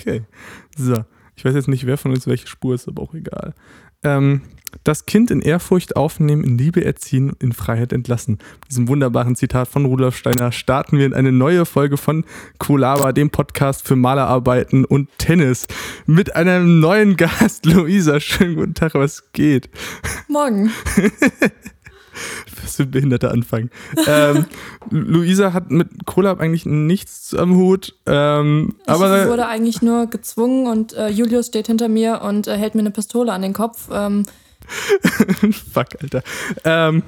Okay. 0.00 0.22
So. 0.76 1.04
Ich 1.36 1.44
weiß 1.44 1.54
jetzt 1.54 1.68
nicht, 1.68 1.86
wer 1.86 1.96
von 1.96 2.10
uns 2.10 2.26
welche 2.26 2.46
Spur 2.46 2.74
ist, 2.74 2.86
aber 2.86 3.02
auch 3.02 3.14
egal. 3.14 3.54
Ähm, 4.02 4.42
das 4.84 5.06
Kind 5.06 5.30
in 5.30 5.40
Ehrfurcht 5.40 5.96
aufnehmen, 5.96 6.44
in 6.44 6.58
Liebe 6.58 6.84
erziehen, 6.84 7.32
in 7.38 7.52
Freiheit 7.52 7.92
entlassen. 7.92 8.38
Mit 8.60 8.70
diesem 8.70 8.88
wunderbaren 8.88 9.36
Zitat 9.36 9.68
von 9.68 9.84
Rudolf 9.84 10.16
Steiner 10.16 10.52
starten 10.52 10.98
wir 10.98 11.06
in 11.06 11.14
eine 11.14 11.32
neue 11.32 11.66
Folge 11.66 11.96
von 11.96 12.24
Kulaba, 12.58 13.12
dem 13.12 13.30
Podcast 13.30 13.86
für 13.86 13.96
Malerarbeiten 13.96 14.84
und 14.84 15.08
Tennis. 15.18 15.66
Mit 16.06 16.36
einem 16.36 16.80
neuen 16.80 17.16
Gast, 17.16 17.64
Luisa. 17.66 18.20
Schönen 18.20 18.56
guten 18.56 18.74
Tag, 18.74 18.94
was 18.94 19.32
geht? 19.32 19.70
Morgen. 20.28 20.70
Was 22.62 22.76
für 22.76 22.82
ein 22.84 22.90
behinderter 22.90 23.30
Anfang. 23.30 23.70
ähm, 24.06 24.46
Luisa 24.90 25.52
hat 25.52 25.70
mit 25.70 26.06
Collab 26.06 26.40
eigentlich 26.40 26.66
nichts 26.66 27.34
am 27.34 27.54
Hut. 27.56 27.94
Ähm, 28.06 28.74
Ich 28.82 28.88
aber 28.88 29.28
wurde 29.28 29.46
eigentlich 29.46 29.82
nur 29.82 30.06
gezwungen 30.06 30.66
und 30.66 30.92
äh, 30.94 31.08
Julius 31.08 31.46
steht 31.46 31.66
hinter 31.66 31.88
mir 31.88 32.20
und 32.22 32.46
äh, 32.46 32.56
hält 32.56 32.74
mir 32.74 32.80
eine 32.80 32.90
Pistole 32.90 33.32
an 33.32 33.42
den 33.42 33.52
Kopf. 33.52 33.88
Ähm, 33.92 34.24
Fuck, 35.72 35.88
Alter. 36.02 36.22
Ähm, 36.64 37.02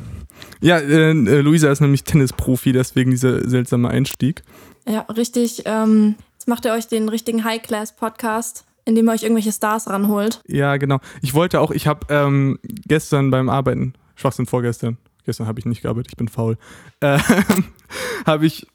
ja, 0.60 0.78
äh, 0.78 1.12
Luisa 1.12 1.70
ist 1.70 1.80
nämlich 1.80 2.04
Tennisprofi, 2.04 2.72
deswegen 2.72 3.10
dieser 3.10 3.48
seltsame 3.48 3.88
Einstieg. 3.88 4.42
ja, 4.88 5.00
richtig. 5.02 5.62
Ähm, 5.66 6.16
jetzt 6.34 6.48
macht 6.48 6.64
ihr 6.64 6.72
euch 6.72 6.88
den 6.88 7.08
richtigen 7.08 7.44
High-Class-Podcast, 7.44 8.64
in 8.84 8.94
dem 8.94 9.08
ihr 9.08 9.12
euch 9.12 9.22
irgendwelche 9.22 9.52
Stars 9.52 9.88
ranholt. 9.88 10.40
Ja, 10.46 10.76
genau. 10.76 10.98
Ich 11.20 11.34
wollte 11.34 11.60
auch, 11.60 11.70
ich 11.70 11.86
habe 11.86 12.06
ähm, 12.08 12.58
gestern 12.64 13.30
beim 13.30 13.48
Arbeiten, 13.48 13.94
Schwachsinn 14.16 14.46
vorgestern, 14.46 14.98
gestern 15.24 15.46
habe 15.46 15.58
ich 15.60 15.66
nicht 15.66 15.82
gearbeitet, 15.82 16.12
ich 16.12 16.16
bin 16.16 16.28
faul, 16.28 16.56
ähm, 17.00 17.20
habe 18.26 18.46
ich 18.46 18.66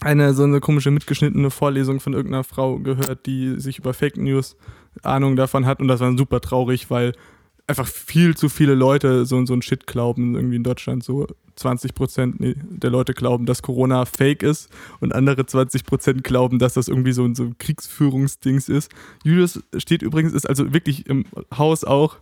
eine 0.00 0.32
so 0.34 0.44
eine 0.44 0.60
komische 0.60 0.90
mitgeschnittene 0.90 1.50
Vorlesung 1.50 2.00
von 2.00 2.14
irgendeiner 2.14 2.44
Frau 2.44 2.78
gehört, 2.78 3.26
die 3.26 3.60
sich 3.60 3.78
über 3.78 3.92
Fake 3.92 4.16
News 4.16 4.56
Ahnung 5.02 5.36
davon 5.36 5.66
hat. 5.66 5.80
Und 5.80 5.88
das 5.88 6.00
war 6.00 6.16
super 6.16 6.40
traurig, 6.40 6.90
weil 6.90 7.12
einfach 7.66 7.86
viel 7.86 8.36
zu 8.36 8.48
viele 8.48 8.74
Leute 8.74 9.26
so, 9.26 9.44
so 9.46 9.54
ein 9.54 9.62
Shit 9.62 9.86
glauben, 9.86 10.34
irgendwie 10.34 10.56
in 10.56 10.64
Deutschland 10.64 11.04
so 11.04 11.26
20 11.60 11.94
Prozent 11.94 12.36
der 12.38 12.90
Leute 12.90 13.14
glauben, 13.14 13.46
dass 13.46 13.62
Corona 13.62 14.04
fake 14.04 14.42
ist 14.42 14.68
und 15.00 15.14
andere 15.14 15.46
20 15.46 15.84
Prozent 15.84 16.24
glauben, 16.24 16.58
dass 16.58 16.74
das 16.74 16.88
irgendwie 16.88 17.12
so 17.12 17.24
ein, 17.24 17.34
so 17.34 17.44
ein 17.44 17.56
Kriegsführungsdings 17.58 18.68
ist. 18.68 18.90
Julius 19.24 19.60
steht 19.76 20.02
übrigens, 20.02 20.32
ist 20.32 20.48
also 20.48 20.72
wirklich 20.72 21.06
im 21.06 21.24
Haus 21.56 21.84
auch. 21.84 22.16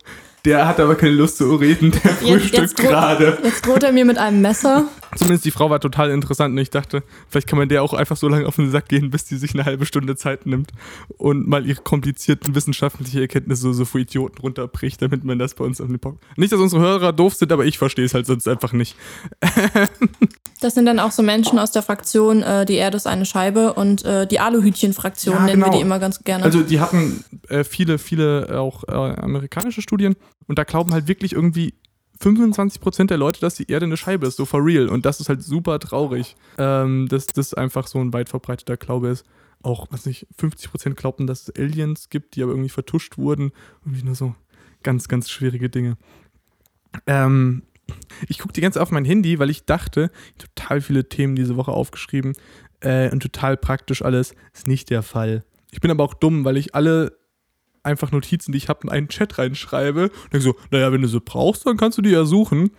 Der 0.45 0.67
hat 0.67 0.79
aber 0.79 0.95
keine 0.95 1.15
Lust 1.15 1.37
zu 1.37 1.53
reden, 1.55 1.91
der 1.91 2.11
frühstückt 2.11 2.77
gerade. 2.77 3.37
Jetzt 3.43 3.65
droht 3.65 3.83
er 3.83 3.91
mir 3.91 4.05
mit 4.05 4.17
einem 4.17 4.41
Messer. 4.41 4.87
Zumindest 5.17 5.43
die 5.43 5.51
Frau 5.51 5.69
war 5.69 5.81
total 5.81 6.11
interessant 6.11 6.53
und 6.53 6.59
ich 6.59 6.69
dachte, 6.69 7.03
vielleicht 7.27 7.47
kann 7.47 7.59
man 7.59 7.67
der 7.67 7.83
auch 7.83 7.93
einfach 7.93 8.15
so 8.15 8.29
lange 8.29 8.47
auf 8.47 8.55
den 8.55 8.71
Sack 8.71 8.87
gehen, 8.87 9.09
bis 9.09 9.25
die 9.25 9.35
sich 9.35 9.53
eine 9.53 9.65
halbe 9.65 9.85
Stunde 9.85 10.15
Zeit 10.15 10.45
nimmt 10.45 10.71
und 11.17 11.47
mal 11.47 11.65
ihre 11.65 11.81
komplizierten 11.81 12.55
wissenschaftlichen 12.55 13.19
Erkenntnisse 13.19 13.73
so, 13.73 13.83
für 13.83 13.99
Idioten 13.99 14.39
runterbricht, 14.39 15.01
damit 15.01 15.25
man 15.25 15.39
das 15.39 15.55
bei 15.55 15.65
uns 15.65 15.79
Podcast. 15.79 16.37
Nicht, 16.37 16.53
dass 16.53 16.59
unsere 16.59 16.81
Hörer 16.81 17.11
doof 17.11 17.33
sind, 17.33 17.51
aber 17.51 17.65
ich 17.65 17.77
verstehe 17.77 18.05
es 18.05 18.13
halt 18.13 18.25
sonst 18.25 18.47
einfach 18.47 18.71
nicht. 18.71 18.95
Das 20.61 20.73
sind 20.73 20.85
dann 20.85 20.99
auch 20.99 21.11
so 21.11 21.23
Menschen 21.23 21.57
aus 21.57 21.71
der 21.71 21.81
Fraktion, 21.81 22.43
äh, 22.43 22.65
die 22.65 22.75
Erde 22.75 22.97
ist 22.97 23.07
eine 23.07 23.25
Scheibe 23.25 23.73
und 23.73 24.03
äh, 24.03 24.27
die 24.27 24.41
Aluhütchen-Fraktion 24.41 25.35
Ja, 25.35 25.45
nennen 25.45 25.59
wir 25.59 25.65
genau. 25.67 25.77
die 25.77 25.81
immer 25.81 25.99
ganz 25.99 26.19
gerne. 26.25 26.43
Also 26.43 26.63
die 26.63 26.81
hatten 26.81 27.23
äh, 27.47 27.63
viele, 27.63 27.97
viele 27.97 28.59
auch 28.59 28.83
äh, 28.83 28.91
amerikanische 28.91 29.81
Studien 29.81 30.17
und 30.47 30.59
da 30.59 30.65
glauben 30.65 30.91
halt 30.91 31.07
wirklich 31.07 31.31
irgendwie 31.31 31.75
25% 32.21 33.05
der 33.05 33.17
Leute, 33.17 33.39
dass 33.39 33.55
die 33.55 33.71
Erde 33.71 33.85
eine 33.85 33.95
Scheibe 33.95 34.27
ist, 34.27 34.35
so 34.35 34.45
for 34.45 34.65
real. 34.65 34.89
Und 34.89 35.05
das 35.05 35.21
ist 35.21 35.29
halt 35.29 35.41
super 35.41 35.79
traurig, 35.79 36.35
ähm, 36.57 37.07
dass 37.07 37.27
das 37.27 37.53
einfach 37.53 37.87
so 37.87 37.99
ein 37.99 38.11
weit 38.11 38.27
verbreiteter 38.27 38.75
Glaube 38.75 39.09
ist. 39.09 39.25
Auch, 39.61 39.87
was 39.91 40.05
nicht, 40.05 40.27
50% 40.37 40.95
glaubten, 40.95 41.27
dass 41.27 41.43
es 41.43 41.55
Aliens 41.55 42.09
gibt, 42.09 42.35
die 42.35 42.43
aber 42.43 42.51
irgendwie 42.51 42.69
vertuscht 42.69 43.17
wurden. 43.17 43.51
Irgendwie 43.85 44.03
nur 44.03 44.15
so 44.15 44.35
ganz, 44.83 45.07
ganz 45.07 45.29
schwierige 45.29 45.69
Dinge. 45.69 45.97
Ähm, 47.07 47.63
ich 48.27 48.39
gucke 48.39 48.53
die 48.53 48.61
ganze 48.61 48.77
Zeit 48.77 48.83
auf 48.83 48.91
mein 48.91 49.05
Handy, 49.05 49.39
weil 49.39 49.49
ich 49.49 49.65
dachte, 49.65 50.11
total 50.37 50.81
viele 50.81 51.07
Themen 51.09 51.35
diese 51.35 51.55
Woche 51.55 51.71
aufgeschrieben 51.71 52.33
äh, 52.81 53.09
und 53.11 53.21
total 53.21 53.57
praktisch 53.57 54.01
alles. 54.01 54.33
Ist 54.53 54.67
nicht 54.67 54.89
der 54.89 55.03
Fall. 55.03 55.43
Ich 55.71 55.81
bin 55.81 55.91
aber 55.91 56.03
auch 56.03 56.13
dumm, 56.13 56.45
weil 56.45 56.57
ich 56.57 56.75
alle 56.75 57.17
einfach 57.83 58.11
Notizen, 58.11 58.51
die 58.51 58.57
ich 58.57 58.69
habe, 58.69 58.81
in 58.83 58.89
einen 58.89 59.07
Chat 59.07 59.37
reinschreibe 59.37 60.03
und 60.03 60.33
denke 60.33 60.41
so, 60.41 60.55
naja, 60.71 60.91
wenn 60.91 61.01
du 61.01 61.07
sie 61.07 61.19
brauchst, 61.19 61.65
dann 61.65 61.77
kannst 61.77 61.97
du 61.97 62.01
die 62.01 62.09
ja 62.09 62.25
suchen. 62.25 62.71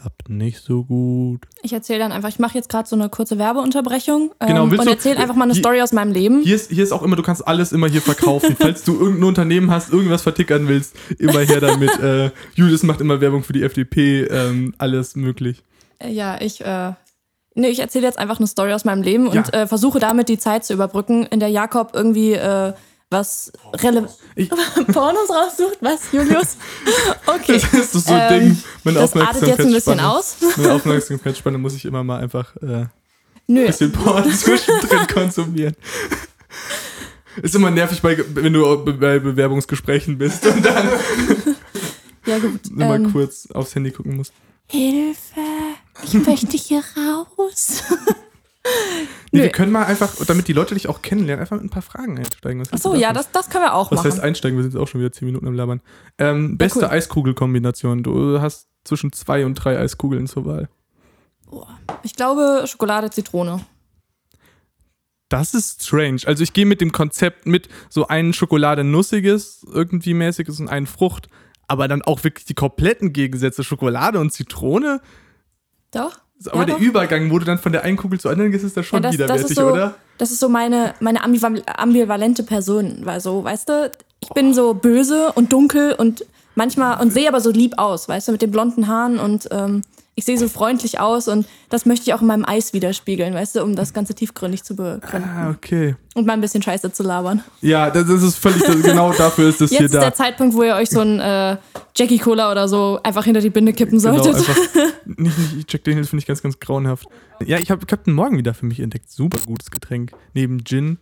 Klappt 0.00 0.28
nicht 0.28 0.60
so 0.60 0.84
gut. 0.84 1.46
ich 1.62 1.72
erzähle 1.72 1.98
dann 2.00 2.12
einfach, 2.12 2.28
ich 2.28 2.38
mache 2.38 2.54
jetzt 2.56 2.68
gerade 2.68 2.88
so 2.88 2.96
eine 2.96 3.08
kurze 3.08 3.38
Werbeunterbrechung 3.38 4.32
ähm, 4.40 4.46
Genau, 4.48 4.62
und 4.64 4.86
erzähle 4.86 5.18
einfach 5.18 5.34
mal 5.34 5.44
eine 5.44 5.52
Hier- 5.54 5.62
Story 5.62 5.80
aus 5.82 5.92
meinem 5.92 6.12
Leben. 6.12 6.42
Hier 6.42 6.56
ist, 6.56 6.70
hier 6.70 6.82
ist 6.84 6.92
auch 6.92 7.02
immer, 7.02 7.16
du 7.16 7.22
kannst 7.22 7.46
alles 7.46 7.72
immer 7.72 7.88
hier 7.88 8.02
verkaufen. 8.02 8.56
Falls 8.60 8.84
du 8.84 8.92
irgendein 8.98 9.24
Unternehmen 9.24 9.70
hast, 9.70 9.92
irgendwas 9.92 10.22
vertickern 10.22 10.68
willst, 10.68 10.94
immer 11.18 11.40
her 11.40 11.60
damit. 11.60 11.98
äh, 12.02 12.30
Julius 12.54 12.82
macht 12.82 13.00
immer 13.00 13.20
Werbung 13.20 13.42
für 13.44 13.52
die 13.52 13.62
FDP, 13.62 14.22
ähm, 14.24 14.74
alles 14.78 15.14
möglich. 15.16 15.62
Äh, 15.98 16.10
Ja, 16.12 16.40
ich, 16.40 16.60
äh, 16.64 16.92
nee, 17.54 17.68
ich 17.68 17.80
erzähle 17.80 18.06
jetzt 18.06 18.18
einfach 18.18 18.38
eine 18.38 18.46
Story 18.46 18.72
aus 18.72 18.84
meinem 18.84 19.02
Leben 19.02 19.26
und 19.28 19.34
Ja. 19.52 19.62
äh, 19.62 19.66
versuche 19.66 19.98
damit 20.00 20.28
die 20.28 20.38
Zeit 20.38 20.64
zu 20.64 20.72
überbrücken, 20.72 21.24
in 21.26 21.40
der 21.40 21.48
Jakob 21.48 21.90
irgendwie 21.94 22.32
äh, 22.32 22.72
was 23.12 23.52
relevant 23.74 24.10
Pornos 24.92 25.30
raussucht. 25.30 25.78
Was, 25.80 26.00
Julius? 26.12 26.56
Okay. 27.26 27.60
Das 27.60 27.94
ist 27.94 28.06
so 28.06 28.12
ein 28.12 28.32
Ähm, 28.32 28.40
Ding. 28.40 28.62
Meine 28.84 28.98
das 28.98 29.14
artet 29.14 29.46
jetzt 29.46 29.60
ein 29.60 29.72
bisschen 29.72 30.00
aus. 30.00 30.36
Meine 30.56 30.72
Aufmerksamkeitsspanne 30.74 31.58
muss 31.58 31.74
ich 31.74 31.84
immer 31.84 32.02
mal 32.02 32.20
einfach 32.20 32.54
äh, 32.56 32.86
Nö, 33.46 33.66
bisschen 33.66 33.92
Porn 33.92 34.30
zwischendrin 34.32 35.06
konsumieren. 35.06 35.76
Ist 37.40 37.54
immer 37.54 37.70
nervig, 37.70 38.02
bei, 38.02 38.22
wenn 38.34 38.52
du 38.52 38.84
bei 38.84 39.18
Bewerbungsgesprächen 39.18 40.18
bist 40.18 40.44
und 40.46 40.64
dann 40.64 40.88
ja 42.26 42.38
gut. 42.38 42.60
immer 42.70 42.96
Ähm, 42.96 43.12
kurz 43.12 43.48
aufs 43.52 43.74
Handy 43.74 43.90
gucken 43.90 44.16
musst. 44.16 44.32
Hilfe, 44.66 45.40
ich 46.04 46.14
möchte 46.14 46.56
hier 46.56 46.82
raus. 46.96 47.82
Nee, 48.64 49.38
Nö. 49.38 49.42
wir 49.44 49.50
können 49.50 49.72
mal 49.72 49.84
einfach, 49.84 50.14
damit 50.26 50.46
die 50.46 50.52
Leute 50.52 50.74
dich 50.74 50.88
auch 50.88 51.02
kennenlernen, 51.02 51.40
einfach 51.40 51.56
mit 51.56 51.64
ein 51.64 51.70
paar 51.70 51.82
Fragen 51.82 52.18
einsteigen. 52.18 52.60
Was 52.60 52.72
Achso, 52.72 52.94
ja, 52.94 53.12
das, 53.12 53.32
das 53.32 53.50
können 53.50 53.64
wir 53.64 53.74
auch 53.74 53.90
Was 53.90 53.98
machen. 53.98 54.10
heißt 54.12 54.20
einsteigen? 54.20 54.56
Wir 54.58 54.62
sind 54.62 54.72
jetzt 54.74 54.80
auch 54.80 54.86
schon 54.88 55.00
wieder 55.00 55.10
10 55.10 55.26
Minuten 55.26 55.46
am 55.48 55.54
Labern. 55.54 55.80
Ähm, 56.18 56.58
beste 56.58 56.80
cool. 56.80 56.86
Eiskugelkombination. 56.86 58.02
Du 58.02 58.40
hast 58.40 58.68
zwischen 58.84 59.12
zwei 59.12 59.44
und 59.46 59.54
drei 59.54 59.78
Eiskugeln 59.78 60.26
zur 60.26 60.44
Wahl. 60.44 60.68
Ich 62.02 62.14
glaube 62.14 62.64
Schokolade, 62.66 63.10
Zitrone. 63.10 63.60
Das 65.28 65.54
ist 65.54 65.82
strange. 65.84 66.20
Also 66.26 66.42
ich 66.42 66.52
gehe 66.52 66.66
mit 66.66 66.80
dem 66.80 66.92
Konzept 66.92 67.46
mit 67.46 67.68
so 67.88 68.06
ein 68.06 68.34
Schokolade-Nussiges, 68.34 69.66
irgendwie 69.72 70.12
mäßiges 70.12 70.60
und 70.60 70.68
ein 70.68 70.86
Frucht, 70.86 71.28
aber 71.66 71.88
dann 71.88 72.02
auch 72.02 72.22
wirklich 72.22 72.44
die 72.44 72.54
kompletten 72.54 73.12
Gegensätze, 73.14 73.64
Schokolade 73.64 74.20
und 74.20 74.30
Zitrone. 74.30 75.00
Doch? 75.90 76.18
Aber 76.48 76.60
Ja, 76.60 76.64
der 76.66 76.74
doch. 76.76 76.80
Übergang, 76.80 77.30
wo 77.30 77.38
du 77.38 77.44
dann 77.44 77.58
von 77.58 77.72
der 77.72 77.82
einen 77.82 77.96
Kugel 77.96 78.18
zur 78.20 78.30
anderen 78.30 78.50
gehst, 78.50 78.64
ist 78.64 78.76
da 78.76 78.82
schon 78.82 78.98
Ja, 78.98 79.00
das, 79.00 79.16
das 79.16 79.18
widerwärtig, 79.18 79.50
ist 79.50 79.56
so, 79.56 79.66
oder? 79.66 79.94
Das 80.18 80.30
ist 80.30 80.40
so 80.40 80.48
meine, 80.48 80.94
meine 81.00 81.22
ambival 81.22 81.62
ambivalente 81.66 82.42
Person. 82.42 83.00
Weil 83.04 83.20
so, 83.20 83.44
weißt 83.44 83.68
du, 83.68 83.90
ich 84.20 84.28
bin 84.30 84.54
so 84.54 84.74
böse 84.74 85.32
und 85.32 85.52
dunkel 85.52 85.94
und 85.94 86.24
manchmal 86.54 87.00
und 87.00 87.12
sehe 87.12 87.28
aber 87.28 87.40
so 87.40 87.50
lieb 87.50 87.74
aus, 87.78 88.08
weißt 88.08 88.28
du, 88.28 88.32
mit 88.32 88.42
den 88.42 88.50
blonden 88.50 88.86
Haaren 88.88 89.18
und 89.18 89.48
ähm, 89.50 89.82
ich 90.14 90.24
sehe 90.26 90.36
so 90.38 90.46
freundlich 90.48 91.00
aus 91.00 91.26
und 91.26 91.46
das 91.70 91.86
möchte 91.86 92.04
ich 92.06 92.14
auch 92.14 92.20
in 92.20 92.26
meinem 92.26 92.44
Eis 92.44 92.74
widerspiegeln, 92.74 93.32
weißt 93.32 93.56
du, 93.56 93.62
um 93.62 93.74
das 93.74 93.94
Ganze 93.94 94.14
tiefgründig 94.14 94.62
zu 94.62 94.76
begründen 94.76 95.28
Ah, 95.28 95.50
okay. 95.50 95.96
und 96.14 96.26
mal 96.26 96.34
ein 96.34 96.40
bisschen 96.42 96.62
Scheiße 96.62 96.92
zu 96.92 97.02
labern. 97.02 97.42
Ja, 97.62 97.88
das, 97.90 98.06
das 98.06 98.22
ist 98.22 98.36
völlig, 98.36 98.62
das, 98.62 98.82
genau 98.82 99.12
dafür 99.12 99.48
ist 99.48 99.60
das 99.62 99.70
Jetzt 99.70 99.78
hier 99.78 99.86
ist 99.86 99.94
da. 99.94 100.00
der 100.00 100.14
Zeitpunkt, 100.14 100.54
wo 100.54 100.62
ihr 100.64 100.74
euch 100.74 100.90
so 100.90 101.00
ein 101.00 101.18
äh, 101.18 101.56
Jackie 101.96 102.18
Cola 102.18 102.50
oder 102.52 102.68
so 102.68 103.00
einfach 103.02 103.24
hinter 103.24 103.40
die 103.40 103.48
Binde 103.50 103.72
kippen 103.72 103.98
Genau, 103.98 104.22
solltet. 104.22 104.34
einfach, 104.36 104.56
nicht, 105.06 105.54
nicht, 105.56 105.72
Jack 105.72 105.84
Daniels 105.84 106.10
finde 106.10 106.20
ich 106.20 106.26
ganz, 106.26 106.42
ganz 106.42 106.60
grauenhaft. 106.60 107.06
Ja, 107.46 107.58
ich 107.58 107.70
habe 107.70 107.86
Captain 107.86 108.12
Morgan 108.14 108.36
wieder 108.36 108.52
für 108.54 108.66
mich 108.66 108.80
entdeckt. 108.80 109.10
Super 109.10 109.38
gutes 109.46 109.70
Getränk. 109.70 110.12
Neben 110.34 110.62
Gin. 110.64 110.98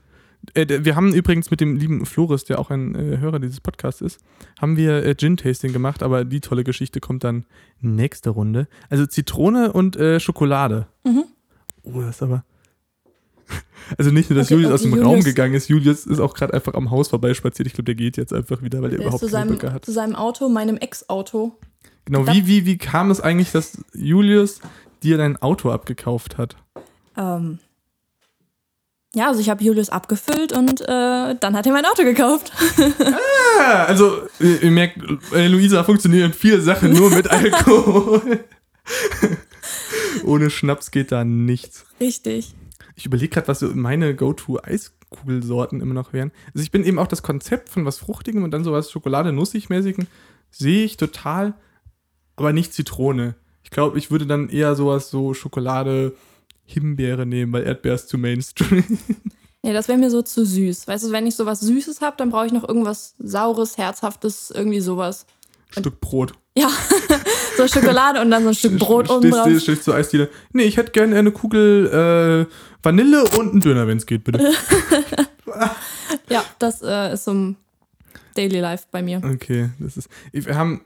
Äh, 0.55 0.85
wir 0.85 0.97
haben 0.97 1.13
übrigens 1.13 1.51
mit 1.51 1.61
dem 1.61 1.77
lieben 1.77 2.07
Floris, 2.07 2.45
der 2.45 2.59
auch 2.59 2.71
ein 2.71 2.95
äh, 2.95 3.19
Hörer 3.19 3.39
dieses 3.41 3.61
Podcasts 3.61 4.01
ist, 4.01 4.19
haben 4.61 4.77
wir 4.77 5.05
äh, 5.05 5.15
Gin-Tasting 5.15 5.73
gemacht, 5.73 6.03
aber 6.03 6.25
die 6.25 6.41
tolle 6.41 6.65
Geschichte 6.65 7.01
kommt 7.01 7.25
dann 7.25 7.45
nächste 7.81 8.31
Runde. 8.31 8.67
Also 8.89 9.07
Zitrone 9.07 9.73
und 9.73 9.97
äh, 9.97 10.19
Schokolade. 10.21 10.87
Mhm. 11.05 11.25
Oh, 11.83 12.01
das 12.01 12.17
ist 12.17 12.23
aber. 12.23 12.45
Also 13.99 14.11
nicht 14.13 14.31
nur, 14.31 14.39
dass 14.39 14.47
Okay, 14.47 14.55
Julius 14.55 14.73
aus 14.73 14.83
dem 14.83 14.91
Julius- 14.93 15.07
Raum 15.07 15.21
gegangen 15.25 15.55
ist, 15.55 15.69
Julius 15.69 16.07
ist 16.07 16.21
auch 16.21 16.35
gerade 16.35 16.55
einfach 16.55 16.75
am 16.75 16.91
Haus 16.91 17.09
vorbeispaziert. 17.09 17.67
Ich 17.67 17.73
glaube, 17.73 17.87
der 17.87 17.95
geht 17.97 18.17
jetzt 18.17 18.33
einfach 18.33 18.63
wieder, 18.63 18.79
weil 18.83 18.91
er 18.93 18.99
Der 18.99 18.99
ist 18.99 19.05
überhaupt 19.07 19.21
zu 19.21 19.27
keine 19.27 19.33
seinem, 19.49 19.49
Böcke 19.59 19.73
hat. 19.73 19.85
zu 19.85 19.93
seinem 19.93 20.15
Auto, 20.15 20.49
meinem 20.49 20.77
Ex-Auto. 20.77 21.57
Genau, 22.05 22.27
wie, 22.29 22.47
wie, 22.47 22.67
wie 22.67 22.79
kam 22.79 23.11
es 23.11 23.21
eigentlich, 23.21 23.51
dass 23.51 23.83
Julius 23.95 24.61
dir 25.03 25.17
dein 25.19 25.37
Auto 25.43 25.71
abgekauft 25.71 26.39
hat? 26.39 26.57
Ähm, 27.17 27.59
ja, 29.15 29.29
also 29.29 29.41
ich 29.41 29.51
habe 29.51 29.65
Julius 29.65 29.91
abgefüllt 29.91 30.53
und 30.53 30.83
äh, 30.83 31.35
dann 31.35 31.55
hat 31.57 31.67
er 31.67 31.73
mein 31.73 31.85
Auto 31.85 32.05
gekauft. 32.05 32.53
Ja, 33.59 33.85
also 33.87 34.23
ihr, 34.39 34.71
merkt, 34.71 34.99
äh, 35.33 35.49
Luisa 35.49 35.83
funktionieren 35.83 36.33
vier 36.33 36.61
Sachen 36.61 36.93
nur 36.93 37.11
mit 37.11 37.29
Alkohol. 37.31 38.45
Ohne 40.25 40.51
Schnaps 40.51 40.91
geht 40.91 41.11
da 41.11 41.25
nichts. 41.25 41.87
Richtig. 42.01 42.55
Ich 42.95 43.07
überlege 43.07 43.31
gerade, 43.31 43.49
was 43.49 43.61
so 43.61 43.69
meine 43.75 44.15
Go-To-Eis 44.15 44.93
Kugelsorten 45.11 45.81
immer 45.81 45.95
noch 45.95 46.13
wären. 46.13 46.31
Also 46.55 46.63
ich 46.63 46.71
bin 46.71 46.85
eben 46.85 46.99
auch 46.99 47.09
das 47.09 47.23
Konzept 47.23 47.69
von 47.69 47.85
was 47.85 47.99
Fruchtigem 47.99 48.45
und 48.45 48.53
dann 48.53 48.65
sowas 48.65 48.91
Schokolade-Nussig-mäßigen 48.91 50.07
sehe 50.51 50.85
ich 50.85 50.97
total, 50.97 51.55
aber 52.37 52.53
nicht 52.53 52.73
Zitrone. 52.73 53.35
Ich 53.63 53.71
glaube, 53.71 53.99
ich 53.99 54.11
würde 54.11 54.27
dann 54.27 54.49
eher 54.49 54.75
sowas 54.75 55.11
so 55.11 55.35
Schokolade, 55.35 56.15
Himbeere 56.73 57.27
nehmen, 57.27 57.53
weil 57.53 57.65
Erdbeer 57.65 57.95
ist 57.95 58.09
zu 58.09 58.19
Mainstream. 58.19 58.85
Nee, 59.63 59.75
das 59.75 59.89
wäre 59.89 59.99
mir 59.99 60.09
so 60.09 60.23
zu 60.23 60.47
süß. 60.47 60.89
Weißt 60.89 61.05
du, 61.05 61.13
wenn 61.13 61.27
ich 61.27 61.35
sowas 61.35 61.61
Süßes 61.61 62.01
habe, 62.01 62.17
dann 62.17 62.31
brauche 62.31 62.47
ich 62.47 62.53
noch 62.53 62.67
irgendwas 62.67 63.15
Saures, 63.19 63.77
Herzhaftes, 63.77 64.51
irgendwie 64.51 64.81
sowas. 64.81 65.27
Stück 65.69 66.01
Brot. 66.01 66.33
Ja, 66.57 66.71
so 67.59 67.69
Schokolade 67.69 68.23
und 68.23 68.31
dann 68.31 68.43
so 68.43 68.49
ein 68.49 68.55
Stück 68.55 68.79
Brot 68.79 69.11
oben 69.11 69.21
Stehst, 69.21 69.37
drauf. 69.37 69.47
stehst, 69.47 69.63
stehst 69.65 69.85
zur 69.85 69.97
Eisdiele. 69.97 70.31
Nee, 70.55 70.63
ich 70.63 70.79
hätte 70.79 70.93
gerne 70.93 71.15
eine 71.19 71.31
Kugel 71.31 72.47
äh, 72.49 72.55
Vanille 72.83 73.23
und 73.37 73.51
einen 73.51 73.61
Döner, 73.61 73.87
wenn 73.87 73.99
es 73.99 74.07
geht, 74.07 74.25
bitte. 74.25 74.51
Ja, 76.31 76.45
das 76.59 76.81
äh, 76.83 77.13
ist 77.13 77.25
so 77.25 77.35
ein 77.35 77.57
Daily 78.35 78.61
Life 78.61 78.87
bei 78.91 79.03
mir. 79.03 79.21
Okay, 79.23 79.71
das 79.79 79.97
ist. 79.97 80.09
Wir 80.33 80.55
haben, 80.55 80.81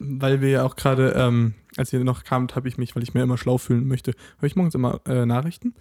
weil 0.00 0.40
wir 0.40 0.48
ja 0.48 0.62
auch 0.64 0.76
gerade, 0.76 1.12
ähm, 1.16 1.54
als 1.76 1.92
ihr 1.92 2.02
noch 2.02 2.24
kamt, 2.24 2.56
habe 2.56 2.66
ich 2.68 2.78
mich, 2.78 2.96
weil 2.96 3.02
ich 3.02 3.14
mir 3.14 3.22
immer 3.22 3.38
schlau 3.38 3.58
fühlen 3.58 3.86
möchte, 3.86 4.12
höre 4.38 4.46
ich 4.46 4.56
morgens 4.56 4.74
immer 4.74 5.00
äh, 5.06 5.26
Nachrichten. 5.26 5.74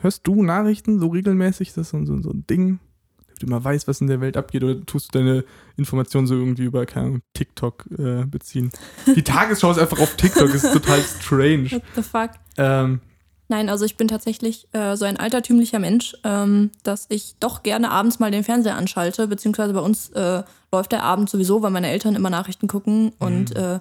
Hörst 0.00 0.26
du 0.26 0.42
Nachrichten 0.42 1.00
so 1.00 1.08
regelmäßig? 1.08 1.72
Das 1.72 1.86
ist 1.86 1.90
so, 1.90 2.04
so, 2.04 2.20
so 2.22 2.30
ein 2.30 2.46
Ding, 2.46 2.78
damit 3.26 3.42
du 3.42 3.46
immer 3.46 3.64
weißt, 3.64 3.88
was 3.88 4.00
in 4.00 4.06
der 4.06 4.20
Welt 4.20 4.36
abgeht, 4.36 4.62
oder 4.62 4.84
tust 4.84 5.14
du 5.14 5.18
deine 5.18 5.44
Informationen 5.76 6.26
so 6.26 6.34
irgendwie 6.34 6.64
über, 6.64 6.84
keine 6.86 7.06
Ahnung, 7.06 7.22
TikTok 7.32 7.86
äh, 7.98 8.26
beziehen? 8.26 8.70
Die 9.16 9.22
Tagesschau 9.22 9.70
ist 9.70 9.78
einfach 9.78 9.98
auf 9.98 10.14
TikTok, 10.16 10.54
ist 10.54 10.70
total 10.72 11.00
strange. 11.00 11.70
What 11.72 11.82
the 11.96 12.02
fuck? 12.02 12.30
Ähm, 12.58 13.00
Nein, 13.48 13.70
also 13.70 13.86
ich 13.86 13.96
bin 13.96 14.08
tatsächlich 14.08 14.68
äh, 14.72 14.94
so 14.96 15.06
ein 15.06 15.16
altertümlicher 15.16 15.78
Mensch, 15.78 16.14
ähm, 16.22 16.70
dass 16.82 17.06
ich 17.08 17.34
doch 17.40 17.62
gerne 17.62 17.90
abends 17.90 18.18
mal 18.18 18.30
den 18.30 18.44
Fernseher 18.44 18.76
anschalte, 18.76 19.26
beziehungsweise 19.26 19.72
bei 19.72 19.80
uns 19.80 20.10
äh, 20.10 20.42
läuft 20.70 20.92
der 20.92 21.02
Abend 21.02 21.30
sowieso, 21.30 21.62
weil 21.62 21.70
meine 21.70 21.88
Eltern 21.88 22.14
immer 22.14 22.28
Nachrichten 22.28 22.68
gucken 22.68 23.12
und 23.18 23.56
äh, 23.56 23.80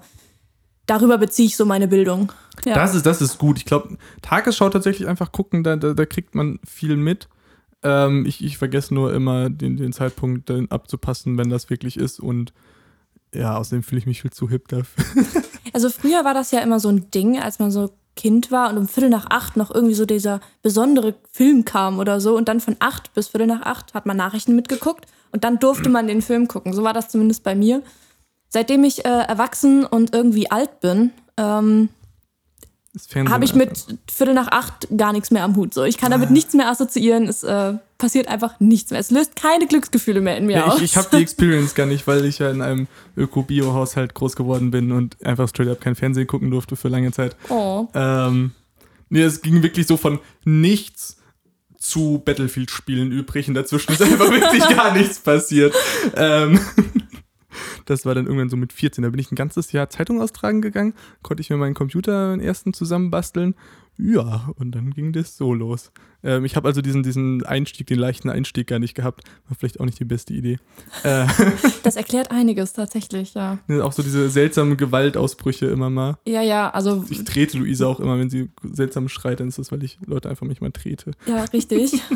darüber 0.86 1.18
beziehe 1.18 1.48
ich 1.48 1.58
so 1.58 1.66
meine 1.66 1.90
Bildung. 1.90 2.32
Ja. 2.66 2.76
Das 2.76 2.96
ist, 2.96 3.06
das 3.06 3.22
ist 3.22 3.38
gut. 3.38 3.58
Ich 3.58 3.66
glaube, 3.66 3.98
Tagesschau 4.22 4.70
tatsächlich 4.70 5.08
einfach 5.08 5.34
gucken, 5.34 5.64
da, 5.64 5.76
da, 5.76 5.94
da 5.94 6.06
kriegt 6.06 6.34
man 6.34 6.60
viel 6.66 6.96
mit. 6.96 7.28
Ähm, 7.84 8.26
ich, 8.26 8.44
ich 8.44 8.58
vergesse 8.58 8.94
nur 8.94 9.14
immer 9.14 9.50
den, 9.50 9.76
den 9.76 9.92
Zeitpunkt 9.92 10.50
dann 10.50 10.68
abzupassen, 10.70 11.38
wenn 11.38 11.50
das 11.50 11.70
wirklich 11.70 11.98
ist. 11.98 12.20
Und 12.20 12.54
ja, 13.34 13.58
außerdem 13.58 13.84
fühle 13.84 14.00
ich 14.00 14.08
mich 14.08 14.22
viel 14.22 14.32
zu 14.32 14.50
hip 14.50 14.70
dafür. 14.70 15.04
Also 15.74 15.90
früher 15.90 16.24
war 16.24 16.34
das 16.34 16.50
ja 16.52 16.62
immer 16.62 16.80
so 16.80 16.90
ein 16.90 17.12
Ding, 17.12 17.40
als 17.40 17.60
man 17.60 17.70
so 17.70 17.92
Kind 18.18 18.52
war 18.52 18.70
und 18.70 18.78
um 18.78 18.88
Viertel 18.90 19.10
nach 19.10 19.28
acht 19.30 19.56
noch 19.56 19.74
irgendwie 19.74 19.94
so 19.94 20.06
dieser 20.06 20.42
besondere 20.62 21.16
Film 21.32 21.64
kam 21.64 22.00
oder 22.00 22.20
so 22.20 22.36
und 22.36 22.50
dann 22.50 22.60
von 22.60 22.76
acht 22.80 23.14
bis 23.14 23.30
Viertel 23.30 23.48
nach 23.48 23.62
acht 23.62 23.94
hat 23.94 24.06
man 24.06 24.18
Nachrichten 24.18 24.56
mitgeguckt 24.56 25.06
und 25.32 25.46
dann 25.46 25.60
durfte 25.60 25.88
man 25.88 26.08
den 26.08 26.22
Film 26.22 26.50
gucken. 26.50 26.74
So 26.74 26.84
war 26.84 26.94
das 26.94 27.08
zumindest 27.08 27.44
bei 27.44 27.56
mir. 27.56 27.82
Seitdem 28.50 28.84
ich 28.84 29.06
äh, 29.06 29.10
erwachsen 29.10 29.86
und 29.86 30.14
irgendwie 30.14 30.52
alt 30.52 30.82
bin, 30.82 31.12
ähm, 31.38 31.90
habe 33.30 33.46
ich 33.46 33.54
mit 33.56 33.86
Viertel 34.12 34.34
nach 34.34 34.48
acht 34.50 34.88
gar 34.96 35.14
nichts 35.14 35.32
mehr 35.32 35.44
am 35.44 35.56
Hut. 35.56 35.74
So, 35.74 35.84
ich 35.84 35.98
kann 35.98 36.12
damit 36.12 36.30
nichts 36.32 36.54
mehr 36.54 36.70
assoziieren. 36.70 37.28
Es 37.28 37.44
äh, 37.44 37.74
passiert 37.98 38.28
einfach 38.28 38.60
nichts 38.60 38.92
mehr. 38.92 39.00
Es 39.00 39.12
löst 39.12 39.36
keine 39.36 39.68
Glücksgefühle 39.68 40.22
mehr 40.22 40.38
in 40.38 40.46
mir 40.46 40.58
Ja, 40.58 40.66
aus. 40.68 40.78
ich 40.78 40.84
ich 40.84 40.98
habe 40.98 41.08
die 41.16 41.22
Experience 41.22 41.76
gar 41.76 41.86
nicht, 41.86 42.08
weil 42.08 42.26
ich 42.26 42.40
ja 42.40 42.50
in 42.52 42.62
einem 42.62 42.88
Öko-Bio-Haushalt 43.16 44.14
groß 44.14 44.36
geworden 44.36 44.72
bin 44.72 44.92
und 44.92 45.18
einfach 45.26 45.48
straight 45.50 45.70
up 45.70 45.82
kein 45.82 45.96
Fernsehen 45.96 46.28
gucken 46.28 46.52
durfte 46.52 46.76
für 46.76 46.88
lange 46.90 47.12
Zeit. 47.12 47.36
oh. 47.50 47.88
Ähm, 47.94 48.52
nee, 49.10 49.22
es 49.22 49.42
ging 49.42 49.64
wirklich 49.64 49.88
so 49.88 49.98
von 49.98 50.20
nichts 50.46 51.18
zu 51.80 52.22
Battlefield-Spielen 52.26 53.12
übrig 53.12 53.48
und 53.48 53.54
dazwischen 53.54 53.94
ist 53.94 54.02
einfach 54.02 54.32
wirklich 54.32 54.68
gar 54.76 54.94
nichts 54.94 55.20
passiert. 55.20 55.74
Ähm, 56.16 56.60
das 57.90 58.06
war 58.06 58.14
dann 58.14 58.26
irgendwann 58.26 58.50
so 58.50 58.58
mit 58.58 58.74
14. 58.74 59.04
Da 59.04 59.10
bin 59.10 59.20
ich 59.20 59.32
ein 59.32 59.36
ganzes 59.36 59.72
Jahr 59.72 59.90
Zeitung 59.90 60.22
austragen 60.22 60.62
gegangen, 60.62 60.94
konnte 61.24 61.42
ich 61.42 61.50
mir 61.50 61.58
meinen 61.58 61.74
Computer 61.74 62.32
den 62.32 62.40
ersten 62.40 62.74
zusammenbasteln. 62.74 63.56
Ja, 64.00 64.52
und 64.58 64.76
dann 64.76 64.92
ging 64.92 65.12
das 65.12 65.38
so 65.38 65.56
los. 65.56 65.92
Ähm, 66.24 66.46
ich 66.46 66.56
habe 66.56 66.68
also 66.68 66.82
diesen, 66.82 67.02
diesen 67.02 67.44
Einstieg, 67.46 67.88
den 67.88 67.98
leichten 67.98 68.30
Einstieg 68.30 68.68
gar 68.68 68.78
nicht 68.78 68.94
gehabt. 68.94 69.24
War 69.48 69.58
vielleicht 69.58 69.80
auch 69.80 69.86
nicht 69.86 70.00
die 70.00 70.06
beste 70.06 70.34
Idee. 70.34 70.60
Äh, 71.04 71.26
Das 71.84 71.96
erklärt 71.96 72.30
einiges 72.30 72.74
tatsächlich, 72.74 73.34
ja. 73.34 73.58
auch 73.82 73.94
so 73.94 74.04
diese 74.04 74.30
seltsamen 74.30 74.78
Gewaltausbrüche 74.78 75.66
immer 75.68 75.90
mal. 75.90 76.18
Ja, 76.28 76.42
ja, 76.42 76.70
also 76.70 77.06
Ich 77.10 77.24
trete 77.24 77.58
Luisa 77.58 77.88
auch 77.88 78.00
immer, 78.00 78.20
wenn 78.20 78.30
sie 78.30 78.50
seltsam 78.62 79.10
schreit, 79.10 79.40
dann 79.40 79.48
ist 79.48 79.58
das, 79.58 79.72
weil 79.72 79.84
ich 79.84 79.98
Leute 80.06 80.30
einfach 80.30 80.46
manchmal 80.46 80.72
trete. 80.72 81.12
ja, 81.26 81.46
richtig. 81.46 82.02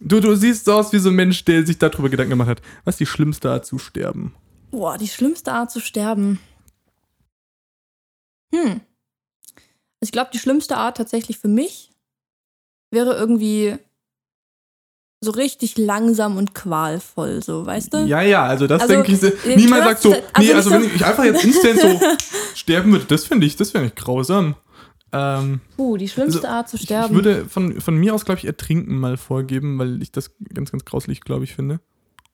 Du, 0.00 0.20
du 0.20 0.34
siehst 0.36 0.64
so 0.64 0.74
aus 0.74 0.92
wie 0.92 0.98
so 0.98 1.08
ein 1.08 1.16
Mensch, 1.16 1.44
der 1.44 1.66
sich 1.66 1.78
darüber 1.78 2.08
Gedanken 2.08 2.30
gemacht 2.30 2.48
hat. 2.48 2.62
Was 2.84 2.94
ist 2.94 3.00
die 3.00 3.06
schlimmste 3.06 3.50
Art 3.50 3.66
zu 3.66 3.78
sterben? 3.78 4.34
Boah, 4.70 4.96
die 4.98 5.08
schlimmste 5.08 5.52
Art 5.52 5.70
zu 5.70 5.80
sterben. 5.80 6.38
Hm. 8.54 8.80
Ich 10.00 10.12
glaube, 10.12 10.30
die 10.32 10.38
schlimmste 10.38 10.76
Art 10.76 10.96
tatsächlich 10.96 11.38
für 11.38 11.48
mich 11.48 11.90
wäre 12.92 13.16
irgendwie 13.16 13.76
so 15.20 15.32
richtig 15.32 15.76
langsam 15.76 16.36
und 16.36 16.54
qualvoll, 16.54 17.42
so, 17.42 17.66
weißt 17.66 17.92
du? 17.92 17.98
Ja, 18.06 18.22
ja, 18.22 18.44
also 18.44 18.68
das 18.68 18.82
Also, 18.82 18.94
denke 18.94 19.12
ich. 19.12 19.20
so- 19.20 19.26
äh, 19.26 19.56
Niemand 19.56 19.82
sagt 19.84 20.02
so, 20.02 20.12
also 20.12 20.22
nee, 20.38 20.52
also 20.52 20.70
so- 20.70 20.76
wenn 20.76 20.84
ich 20.94 21.04
einfach 21.04 21.24
jetzt 21.24 21.44
instant 21.44 21.80
so 21.80 22.00
sterben 22.54 22.92
würde, 22.92 23.06
das 23.06 23.24
finde 23.24 23.44
ich, 23.44 23.56
das 23.56 23.74
wäre 23.74 23.82
nicht 23.82 23.96
grausam. 23.96 24.54
Ähm, 25.12 25.60
Puh, 25.76 25.96
die 25.96 26.08
schlimmste 26.08 26.40
Also, 26.40 26.48
Art 26.48 26.68
zu 26.68 26.76
ich, 26.76 26.82
ich 26.82 26.86
sterben. 26.88 27.14
würde 27.14 27.46
von, 27.46 27.80
von 27.80 27.96
mir 27.96 28.14
aus, 28.14 28.24
glaube 28.24 28.38
ich, 28.38 28.46
Ertrinken 28.46 28.98
mal 28.98 29.16
vorgeben, 29.16 29.78
weil 29.78 30.02
ich 30.02 30.12
das 30.12 30.30
ganz, 30.52 30.70
ganz 30.70 30.84
grauslich, 30.84 31.20
glaube 31.22 31.44
ich, 31.44 31.54
finde. 31.54 31.80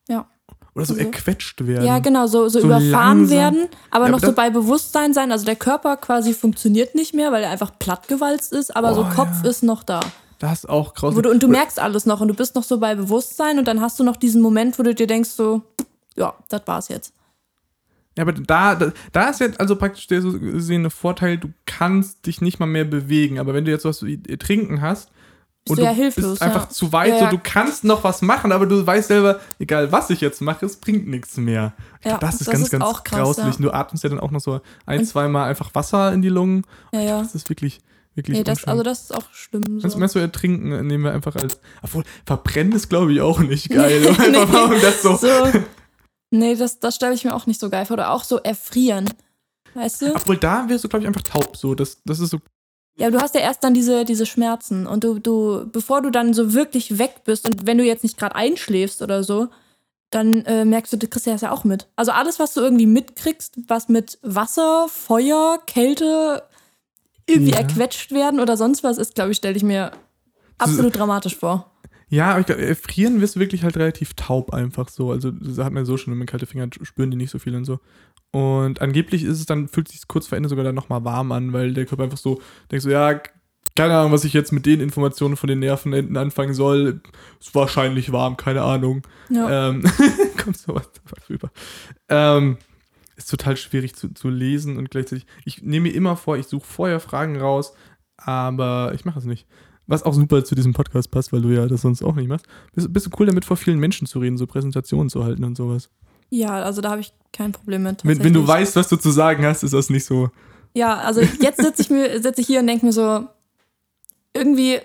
Ja. 0.08 0.26
Oder 0.74 0.86
so 0.86 0.94
Also- 0.94 1.04
erquetscht 1.04 1.66
werden. 1.66 1.84
ja, 1.86 2.00
genau, 2.00 2.26
so, 2.26 2.48
so, 2.48 2.58
So 2.60 2.66
überfahren 2.66 2.90
langsam. 2.90 3.30
werden, 3.38 3.68
aber 3.90 4.06
Ja, 4.06 4.10
noch 4.10 4.18
aber 4.18 4.26
so 4.28 4.32
bei 4.34 4.50
Bewusstsein 4.50 5.14
sein. 5.14 5.30
Also 5.30 5.44
der 5.44 5.54
Körper 5.56 5.96
quasi 5.96 6.34
funktioniert 6.34 6.94
nicht 6.96 7.14
mehr, 7.14 7.30
weil 7.30 7.44
er 7.44 7.50
einfach 7.50 7.78
plattgewalzt 7.78 8.52
ist, 8.52 8.74
aber 8.74 8.92
so 8.94 9.02
Oh, 9.02 9.14
Kopf 9.14 9.44
ja. 9.44 9.50
ist 9.50 9.62
noch 9.62 9.84
da. 9.84 10.00
Das 10.40 10.52
ist 10.64 10.68
auch 10.68 10.94
grauslich. 10.94 11.22
Du, 11.22 11.30
und 11.30 11.42
du 11.42 11.48
merkst 11.48 11.78
alles 11.78 12.06
noch 12.06 12.20
und 12.20 12.26
du 12.28 12.34
bist 12.34 12.56
noch 12.56 12.64
so 12.64 12.78
bei 12.80 12.96
Bewusstsein 12.96 13.58
und 13.60 13.68
dann 13.68 13.80
hast 13.80 14.00
du 14.00 14.04
noch 14.04 14.16
diesen 14.16 14.42
Moment, 14.42 14.76
wo 14.78 14.82
du 14.82 14.92
dir 14.94 15.06
denkst 15.06 15.30
so, 15.30 15.62
ja, 16.16 16.34
das 16.48 16.62
war's 16.66 16.88
jetzt. 16.88 17.12
Ja, 18.16 18.22
aber 18.22 18.32
da, 18.32 18.76
da, 18.76 18.92
da 19.12 19.28
ist 19.28 19.40
jetzt 19.40 19.58
also 19.58 19.76
praktisch 19.76 20.06
der 20.06 20.22
so 20.22 20.38
gesehene 20.38 20.90
Vorteil, 20.90 21.36
du 21.36 21.48
kannst 21.66 22.26
dich 22.26 22.40
nicht 22.40 22.60
mal 22.60 22.66
mehr 22.66 22.84
bewegen. 22.84 23.38
Aber 23.38 23.54
wenn 23.54 23.64
du 23.64 23.70
jetzt 23.70 23.84
was 23.84 24.04
wie 24.04 24.18
Trinken 24.18 24.80
hast 24.80 25.10
Bist 25.64 25.70
und 25.70 25.78
du 25.78 25.82
ja 25.82 25.90
hilflos, 25.90 26.30
bist 26.30 26.42
einfach 26.42 26.64
ja. 26.64 26.68
zu 26.68 26.92
weit, 26.92 27.08
Ja, 27.08 27.14
ja. 27.16 27.30
so 27.30 27.36
du 27.36 27.42
kannst 27.42 27.82
noch 27.82 28.04
was 28.04 28.22
machen, 28.22 28.52
aber 28.52 28.66
du 28.66 28.86
weißt 28.86 29.08
selber, 29.08 29.40
egal 29.58 29.90
was 29.90 30.10
ich 30.10 30.20
jetzt 30.20 30.40
mache, 30.42 30.64
es 30.64 30.76
bringt 30.76 31.08
nichts 31.08 31.36
mehr. 31.38 31.72
Glaub, 32.02 32.20
das 32.20 32.34
ist 32.34 32.42
das 32.42 32.52
ganz, 32.52 32.64
ist 32.64 32.70
ganz 32.70 32.84
krass, 33.02 33.20
grauslich. 33.20 33.56
Du 33.56 33.72
atmest 33.72 34.04
ja 34.04 34.10
dann 34.10 34.20
auch 34.20 34.30
noch 34.30 34.40
so 34.40 34.60
ein, 34.86 35.04
zweimal 35.04 35.48
einfach 35.48 35.74
Wasser 35.74 36.12
in 36.12 36.22
die 36.22 36.28
Lungen. 36.28 36.62
Ja, 36.92 37.00
ja. 37.00 37.18
Das 37.20 37.34
ist 37.34 37.48
wirklich, 37.48 37.80
wirklich 38.14 38.38
Nee, 38.38 38.44
das, 38.44 38.64
also 38.64 38.84
das 38.84 39.02
ist 39.02 39.14
auch 39.14 39.24
schlimm. 39.32 39.80
So. 39.80 39.98
meinst 39.98 40.14
du, 40.14 40.20
ertrinken 40.20 40.70
äh, 40.70 40.82
nehmen 40.84 41.02
wir 41.02 41.12
einfach 41.12 41.34
als. 41.34 41.58
Obwohl, 41.82 42.04
verbrennen 42.26 42.74
ist, 42.74 42.88
glaube 42.88 43.12
ich, 43.12 43.20
auch 43.20 43.40
nicht 43.40 43.70
geil. 43.70 44.06
Einfach 44.18 44.52
warum 44.52 44.80
das 44.80 45.02
so. 45.02 45.16
so. 45.16 45.28
Nee, 46.38 46.54
das, 46.56 46.80
das 46.80 46.96
stelle 46.96 47.14
ich 47.14 47.24
mir 47.24 47.34
auch 47.34 47.46
nicht 47.46 47.60
so 47.60 47.70
geil 47.70 47.86
vor. 47.86 47.94
Oder 47.94 48.10
auch 48.10 48.24
so 48.24 48.38
erfrieren. 48.38 49.08
Weißt 49.74 50.02
du? 50.02 50.14
Obwohl, 50.14 50.36
da 50.36 50.68
wirst 50.68 50.84
du, 50.84 50.88
glaube 50.88 51.02
ich, 51.02 51.06
einfach 51.06 51.22
taub. 51.22 51.56
So, 51.56 51.74
das, 51.74 51.98
das 52.04 52.20
ist 52.20 52.30
so. 52.30 52.38
Ja, 52.96 53.10
du 53.10 53.20
hast 53.20 53.34
ja 53.34 53.40
erst 53.40 53.64
dann 53.64 53.74
diese, 53.74 54.04
diese 54.04 54.24
Schmerzen. 54.26 54.86
Und 54.86 55.02
du, 55.04 55.18
du, 55.18 55.66
bevor 55.70 56.00
du 56.02 56.10
dann 56.10 56.32
so 56.32 56.54
wirklich 56.54 56.98
weg 56.98 57.22
bist 57.24 57.46
und 57.46 57.66
wenn 57.66 57.78
du 57.78 57.84
jetzt 57.84 58.04
nicht 58.04 58.16
gerade 58.16 58.36
einschläfst 58.36 59.02
oder 59.02 59.24
so, 59.24 59.48
dann 60.10 60.44
äh, 60.44 60.64
merkst 60.64 60.92
du, 60.92 60.96
du 60.96 61.08
kriegst 61.08 61.26
ja 61.26 61.32
das 61.32 61.42
ja 61.42 61.50
auch 61.50 61.64
mit. 61.64 61.88
Also 61.96 62.12
alles, 62.12 62.38
was 62.38 62.54
du 62.54 62.60
irgendwie 62.60 62.86
mitkriegst, 62.86 63.54
was 63.66 63.88
mit 63.88 64.18
Wasser, 64.22 64.86
Feuer, 64.88 65.58
Kälte 65.66 66.44
irgendwie 67.26 67.52
Ja. 67.52 67.58
erquetscht 67.58 68.12
werden 68.12 68.38
oder 68.38 68.56
sonst 68.56 68.84
was 68.84 68.98
ist, 68.98 69.16
glaube 69.16 69.32
ich, 69.32 69.38
stelle 69.38 69.56
ich 69.56 69.64
mir 69.64 69.90
absolut 70.58 70.96
dramatisch 70.96 71.36
vor. 71.36 71.70
Ja, 72.08 72.32
aber 72.32 72.40
ich 72.40 72.46
glaube, 72.46 72.62
erfrieren 72.62 73.20
wirst 73.20 73.36
du 73.36 73.40
wirklich 73.40 73.64
halt 73.64 73.76
relativ 73.76 74.14
taub 74.14 74.52
einfach 74.52 74.88
so. 74.88 75.10
Also, 75.10 75.30
das 75.30 75.58
hat 75.58 75.72
man 75.72 75.82
ja 75.82 75.84
so 75.84 75.96
schon, 75.96 76.12
wenn 76.12 76.18
man 76.18 76.26
kalte 76.26 76.46
Finger 76.46 76.68
spüren 76.82 77.10
die 77.10 77.16
nicht 77.16 77.30
so 77.30 77.38
viel 77.38 77.54
und 77.56 77.64
so. 77.64 77.80
Und 78.30 78.80
angeblich 78.80 79.22
ist 79.22 79.38
es 79.38 79.46
dann, 79.46 79.68
fühlt 79.68 79.88
sich 79.88 80.08
kurz 80.08 80.26
vor 80.26 80.36
Ende 80.36 80.48
sogar 80.48 80.64
dann 80.64 80.74
nochmal 80.74 81.04
warm 81.04 81.32
an, 81.32 81.52
weil 81.52 81.72
der 81.72 81.86
Körper 81.86 82.04
einfach 82.04 82.18
so 82.18 82.40
denkt 82.70 82.82
so, 82.82 82.90
ja, 82.90 83.20
keine 83.76 83.96
Ahnung, 83.96 84.12
was 84.12 84.24
ich 84.24 84.32
jetzt 84.32 84.52
mit 84.52 84.66
den 84.66 84.80
Informationen 84.80 85.36
von 85.36 85.48
den 85.48 85.58
Nervenenden 85.58 86.16
anfangen 86.16 86.54
soll. 86.54 87.00
Ist 87.40 87.54
wahrscheinlich 87.54 88.12
warm, 88.12 88.36
keine 88.36 88.62
Ahnung. 88.62 89.02
Ja. 89.30 89.68
Ähm, 89.68 89.82
kommt 90.42 90.56
sowas 90.56 90.90
rüber. 91.28 91.50
Ähm, 92.08 92.58
ist 93.16 93.30
total 93.30 93.56
schwierig 93.56 93.94
zu, 93.94 94.12
zu 94.12 94.28
lesen 94.28 94.76
und 94.76 94.90
gleichzeitig, 94.90 95.26
ich 95.44 95.62
nehme 95.62 95.88
mir 95.88 95.94
immer 95.94 96.16
vor, 96.16 96.36
ich 96.36 96.46
suche 96.46 96.66
vorher 96.66 97.00
Fragen 97.00 97.36
raus, 97.40 97.74
aber 98.16 98.92
ich 98.94 99.04
mache 99.04 99.18
es 99.18 99.24
nicht. 99.24 99.46
Was 99.86 100.02
auch 100.02 100.14
super 100.14 100.44
zu 100.44 100.54
diesem 100.54 100.72
Podcast 100.72 101.10
passt, 101.10 101.32
weil 101.32 101.42
du 101.42 101.48
ja 101.50 101.66
das 101.66 101.82
sonst 101.82 102.02
auch 102.02 102.14
nicht 102.14 102.28
machst. 102.28 102.46
Bist, 102.74 102.92
bist 102.92 103.06
du 103.06 103.10
cool 103.18 103.26
damit, 103.26 103.44
vor 103.44 103.56
vielen 103.56 103.78
Menschen 103.78 104.06
zu 104.06 104.18
reden, 104.18 104.38
so 104.38 104.46
Präsentationen 104.46 105.10
zu 105.10 105.24
halten 105.24 105.44
und 105.44 105.56
sowas? 105.56 105.90
ja, 106.30 106.50
also 106.62 106.80
da 106.80 106.90
habe 106.90 107.00
ich 107.02 107.12
kein 107.32 107.52
Problem 107.52 107.82
mit. 107.84 108.04
Wenn, 108.04 108.24
wenn 108.24 108.32
du 108.32 108.44
weißt, 108.46 108.74
was 108.76 108.88
du 108.88 108.96
zu 108.96 109.10
sagen 109.10 109.44
hast, 109.44 109.62
ist 109.62 109.74
das 109.74 109.88
nicht 109.90 110.04
so. 110.04 110.30
Ja, 110.74 110.96
also 110.98 111.20
jetzt 111.20 111.60
sitze 111.62 111.82
ich, 111.82 111.90
mir- 111.90 112.20
sitz 112.22 112.38
ich 112.38 112.46
hier 112.46 112.58
und 112.60 112.66
denke 112.66 112.86
mir 112.86 112.92
so, 112.92 113.26
irgendwie 114.34 114.80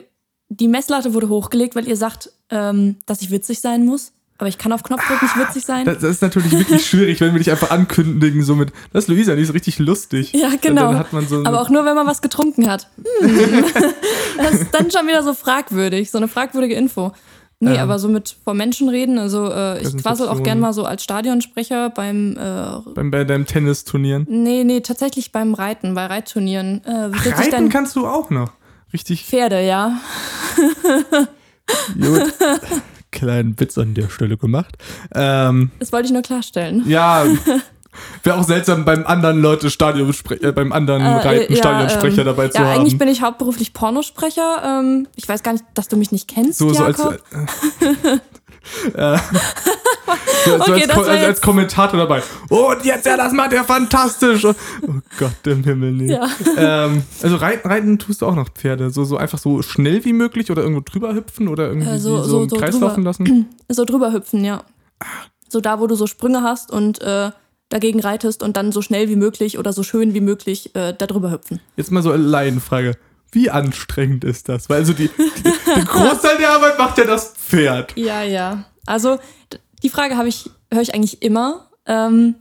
die 0.49 0.67
Messlatte 0.67 1.13
wurde 1.13 1.29
hochgelegt, 1.29 1.75
weil 1.75 1.87
ihr 1.87 1.95
sagt, 1.97 2.31
ähm, 2.49 2.97
dass 3.05 3.21
ich 3.21 3.31
witzig 3.31 3.61
sein 3.61 3.85
muss. 3.85 4.11
Aber 4.39 4.47
ich 4.47 4.57
kann 4.57 4.71
auf 4.71 4.83
Knopfdruck 4.83 5.21
nicht 5.21 5.37
witzig 5.37 5.65
sein. 5.65 5.83
Das, 5.85 6.01
ist 6.01 6.21
natürlich 6.21 6.51
wirklich 6.53 6.85
schwierig, 6.87 7.19
wenn 7.19 7.33
wir 7.33 7.39
dich 7.39 7.51
einfach 7.51 7.71
ankündigen, 7.71 8.41
so 8.41 8.55
mit, 8.55 8.71
das 8.93 9.03
ist 9.03 9.07
Luisa, 9.09 9.35
die 9.35 9.41
ist 9.41 9.53
richtig 9.53 9.79
lustig. 9.79 10.31
Ja, 10.31 10.51
genau. 10.61 11.03
So 11.27 11.43
Aber 11.43 11.59
auch 11.59 11.69
nur, 11.69 11.83
wenn 11.83 11.93
man 11.93 12.07
was 12.07 12.21
getrunken 12.21 12.69
hat. 12.69 12.87
Hm. 13.19 13.65
das 14.37 14.61
ist 14.61 14.73
dann 14.73 14.89
schon 14.91 15.07
wieder 15.07 15.23
so 15.23 15.33
fragwürdig, 15.33 16.09
so 16.09 16.17
eine 16.17 16.29
fragwürdige 16.29 16.75
Info. 16.75 17.11
Nee, 17.59 17.73
Ähm. 17.73 17.79
aber 17.81 17.99
so 17.99 18.07
mit 18.07 18.37
vor 18.45 18.53
Menschen 18.53 18.87
reden, 18.87 19.17
also 19.17 19.51
äh, 19.51 19.81
ich 19.81 19.97
quassel 19.97 20.29
auch 20.29 20.41
gern 20.41 20.61
mal 20.61 20.71
so 20.71 20.85
als 20.85 21.03
Stadionsprecher 21.03 21.89
beim, 21.89 22.37
äh, 22.37 22.91
beim, 22.93 23.11
bei 23.11 23.25
deinem 23.25 23.45
Tennisturnieren. 23.45 24.25
nee, 24.29 24.63
nee, 24.63 24.79
tatsächlich 24.79 25.33
beim 25.33 25.53
Reiten, 25.53 25.93
bei 25.93 26.05
Reitturnieren. 26.05 26.81
Äh, 26.85 27.09
sich 27.21 27.37
Reiten 27.37 27.51
dann 27.51 27.69
kannst 27.69 27.97
du 27.97 28.07
auch 28.07 28.29
noch. 28.29 28.53
Richtig 28.93 29.25
Pferde, 29.25 29.61
ja. 29.61 29.99
gut. 31.99 32.33
Kleinen 33.11 33.59
Witz 33.59 33.77
an 33.77 33.93
der 33.93 34.09
Stelle 34.09 34.37
gemacht. 34.37 34.77
Ähm, 35.15 35.71
Das 35.79 35.91
wollte 35.91 36.07
ich 36.07 36.13
nur 36.13 36.21
klarstellen. 36.21 36.83
ja, 36.87 37.25
wäre 38.23 38.37
auch 38.37 38.43
seltsam, 38.43 38.85
beim 38.85 39.05
anderen 39.05 39.41
Leute 39.41 39.69
Stadionsprecher, 39.69 40.49
äh, 40.49 40.51
beim 40.51 40.71
anderen 40.71 41.03
Reiten 41.05 41.53
ja, 41.53 41.59
Stadionsprecher 41.59 42.19
ähm, 42.19 42.25
dabei 42.25 42.47
zu 42.49 42.57
ja, 42.59 42.65
haben. 42.65 42.79
eigentlich 42.81 42.97
bin 42.97 43.07
ich 43.07 43.21
hauptberuflich 43.21 43.73
Pornosprecher. 43.73 44.79
Ähm, 44.81 45.07
ich 45.15 45.27
weiß 45.27 45.43
gar 45.43 45.53
nicht, 45.53 45.65
dass 45.73 45.87
du 45.87 45.97
mich 45.97 46.11
nicht 46.11 46.27
kennst, 46.27 46.59
so, 46.59 46.71
so 46.71 46.83
als, 46.83 46.97
Jakob. 46.99 47.19
äh, 47.31 48.17
äh, 48.93 49.17
so, 50.45 50.57
so 50.57 50.63
Okay, 50.73 50.83
als, 50.89 51.07
als, 51.07 51.25
als 51.25 51.41
Kommentator 51.41 51.99
dabei. 51.99 52.21
Und 52.49 52.83
jetzt, 52.85 53.05
ja, 53.05 53.17
das 53.17 53.33
macht 53.33 53.53
er 53.53 53.63
fantastisch. 53.63 54.45
Oh 54.45 54.53
Gott 55.17 55.45
im 55.45 55.63
Himmel, 55.63 55.91
nee. 55.91 56.11
Ja. 56.13 56.27
Ähm, 56.57 57.03
also 57.21 57.35
reiten, 57.35 57.67
reiten 57.67 57.99
tust 57.99 58.21
du 58.21 58.25
auch 58.25 58.35
noch 58.35 58.49
Pferde. 58.49 58.89
So, 58.89 59.03
so 59.03 59.17
einfach 59.17 59.37
so 59.37 59.61
schnell 59.61 60.03
wie 60.05 60.13
möglich 60.13 60.49
oder 60.51 60.61
irgendwo 60.61 60.81
drüber 60.81 61.13
hüpfen 61.13 61.47
oder 61.47 61.67
irgendwie 61.67 61.89
Äh, 61.89 61.97
so- 61.99 62.17
so, 62.17 62.23
so- 62.29 62.43
im 62.43 62.49
so 62.49 62.55
Kreis 62.57 62.71
drüber. 62.75 62.87
laufen 62.87 63.03
lassen. 63.03 63.45
So 63.71 63.85
drüber 63.85 64.11
hüpfen, 64.11 64.43
ja. 64.43 64.63
So 65.47 65.61
da, 65.61 65.79
wo 65.79 65.87
du 65.87 65.95
so 65.95 66.07
Sprünge 66.07 66.41
hast 66.43 66.71
und 66.71 67.01
äh, 67.01 67.31
dagegen 67.69 67.99
reitest 67.99 68.41
und 68.41 68.57
dann 68.57 68.71
so 68.71 68.81
schnell 68.81 69.09
wie 69.09 69.15
möglich 69.15 69.59
oder 69.59 69.73
so 69.73 69.83
schön 69.83 70.15
wie 70.15 70.21
möglich 70.21 70.75
äh, 70.75 70.93
da 70.97 71.05
drüber 71.05 71.31
hüpfen. 71.31 71.59
Jetzt 71.75 71.91
mal 71.91 72.01
so 72.01 72.11
eine 72.11 72.23
Laienfrage. 72.23 72.95
Wie 73.31 73.49
anstrengend 73.49 74.23
ist 74.23 74.49
das? 74.49 74.69
Weil 74.69 74.77
also 74.77 74.93
die, 74.93 75.07
den 75.07 75.85
Großteil 75.85 76.37
der 76.37 76.51
Arbeit 76.51 76.77
macht 76.77 76.97
ja 76.97 77.05
das 77.05 77.33
Pferd. 77.33 77.95
Ja, 77.95 78.23
ja. 78.23 78.65
Also 78.85 79.19
die 79.83 79.89
Frage 79.89 80.17
habe 80.17 80.27
ich, 80.27 80.49
höre 80.71 80.81
ich 80.81 80.93
eigentlich 80.93 81.21
immer. 81.21 81.69
Ähm, 81.85 82.35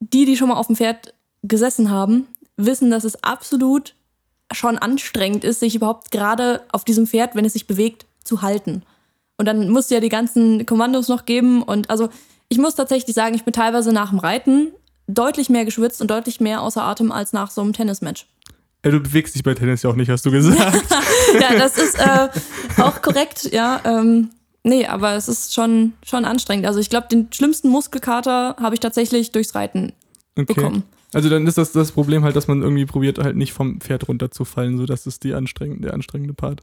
die, 0.00 0.24
die 0.24 0.36
schon 0.36 0.48
mal 0.48 0.56
auf 0.56 0.66
dem 0.66 0.76
Pferd 0.76 1.14
gesessen 1.42 1.90
haben, 1.90 2.26
wissen, 2.56 2.90
dass 2.90 3.04
es 3.04 3.22
absolut 3.22 3.94
schon 4.52 4.78
anstrengend 4.78 5.44
ist, 5.44 5.60
sich 5.60 5.74
überhaupt 5.74 6.10
gerade 6.10 6.62
auf 6.72 6.84
diesem 6.84 7.06
Pferd, 7.06 7.34
wenn 7.34 7.44
es 7.44 7.52
sich 7.52 7.66
bewegt, 7.66 8.06
zu 8.24 8.42
halten. 8.42 8.82
Und 9.36 9.46
dann 9.46 9.70
musst 9.70 9.90
du 9.90 9.94
ja 9.94 10.00
die 10.00 10.08
ganzen 10.08 10.66
Kommandos 10.66 11.08
noch 11.08 11.24
geben. 11.24 11.62
Und 11.62 11.88
also 11.88 12.08
ich 12.48 12.58
muss 12.58 12.74
tatsächlich 12.74 13.14
sagen, 13.14 13.34
ich 13.34 13.44
bin 13.44 13.52
teilweise 13.52 13.92
nach 13.92 14.10
dem 14.10 14.18
Reiten 14.18 14.72
deutlich 15.06 15.48
mehr 15.48 15.64
geschwitzt 15.64 16.00
und 16.00 16.10
deutlich 16.10 16.40
mehr 16.40 16.62
außer 16.62 16.82
Atem 16.82 17.12
als 17.12 17.32
nach 17.32 17.50
so 17.50 17.60
einem 17.60 17.72
Tennismatch. 17.72 18.26
Ja, 18.84 18.90
du 18.90 19.00
bewegst 19.00 19.34
dich 19.34 19.42
bei 19.42 19.54
Tennis 19.54 19.82
ja 19.82 19.90
auch 19.90 19.96
nicht, 19.96 20.08
hast 20.10 20.24
du 20.24 20.30
gesagt. 20.30 20.84
ja, 21.40 21.58
das 21.58 21.76
ist 21.76 21.98
äh, 21.98 22.28
auch 22.80 23.02
korrekt, 23.02 23.50
ja. 23.52 23.80
Ähm, 23.84 24.30
nee, 24.62 24.86
aber 24.86 25.14
es 25.14 25.28
ist 25.28 25.54
schon, 25.54 25.92
schon 26.04 26.24
anstrengend. 26.24 26.66
Also 26.66 26.80
ich 26.80 26.88
glaube, 26.88 27.08
den 27.08 27.28
schlimmsten 27.32 27.68
Muskelkater 27.68 28.56
habe 28.58 28.74
ich 28.74 28.80
tatsächlich 28.80 29.32
durchs 29.32 29.54
Reiten 29.54 29.92
Okay. 30.38 30.54
bekommen. 30.54 30.84
Also 31.12 31.28
dann 31.28 31.46
ist 31.46 31.58
das 31.58 31.72
das 31.72 31.92
Problem 31.92 32.22
halt, 32.24 32.36
dass 32.36 32.46
man 32.46 32.62
irgendwie 32.62 32.86
probiert 32.86 33.18
halt 33.18 33.36
nicht 33.36 33.52
vom 33.52 33.80
Pferd 33.80 34.06
runterzufallen, 34.08 34.78
so 34.78 34.86
das 34.86 35.06
ist 35.06 35.24
die 35.24 35.34
anstrengende, 35.34 35.82
der 35.88 35.94
anstrengende 35.94 36.34
Part. 36.34 36.62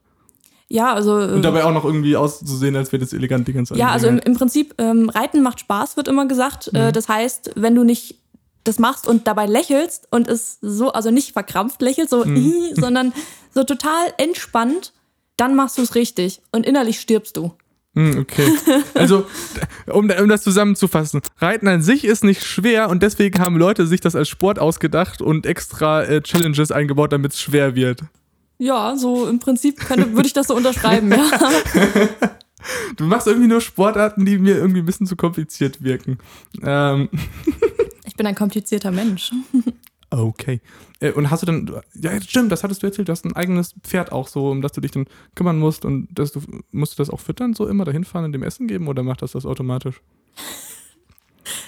Ja, 0.70 0.94
also. 0.94 1.16
Und 1.16 1.40
Äh, 1.40 1.42
dabei 1.42 1.64
auch 1.66 1.74
noch 1.74 1.86
irgendwie 1.86 2.16
auszusehen, 2.16 2.76
als 2.76 2.92
wäre 2.92 3.02
das 3.02 3.14
elegant 3.14 3.48
die 3.48 3.54
ganze 3.54 3.76
ja, 3.76 3.90
also 3.90 4.08
im, 4.08 4.20
im 4.20 4.36
Prinzip, 4.36 4.74
ähm, 4.78 5.10
Reiten 5.10 5.42
macht 5.42 5.60
Spaß, 5.60 5.98
wird 5.98 6.08
immer 6.08 6.28
gesagt. 6.28 6.72
Mhm. 6.74 6.80
Äh, 6.80 6.92
das 6.92 7.08
heißt, 7.10 7.52
wenn 7.56 7.76
du 7.76 7.84
nicht 7.84 8.16
das 8.68 8.80
machst 8.80 9.08
und 9.08 9.28
dabei 9.28 9.46
lächelst 9.46 10.08
und 10.12 10.28
es 10.28 10.58
so, 10.62 10.92
also 10.92 11.12
nicht 11.12 11.34
verkrampft 11.34 11.82
lächelst, 11.82 12.10
so, 12.12 12.26
Mhm. 12.26 12.54
sondern 12.74 13.14
so 13.54 13.64
total 13.64 14.14
entspannt, 14.18 14.94
dann 15.38 15.56
machst 15.56 15.78
du 15.78 15.82
es 15.82 15.96
richtig 15.96 16.42
und 16.52 16.66
innerlich 16.66 17.00
stirbst 17.00 17.38
du. 17.38 17.54
Hm, 17.96 18.20
okay. 18.20 18.52
Also, 18.94 19.26
um, 19.88 20.10
um 20.10 20.30
das 20.30 20.44
zusammenzufassen, 20.44 21.22
Reiten 21.40 21.68
an 21.68 21.82
sich 21.82 22.06
ist 22.06 22.24
nicht 22.24 22.44
schwer 22.44 22.90
und 22.90 23.02
deswegen 23.02 23.40
haben 23.42 23.58
Leute 23.58 23.88
sich 23.88 24.02
das 24.02 24.16
als 24.16 24.30
Sport 24.30 24.60
ausgedacht 24.60 25.20
und 25.22 25.48
extra 25.48 26.04
äh, 26.04 26.22
Challenges 26.22 26.72
eingebaut, 26.72 27.12
damit 27.12 27.34
es 27.34 27.42
schwer 27.42 27.74
wird. 27.76 28.02
Ja, 28.60 28.96
so 28.98 29.28
im 29.28 29.40
Prinzip 29.40 29.80
könnte, 29.80 30.14
würde 30.14 30.28
ich 30.28 30.34
das 30.34 30.48
so 30.48 30.56
unterschreiben, 30.56 31.12
ja. 31.12 31.26
Du 32.98 33.06
machst 33.06 33.28
irgendwie 33.28 33.48
nur 33.48 33.62
Sportarten, 33.62 34.26
die 34.26 34.38
mir 34.38 34.58
irgendwie 34.58 34.80
ein 34.80 34.86
bisschen 34.86 35.08
zu 35.08 35.16
kompliziert 35.16 35.84
wirken. 35.84 36.18
Ähm, 36.64 37.08
bin 38.18 38.28
ein 38.28 38.36
komplizierter 38.36 38.92
Mensch. 38.92 39.32
okay. 40.10 40.62
Äh, 41.00 41.12
und 41.12 41.30
hast 41.30 41.42
du 41.44 41.46
dann, 41.46 41.72
ja, 41.94 42.20
stimmt, 42.22 42.52
das 42.52 42.64
hattest 42.64 42.84
du 42.84 42.88
erzählt, 42.88 43.08
du 43.08 43.12
hast 43.12 43.26
ein 43.26 43.36
eigenes 43.36 43.74
Pferd 43.84 44.12
auch 44.12 44.28
so, 44.28 44.50
um 44.50 44.62
das 44.62 44.72
du 44.74 44.82
dich 44.82 44.92
dann 44.92 45.06
kümmern 45.36 45.58
musst 45.60 45.86
und 45.86 46.08
dass 46.12 46.32
du, 46.32 46.42
musst 46.72 46.94
du 46.94 46.98
das 46.98 47.10
auch 47.10 47.20
füttern, 47.20 47.54
so 47.54 47.68
immer 47.68 47.86
dahin 47.86 48.04
fahren 48.04 48.26
und 48.26 48.32
dem 48.34 48.44
Essen 48.44 48.68
geben 48.68 48.88
oder 48.88 49.04
macht 49.04 49.22
das 49.22 49.32
das 49.32 49.46
automatisch? 49.46 50.02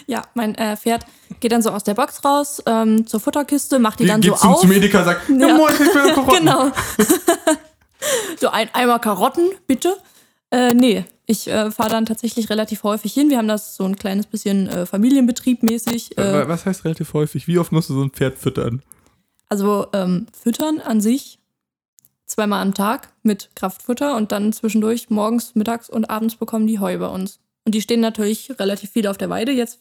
Ja, 0.08 0.24
mein 0.34 0.56
äh, 0.56 0.76
Pferd 0.76 1.06
geht 1.40 1.52
dann 1.52 1.62
so 1.62 1.70
aus 1.70 1.84
der 1.84 1.94
Box 1.94 2.26
raus 2.26 2.62
ähm, 2.66 3.06
zur 3.08 3.20
Futterkiste, 3.20 3.80
macht 3.80 4.00
die 4.00 4.06
dann 4.08 4.20
geht 4.22 4.32
so 4.32 4.38
zum, 4.38 4.50
auf. 4.52 4.62
zum 4.62 4.72
Edeka, 4.72 5.04
sagt, 5.04 5.30
ja, 5.30 5.48
Ja. 5.48 5.58
moin, 5.58 5.72
ich 5.74 5.78
bin 5.80 6.14
Karotten. 6.16 6.36
Genau. 6.40 6.72
so 8.40 8.50
ein 8.50 8.70
Eimer 8.74 9.00
Karotten, 9.00 9.50
bitte. 9.68 9.96
Äh, 10.52 10.74
nee, 10.74 11.06
ich 11.26 11.48
äh, 11.48 11.72
fahre 11.72 11.92
dann 11.92 12.06
tatsächlich 12.06 12.50
relativ 12.50 12.84
häufig 12.84 13.14
hin. 13.14 13.30
Wir 13.30 13.38
haben 13.38 13.48
das 13.48 13.76
so 13.76 13.86
ein 13.86 13.96
kleines 13.96 14.26
bisschen 14.26 14.68
äh, 14.68 14.86
Familienbetrieb 14.86 15.64
mäßig. 15.64 16.18
Äh, 16.18 16.48
Was 16.48 16.66
heißt 16.66 16.86
relativ 16.86 17.14
häufig? 17.14 17.48
Wie 17.48 17.60
oft 17.60 17.72
musst 17.72 17.90
du 17.90 17.94
so 17.94 18.02
ein 18.02 18.12
Pferd 18.12 18.38
füttern? 18.38 18.82
also 19.50 19.88
ähm, 19.94 20.28
füttern 20.32 20.80
an 20.80 21.02
sich 21.02 21.40
zweimal 22.26 22.62
am 22.62 22.76
Tag 22.76 23.12
mit 23.24 23.50
Kraftfutter 23.56 24.16
und 24.16 24.32
dann 24.32 24.54
zwischendurch 24.54 25.10
morgens, 25.10 25.56
mittags 25.56 25.90
und 25.90 26.10
abends 26.10 26.36
bekommen 26.36 26.68
die 26.68 26.80
Heu 26.80 26.98
bei 27.00 27.08
uns. 27.08 27.40
Und 27.66 27.74
die 27.74 27.82
stehen 27.82 28.00
natürlich 28.00 28.52
relativ 28.60 28.92
viel 28.92 29.08
auf 29.08 29.18
der 29.18 29.32
Weide. 29.32 29.52
Jetzt 29.52 29.80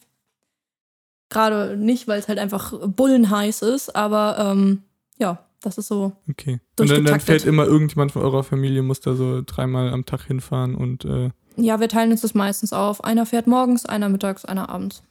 gerade 1.29 1.77
nicht, 1.77 2.07
weil 2.07 2.19
es 2.19 2.27
halt 2.27 2.39
einfach 2.39 2.73
bullenheiß 2.87 3.61
ist, 3.61 3.95
aber 3.95 4.37
ähm, 4.39 4.81
ja, 5.19 5.45
das 5.61 5.77
ist 5.77 5.87
so. 5.87 6.13
Okay. 6.29 6.59
Und 6.79 6.89
dann, 6.89 7.03
dann 7.05 7.19
fährt 7.19 7.45
immer 7.45 7.65
irgendjemand 7.65 8.11
von 8.11 8.21
eurer 8.21 8.43
Familie, 8.43 8.81
muss 8.81 8.99
da 9.01 9.15
so 9.15 9.41
dreimal 9.45 9.91
am 9.93 10.05
Tag 10.05 10.23
hinfahren 10.25 10.75
und 10.75 11.05
äh, 11.05 11.29
Ja, 11.57 11.79
wir 11.79 11.89
teilen 11.89 12.11
uns 12.11 12.21
das 12.21 12.33
meistens 12.33 12.73
auf. 12.73 13.03
Einer 13.03 13.25
fährt 13.25 13.47
morgens, 13.47 13.85
einer 13.85 14.09
mittags, 14.09 14.45
einer 14.45 14.69
abends. 14.69 15.03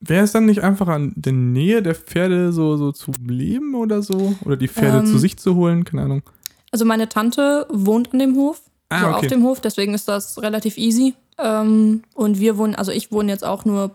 wäre 0.00 0.24
es 0.24 0.32
dann 0.32 0.46
nicht 0.46 0.62
einfach 0.62 0.88
an 0.88 1.12
der 1.16 1.32
Nähe 1.32 1.82
der 1.82 1.94
Pferde 1.94 2.52
so, 2.52 2.76
so 2.76 2.92
zu 2.92 3.12
leben 3.26 3.74
oder 3.74 4.02
so? 4.02 4.34
Oder 4.44 4.56
die 4.56 4.68
Pferde 4.68 4.98
Ähm, 4.98 5.06
zu 5.06 5.18
sich 5.18 5.36
zu 5.38 5.54
holen? 5.54 5.84
Keine 5.84 6.02
Ahnung. 6.02 6.22
Also 6.70 6.84
meine 6.84 7.08
Tante 7.08 7.66
wohnt 7.70 8.12
an 8.12 8.18
dem 8.18 8.34
Hof, 8.36 8.60
Ah, 8.90 9.00
so 9.00 9.06
okay. 9.06 9.14
auf 9.16 9.26
dem 9.28 9.42
Hof, 9.44 9.60
deswegen 9.60 9.94
ist 9.94 10.08
das 10.08 10.40
relativ 10.42 10.76
easy. 10.76 11.14
Ähm, 11.38 12.02
und 12.14 12.38
wir 12.38 12.58
wohnen, 12.58 12.74
also 12.74 12.92
ich 12.92 13.10
wohne 13.10 13.32
jetzt 13.32 13.44
auch 13.44 13.64
nur 13.64 13.92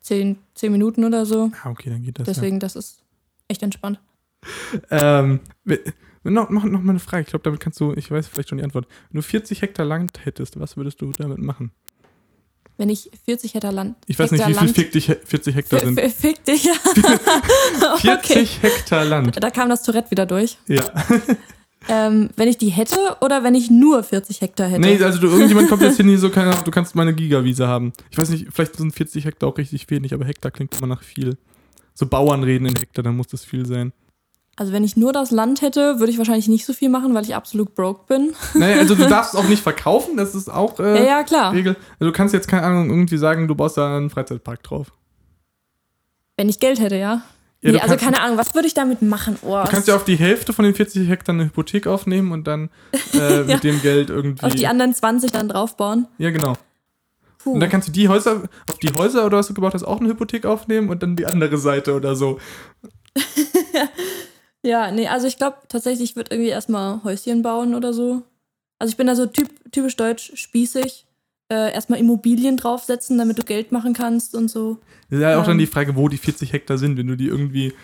zehn, 0.00 0.36
zehn 0.54 0.70
Minuten 0.70 1.04
oder 1.04 1.24
so. 1.26 1.50
Ah, 1.64 1.70
okay, 1.70 1.90
dann 1.90 2.02
geht 2.02 2.18
das. 2.18 2.26
Deswegen, 2.26 2.60
das 2.60 2.76
ist 2.76 3.01
echt 3.52 3.62
entspannt. 3.62 4.00
Ähm, 4.90 5.40
noch, 6.24 6.50
noch, 6.50 6.64
noch 6.64 6.82
mal 6.82 6.90
eine 6.90 6.98
Frage. 6.98 7.22
Ich 7.22 7.28
glaube, 7.28 7.42
damit 7.44 7.60
kannst 7.60 7.78
du, 7.80 7.92
ich 7.94 8.10
weiß 8.10 8.26
vielleicht 8.28 8.48
schon 8.48 8.58
die 8.58 8.64
Antwort. 8.64 8.86
Wenn 9.10 9.20
du 9.20 9.22
40 9.22 9.62
Hektar 9.62 9.86
Land 9.86 10.24
hättest, 10.24 10.58
was 10.58 10.76
würdest 10.76 11.00
du 11.00 11.12
damit 11.12 11.38
machen? 11.38 11.70
Wenn 12.78 12.88
ich 12.88 13.10
40 13.24 13.54
Hektar 13.54 13.72
Land. 13.72 13.96
Ich 14.06 14.18
weiß 14.18 14.30
nicht, 14.32 14.44
Hektar 14.44 14.64
wie 14.64 14.68
viel 14.68 14.84
40, 14.84 15.06
He- 15.06 15.16
40 15.24 15.54
Hektar 15.54 15.80
sind. 15.80 16.00
Fick 16.00 16.44
dich, 16.44 16.64
ja. 16.64 16.72
40 17.98 18.10
okay. 18.10 18.46
Hektar 18.62 19.04
Land. 19.04 19.42
Da 19.42 19.50
kam 19.50 19.68
das 19.68 19.82
Tourette 19.82 20.10
wieder 20.10 20.26
durch. 20.26 20.58
Ja. 20.66 20.82
Ähm, 21.88 22.30
wenn 22.36 22.48
ich 22.48 22.58
die 22.58 22.68
hätte 22.68 22.96
oder 23.20 23.42
wenn 23.42 23.54
ich 23.56 23.68
nur 23.70 24.02
40 24.04 24.40
Hektar 24.40 24.68
hätte? 24.68 24.80
Nee, 24.80 25.02
also 25.02 25.18
du, 25.18 25.26
irgendjemand 25.28 25.68
kommt 25.68 25.82
jetzt 25.82 25.96
hin, 25.96 26.08
hier 26.08 26.18
so, 26.18 26.30
keine 26.30 26.50
Ahnung, 26.50 26.64
du 26.64 26.70
kannst 26.70 26.94
meine 26.94 27.12
Gigawiese 27.12 27.66
haben. 27.66 27.92
Ich 28.10 28.18
weiß 28.18 28.28
nicht, 28.30 28.46
vielleicht 28.52 28.76
sind 28.76 28.94
40 28.94 29.24
Hektar 29.24 29.48
auch 29.48 29.58
richtig 29.58 29.90
wenig, 29.90 30.14
aber 30.14 30.24
Hektar 30.24 30.50
klingt 30.52 30.76
immer 30.78 30.86
nach 30.86 31.02
viel. 31.02 31.36
So 31.94 32.06
Bauern 32.06 32.42
reden 32.42 32.66
in 32.66 32.76
Hektar, 32.76 33.02
dann 33.02 33.16
muss 33.16 33.28
das 33.28 33.44
viel 33.44 33.66
sein. 33.66 33.92
Also 34.56 34.72
wenn 34.72 34.84
ich 34.84 34.96
nur 34.96 35.12
das 35.14 35.30
Land 35.30 35.62
hätte, 35.62 35.98
würde 35.98 36.12
ich 36.12 36.18
wahrscheinlich 36.18 36.48
nicht 36.48 36.66
so 36.66 36.72
viel 36.74 36.90
machen, 36.90 37.14
weil 37.14 37.24
ich 37.24 37.34
absolut 37.34 37.74
broke 37.74 38.04
bin. 38.06 38.34
Naja, 38.54 38.78
also 38.78 38.94
du 38.94 39.08
darfst 39.08 39.34
auch 39.34 39.48
nicht 39.48 39.62
verkaufen, 39.62 40.16
das 40.16 40.34
ist 40.34 40.50
auch 40.50 40.78
äh, 40.78 40.98
Ja, 40.98 41.04
ja, 41.04 41.22
klar. 41.22 41.52
Regel. 41.52 41.74
Also 41.98 42.10
du 42.10 42.12
kannst 42.12 42.34
jetzt, 42.34 42.48
keine 42.48 42.64
Ahnung, 42.66 42.90
irgendwie 42.90 43.16
sagen, 43.16 43.48
du 43.48 43.54
baust 43.54 43.78
da 43.78 43.96
einen 43.96 44.10
Freizeitpark 44.10 44.62
drauf. 44.62 44.92
Wenn 46.36 46.48
ich 46.48 46.60
Geld 46.60 46.80
hätte, 46.80 46.96
ja. 46.96 47.22
Ja, 47.64 47.72
nee, 47.72 47.78
also 47.80 47.96
keine 47.96 48.20
Ahnung, 48.20 48.36
was 48.38 48.54
würde 48.56 48.66
ich 48.66 48.74
damit 48.74 49.02
machen? 49.02 49.38
Oh, 49.42 49.62
Du 49.62 49.70
kannst 49.70 49.86
ja 49.86 49.94
auf 49.94 50.04
die 50.04 50.16
Hälfte 50.16 50.52
von 50.52 50.64
den 50.64 50.74
40 50.74 51.08
Hektar 51.08 51.32
eine 51.34 51.44
Hypothek 51.44 51.86
aufnehmen 51.86 52.32
und 52.32 52.46
dann 52.46 52.70
äh, 53.14 53.42
mit 53.44 53.62
dem 53.62 53.80
Geld 53.80 54.10
irgendwie. 54.10 54.44
auf 54.44 54.54
die 54.54 54.66
anderen 54.66 54.92
20 54.92 55.30
dann 55.30 55.48
draufbauen. 55.48 56.08
ja, 56.18 56.30
genau. 56.30 56.54
Puh. 57.42 57.52
Und 57.52 57.60
dann 57.60 57.70
kannst 57.70 57.88
du 57.88 57.92
die 57.92 58.08
Häuser, 58.08 58.42
auf 58.70 58.78
die 58.78 58.92
Häuser 58.94 59.26
oder 59.26 59.38
was 59.38 59.48
du 59.48 59.54
gebaut 59.54 59.74
hast, 59.74 59.84
auch 59.84 60.00
eine 60.00 60.08
Hypothek 60.08 60.46
aufnehmen 60.46 60.90
und 60.90 61.02
dann 61.02 61.16
die 61.16 61.26
andere 61.26 61.58
Seite 61.58 61.94
oder 61.94 62.14
so. 62.16 62.38
Ja, 64.64 64.92
nee, 64.92 65.08
also 65.08 65.26
ich 65.26 65.36
glaube 65.36 65.56
tatsächlich, 65.68 66.10
ich 66.10 66.16
würde 66.16 66.34
irgendwie 66.34 66.50
erstmal 66.50 67.02
Häuschen 67.02 67.42
bauen 67.42 67.74
oder 67.74 67.92
so. 67.92 68.22
Also 68.78 68.92
ich 68.92 68.96
bin 68.96 69.06
da 69.06 69.16
so 69.16 69.26
typ, 69.26 69.48
typisch 69.72 69.96
deutsch 69.96 70.32
spießig. 70.36 71.06
Äh, 71.48 71.72
erstmal 71.72 71.98
Immobilien 71.98 72.56
draufsetzen, 72.56 73.18
damit 73.18 73.38
du 73.38 73.42
Geld 73.42 73.72
machen 73.72 73.92
kannst 73.92 74.34
und 74.34 74.48
so. 74.48 74.78
Das 75.10 75.18
ist 75.18 75.22
ja 75.22 75.40
auch 75.40 75.44
dann 75.44 75.54
Ähm. 75.54 75.58
die 75.58 75.66
Frage, 75.66 75.96
wo 75.96 76.08
die 76.08 76.16
40 76.16 76.52
Hektar 76.52 76.78
sind, 76.78 76.96
wenn 76.96 77.08
du 77.08 77.16
die 77.16 77.26
irgendwie 77.26 77.74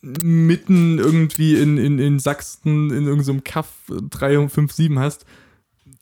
mitten 0.00 0.98
irgendwie 0.98 1.56
in, 1.56 1.78
in, 1.78 1.98
in 1.98 2.18
Sachsen 2.18 2.90
in 2.90 3.06
irgendeinem 3.06 3.44
Kaff 3.44 3.68
357 3.88 4.98
hast, 4.98 5.26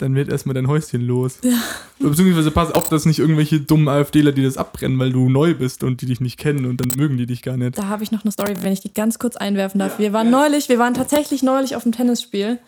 dann 0.00 0.14
wird 0.14 0.28
erstmal 0.28 0.54
dein 0.54 0.68
Häuschen 0.68 1.02
los. 1.02 1.38
Ja. 1.42 1.58
Beziehungsweise 1.98 2.50
pass 2.50 2.72
auf, 2.72 2.88
dass 2.88 3.04
nicht 3.04 3.18
irgendwelche 3.18 3.60
dummen 3.60 3.88
AfDler, 3.88 4.32
die 4.32 4.42
das 4.42 4.56
abbrennen, 4.56 4.98
weil 4.98 5.12
du 5.12 5.28
neu 5.28 5.54
bist 5.54 5.82
und 5.82 6.00
die 6.00 6.06
dich 6.06 6.20
nicht 6.20 6.38
kennen 6.38 6.66
und 6.66 6.80
dann 6.80 6.96
mögen 6.96 7.16
die 7.16 7.26
dich 7.26 7.42
gar 7.42 7.56
nicht. 7.56 7.78
Da 7.78 7.88
habe 7.88 8.02
ich 8.02 8.12
noch 8.12 8.24
eine 8.24 8.32
Story, 8.32 8.54
wenn 8.60 8.72
ich 8.72 8.80
die 8.80 8.92
ganz 8.92 9.18
kurz 9.18 9.36
einwerfen 9.36 9.78
darf. 9.78 9.98
wir 9.98 10.12
waren 10.12 10.30
neulich, 10.30 10.68
wir 10.68 10.78
waren 10.78 10.94
tatsächlich 10.94 11.42
neulich 11.42 11.76
auf 11.76 11.82
dem 11.82 11.92
Tennisspiel 11.92 12.58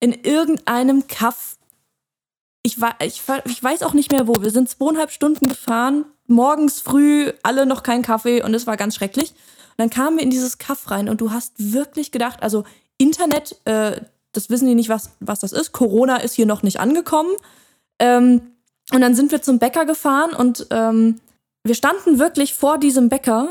in 0.00 0.12
irgendeinem 0.12 1.06
Kaff. 1.08 1.56
Ich, 2.62 2.80
war, 2.80 2.94
ich, 3.00 3.22
ich 3.44 3.62
weiß 3.62 3.82
auch 3.82 3.94
nicht 3.94 4.12
mehr 4.12 4.26
wo. 4.26 4.34
Wir 4.40 4.50
sind 4.50 4.68
zweieinhalb 4.68 5.10
Stunden 5.10 5.48
gefahren, 5.48 6.04
morgens 6.26 6.80
früh, 6.80 7.32
alle 7.42 7.66
noch 7.66 7.82
keinen 7.82 8.02
Kaffee 8.02 8.42
und 8.42 8.54
es 8.54 8.66
war 8.66 8.76
ganz 8.76 8.94
schrecklich. 8.94 9.30
Und 9.30 9.78
dann 9.78 9.90
kamen 9.90 10.16
wir 10.16 10.24
in 10.24 10.30
dieses 10.30 10.58
Kaff 10.58 10.90
rein 10.90 11.08
und 11.08 11.20
du 11.20 11.30
hast 11.30 11.52
wirklich 11.72 12.10
gedacht, 12.12 12.42
also 12.42 12.64
Internet, 12.98 13.56
äh, 13.66 14.00
das 14.36 14.50
wissen 14.50 14.66
die 14.66 14.74
nicht, 14.74 14.88
was, 14.88 15.10
was 15.20 15.40
das 15.40 15.52
ist. 15.52 15.72
Corona 15.72 16.16
ist 16.16 16.34
hier 16.34 16.46
noch 16.46 16.62
nicht 16.62 16.80
angekommen. 16.80 17.32
Ähm, 17.98 18.52
und 18.92 19.00
dann 19.00 19.14
sind 19.14 19.32
wir 19.32 19.42
zum 19.42 19.58
Bäcker 19.58 19.84
gefahren 19.84 20.32
und 20.32 20.66
ähm, 20.70 21.20
wir 21.64 21.74
standen 21.74 22.18
wirklich 22.18 22.54
vor 22.54 22.78
diesem 22.78 23.08
Bäcker 23.08 23.50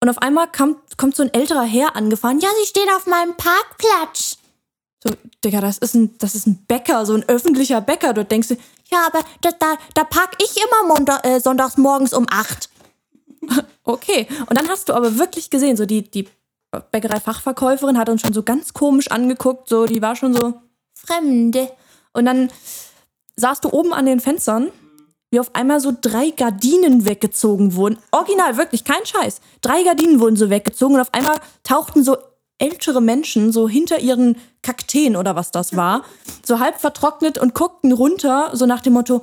und 0.00 0.08
auf 0.08 0.18
einmal 0.18 0.48
kam, 0.48 0.76
kommt 0.96 1.16
so 1.16 1.22
ein 1.22 1.32
älterer 1.32 1.64
Herr 1.64 1.96
angefahren. 1.96 2.38
Ja, 2.38 2.48
Sie 2.60 2.68
stehen 2.68 2.88
auf 2.94 3.06
meinem 3.06 3.34
Parkplatz. 3.36 4.38
So, 5.02 5.14
Digga, 5.44 5.60
das 5.60 5.78
ist 5.78 5.94
ein, 5.94 6.16
das 6.18 6.34
ist 6.34 6.46
ein 6.46 6.64
Bäcker, 6.66 7.04
so 7.06 7.14
ein 7.14 7.28
öffentlicher 7.28 7.80
Bäcker. 7.80 8.12
Dort 8.12 8.30
denkst 8.30 8.48
du, 8.48 8.56
ja, 8.90 9.06
aber 9.06 9.20
da, 9.40 9.50
da, 9.52 9.76
da 9.94 10.04
park 10.04 10.36
ich 10.42 10.56
immer 10.56 10.94
Montag, 10.94 11.26
äh, 11.26 11.40
sonntags 11.40 11.76
morgens 11.76 12.12
um 12.12 12.26
acht. 12.30 12.68
okay. 13.84 14.28
Und 14.46 14.58
dann 14.58 14.68
hast 14.68 14.88
du 14.88 14.94
aber 14.94 15.18
wirklich 15.18 15.50
gesehen, 15.50 15.76
so 15.76 15.86
die, 15.86 16.02
die 16.02 16.28
Bäckerei-Fachverkäuferin 16.90 17.98
hat 17.98 18.08
uns 18.08 18.22
schon 18.22 18.32
so 18.32 18.42
ganz 18.42 18.72
komisch 18.72 19.10
angeguckt, 19.10 19.68
so, 19.68 19.86
die 19.86 20.02
war 20.02 20.16
schon 20.16 20.34
so 20.34 20.54
Fremde. 20.94 21.70
Und 22.12 22.26
dann 22.26 22.50
saßt 23.36 23.64
du 23.64 23.70
oben 23.70 23.92
an 23.92 24.06
den 24.06 24.20
Fenstern, 24.20 24.70
wie 25.30 25.40
auf 25.40 25.54
einmal 25.54 25.80
so 25.80 25.92
drei 26.00 26.30
Gardinen 26.30 27.04
weggezogen 27.04 27.74
wurden. 27.74 27.98
Original, 28.12 28.56
wirklich, 28.56 28.84
kein 28.84 29.04
Scheiß. 29.04 29.40
Drei 29.60 29.82
Gardinen 29.82 30.20
wurden 30.20 30.36
so 30.36 30.48
weggezogen 30.48 30.94
und 30.94 31.00
auf 31.00 31.12
einmal 31.12 31.38
tauchten 31.64 32.04
so 32.04 32.16
ältere 32.58 33.02
Menschen 33.02 33.52
so 33.52 33.68
hinter 33.68 33.98
ihren 33.98 34.36
Kakteen 34.62 35.16
oder 35.16 35.34
was 35.34 35.50
das 35.50 35.76
war, 35.76 36.04
so 36.44 36.60
halb 36.60 36.80
vertrocknet 36.80 37.36
und 37.36 37.54
guckten 37.54 37.92
runter, 37.92 38.50
so 38.52 38.64
nach 38.66 38.80
dem 38.80 38.92
Motto, 38.92 39.22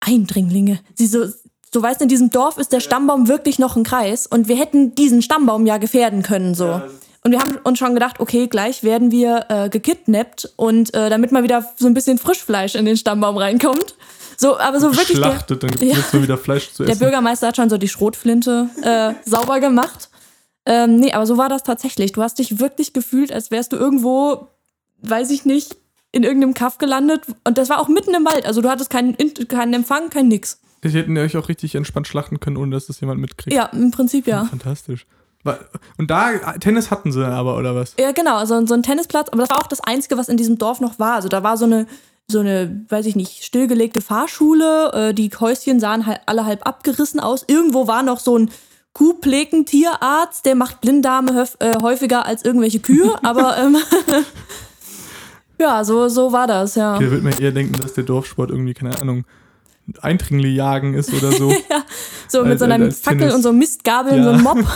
Eindringlinge. 0.00 0.80
Sie 0.94 1.06
so, 1.06 1.26
so 1.72 1.82
weißt, 1.82 2.00
in 2.02 2.08
diesem 2.08 2.30
Dorf 2.30 2.58
ist 2.58 2.72
der 2.72 2.80
Stammbaum 2.80 3.28
wirklich 3.28 3.58
noch 3.58 3.76
ein 3.76 3.84
Kreis 3.84 4.26
und 4.26 4.48
wir 4.48 4.56
hätten 4.56 4.94
diesen 4.94 5.22
Stammbaum 5.22 5.66
ja 5.66 5.78
gefährden 5.78 6.22
können, 6.22 6.54
so. 6.54 6.80
Und 7.24 7.32
wir 7.32 7.40
haben 7.40 7.58
uns 7.64 7.78
schon 7.78 7.94
gedacht, 7.94 8.20
okay, 8.20 8.46
gleich 8.46 8.82
werden 8.84 9.10
wir 9.10 9.46
äh, 9.48 9.68
gekidnappt 9.68 10.52
und 10.56 10.94
äh, 10.94 11.10
damit 11.10 11.32
mal 11.32 11.42
wieder 11.42 11.64
so 11.76 11.86
ein 11.86 11.94
bisschen 11.94 12.16
Frischfleisch 12.16 12.74
in 12.74 12.84
den 12.84 12.96
Stammbaum 12.96 13.36
reinkommt. 13.36 13.96
So, 14.36 14.56
aber 14.56 14.78
so 14.80 14.96
wirklich. 14.96 15.20
Der, 15.20 15.36
dann 15.56 15.70
gibt 15.72 15.82
Ja. 15.82 15.96
es 15.98 16.12
mal 16.12 16.22
wieder 16.22 16.38
Fleisch 16.38 16.72
zu 16.72 16.84
der 16.84 16.92
essen. 16.92 17.00
Bürgermeister 17.00 17.48
hat 17.48 17.56
schon 17.56 17.68
so 17.68 17.76
die 17.76 17.88
Schrotflinte 17.88 18.70
äh, 18.82 19.12
sauber 19.28 19.58
gemacht. 19.58 20.10
Ähm, 20.64 21.00
nee, 21.00 21.12
aber 21.12 21.26
so 21.26 21.36
war 21.36 21.48
das 21.48 21.64
tatsächlich. 21.64 22.12
Du 22.12 22.22
hast 22.22 22.38
dich 22.38 22.60
wirklich 22.60 22.92
gefühlt, 22.92 23.32
als 23.32 23.50
wärst 23.50 23.72
du 23.72 23.76
irgendwo, 23.76 24.46
weiß 25.02 25.30
ich 25.30 25.44
nicht, 25.44 25.76
in 26.12 26.22
irgendeinem 26.22 26.54
Kaff 26.54 26.78
gelandet. 26.78 27.22
Und 27.44 27.58
das 27.58 27.68
war 27.68 27.80
auch 27.80 27.88
mitten 27.88 28.14
im 28.14 28.24
Wald. 28.24 28.46
Also 28.46 28.60
du 28.62 28.70
hattest 28.70 28.90
keinen, 28.90 29.14
In- 29.14 29.48
keinen 29.48 29.74
Empfang, 29.74 30.08
kein 30.08 30.28
nix. 30.28 30.60
Die 30.84 30.90
hätten 30.90 31.16
euch 31.18 31.36
auch 31.36 31.48
richtig 31.48 31.74
entspannt 31.74 32.06
schlachten 32.06 32.40
können, 32.40 32.56
ohne 32.56 32.72
dass 32.72 32.86
das 32.86 33.00
jemand 33.00 33.20
mitkriegt. 33.20 33.54
Ja, 33.54 33.66
im 33.66 33.90
Prinzip 33.90 34.26
ja. 34.26 34.44
Fantastisch. 34.44 35.06
Und 35.96 36.10
da, 36.10 36.32
Tennis 36.58 36.90
hatten 36.90 37.12
sie 37.12 37.26
aber, 37.26 37.56
oder 37.56 37.74
was? 37.74 37.94
Ja, 37.98 38.12
genau, 38.12 38.36
also 38.36 38.66
so 38.66 38.74
ein 38.74 38.82
Tennisplatz, 38.82 39.28
aber 39.28 39.42
das 39.42 39.50
war 39.50 39.58
auch 39.58 39.66
das 39.66 39.80
Einzige, 39.80 40.18
was 40.18 40.28
in 40.28 40.36
diesem 40.36 40.58
Dorf 40.58 40.80
noch 40.80 40.98
war. 40.98 41.14
Also 41.14 41.28
da 41.28 41.42
war 41.42 41.56
so 41.56 41.64
eine, 41.64 41.86
so 42.30 42.40
eine, 42.40 42.84
weiß 42.88 43.06
ich 43.06 43.16
nicht, 43.16 43.44
stillgelegte 43.44 44.00
Fahrschule, 44.00 44.92
äh, 44.92 45.14
die 45.14 45.30
Häuschen 45.30 45.80
sahen 45.80 46.06
halt 46.06 46.20
alle 46.26 46.44
halb 46.44 46.66
abgerissen 46.66 47.20
aus. 47.20 47.44
Irgendwo 47.46 47.86
war 47.86 48.02
noch 48.02 48.20
so 48.20 48.36
ein 48.36 48.50
Kuhpleken-Tierarzt, 48.92 50.44
der 50.44 50.54
macht 50.54 50.80
Blinddarme 50.80 51.46
äh, 51.60 51.80
häufiger 51.80 52.26
als 52.26 52.44
irgendwelche 52.44 52.80
Kühe, 52.80 53.14
aber 53.22 53.56
ähm, 53.58 53.76
ja, 55.58 55.84
so, 55.84 56.08
so 56.08 56.32
war 56.32 56.46
das, 56.46 56.74
ja. 56.74 56.98
Hier 56.98 57.10
wird 57.10 57.22
man 57.22 57.38
eher 57.38 57.52
denken, 57.52 57.74
dass 57.80 57.94
der 57.94 58.04
Dorfsport 58.04 58.50
irgendwie, 58.50 58.74
keine 58.74 59.00
Ahnung, 59.00 59.24
Eindringli 60.02 60.54
jagen 60.54 60.94
ist 60.94 61.12
oder 61.14 61.32
so. 61.32 61.52
So 62.30 62.42
mit 62.42 62.50
als- 62.52 62.58
so 62.60 62.64
einer 62.66 62.84
als 62.84 63.00
Fackel 63.00 63.20
Tennis. 63.20 63.34
und 63.36 63.42
so 63.42 63.52
Mistgabeln, 63.54 64.18
Ja. 64.18 64.24
so 64.24 64.30
ein 64.30 64.42
Mob. 64.42 64.58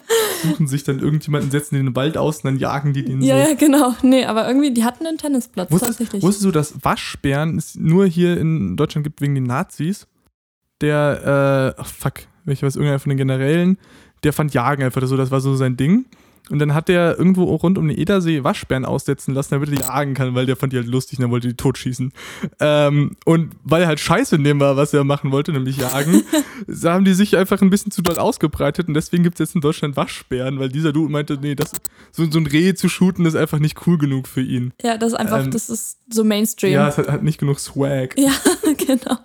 Suchen 0.42 0.66
sich 0.66 0.82
dann 0.82 0.98
irgendjemanden, 0.98 1.50
setzen 1.52 1.76
den 1.76 1.86
in 1.86 1.92
den 1.92 1.96
Wald 1.96 2.16
aus 2.16 2.38
und 2.38 2.46
dann 2.46 2.58
jagen 2.58 2.92
die 2.92 3.04
den 3.04 3.22
ja, 3.22 3.44
so. 3.44 3.50
ja, 3.50 3.54
genau. 3.56 3.94
Nee, 4.02 4.24
aber 4.24 4.48
irgendwie, 4.48 4.72
die 4.72 4.82
hatten 4.84 5.06
einen 5.06 5.16
Tennisplatz, 5.16 5.70
Wusstest, 5.70 5.98
tatsächlich. 5.98 6.22
wusstest 6.24 6.44
du, 6.46 6.50
dass 6.50 6.74
Waschbären 6.82 7.56
es 7.58 7.76
nur 7.76 8.06
hier 8.06 8.38
in 8.38 8.76
Deutschland 8.76 9.04
gibt 9.04 9.20
wegen 9.20 9.36
den 9.36 9.44
Nazis? 9.44 10.08
Der, 10.80 11.74
äh, 11.76 11.80
ach 11.80 11.86
fuck, 11.86 12.14
ich 12.46 12.62
weiß, 12.62 12.74
irgendeiner 12.74 12.98
von 12.98 13.10
den 13.10 13.18
Generälen, 13.18 13.78
der 14.24 14.32
fand 14.32 14.52
Jagen 14.54 14.82
einfach 14.82 15.06
so, 15.06 15.16
das 15.16 15.30
war 15.30 15.40
so 15.40 15.54
sein 15.54 15.76
Ding. 15.76 16.06
Und 16.48 16.58
dann 16.58 16.74
hat 16.74 16.88
der 16.88 17.16
irgendwo 17.18 17.44
rund 17.54 17.78
um 17.78 17.86
den 17.86 17.96
Edersee 17.96 18.42
Waschbären 18.42 18.84
aussetzen 18.84 19.34
lassen, 19.34 19.50
damit 19.52 19.68
er 19.68 19.76
die 19.76 19.82
jagen 19.82 20.14
kann, 20.14 20.34
weil 20.34 20.46
der 20.46 20.56
fand 20.56 20.72
die 20.72 20.78
halt 20.78 20.88
lustig 20.88 21.18
und 21.18 21.22
dann 21.22 21.30
wollte 21.30 21.48
die 21.48 21.54
totschießen. 21.54 22.12
Ähm, 22.58 23.16
und 23.24 23.52
weil 23.62 23.82
er 23.82 23.88
halt 23.88 24.00
scheiße 24.00 24.36
in 24.36 24.44
dem 24.44 24.58
war, 24.58 24.76
was 24.76 24.92
er 24.92 25.04
machen 25.04 25.30
wollte, 25.30 25.52
nämlich 25.52 25.76
jagen, 25.76 26.24
so 26.66 26.90
haben 26.90 27.04
die 27.04 27.14
sich 27.14 27.36
einfach 27.36 27.60
ein 27.62 27.70
bisschen 27.70 27.92
zu 27.92 28.02
doll 28.02 28.18
ausgebreitet 28.18 28.88
und 28.88 28.94
deswegen 28.94 29.22
gibt 29.22 29.34
es 29.36 29.46
jetzt 29.46 29.54
in 29.54 29.60
Deutschland 29.60 29.96
Waschbären, 29.96 30.58
weil 30.58 30.70
dieser 30.70 30.92
Dude 30.92 31.12
meinte, 31.12 31.38
nee, 31.40 31.54
das, 31.54 31.72
so, 32.10 32.28
so 32.28 32.38
ein 32.38 32.46
Reh 32.46 32.74
zu 32.74 32.88
shooten 32.88 33.26
ist 33.26 33.36
einfach 33.36 33.58
nicht 33.58 33.86
cool 33.86 33.98
genug 33.98 34.26
für 34.26 34.42
ihn. 34.42 34.72
ja, 34.82 34.96
das 34.96 35.12
ist 35.12 35.18
einfach, 35.18 35.44
ähm, 35.44 35.50
das 35.50 35.70
ist 35.70 35.98
so 36.10 36.24
Mainstream. 36.24 36.72
Ja, 36.72 36.88
es 36.88 36.98
hat, 36.98 37.08
hat 37.08 37.22
nicht 37.22 37.38
genug 37.38 37.60
Swag. 37.60 38.18
Ja, 38.18 38.32
genau. 38.76 39.18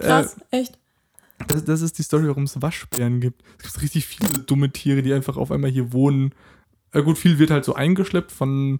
Krass, 0.00 0.36
echt. 0.50 0.78
Das, 1.48 1.64
das 1.64 1.80
ist 1.82 1.98
die 1.98 2.02
Story, 2.02 2.26
warum 2.28 2.44
es 2.44 2.60
Waschbären 2.60 3.20
gibt. 3.20 3.42
Es 3.58 3.64
gibt 3.72 3.82
richtig 3.82 4.06
viele 4.06 4.28
dumme 4.46 4.70
Tiere, 4.70 5.02
die 5.02 5.12
einfach 5.12 5.36
auf 5.36 5.50
einmal 5.50 5.70
hier 5.70 5.92
wohnen. 5.92 6.32
Ja 6.94 7.00
gut, 7.00 7.18
viel 7.18 7.38
wird 7.38 7.50
halt 7.50 7.64
so 7.64 7.74
eingeschleppt 7.74 8.32
von. 8.32 8.78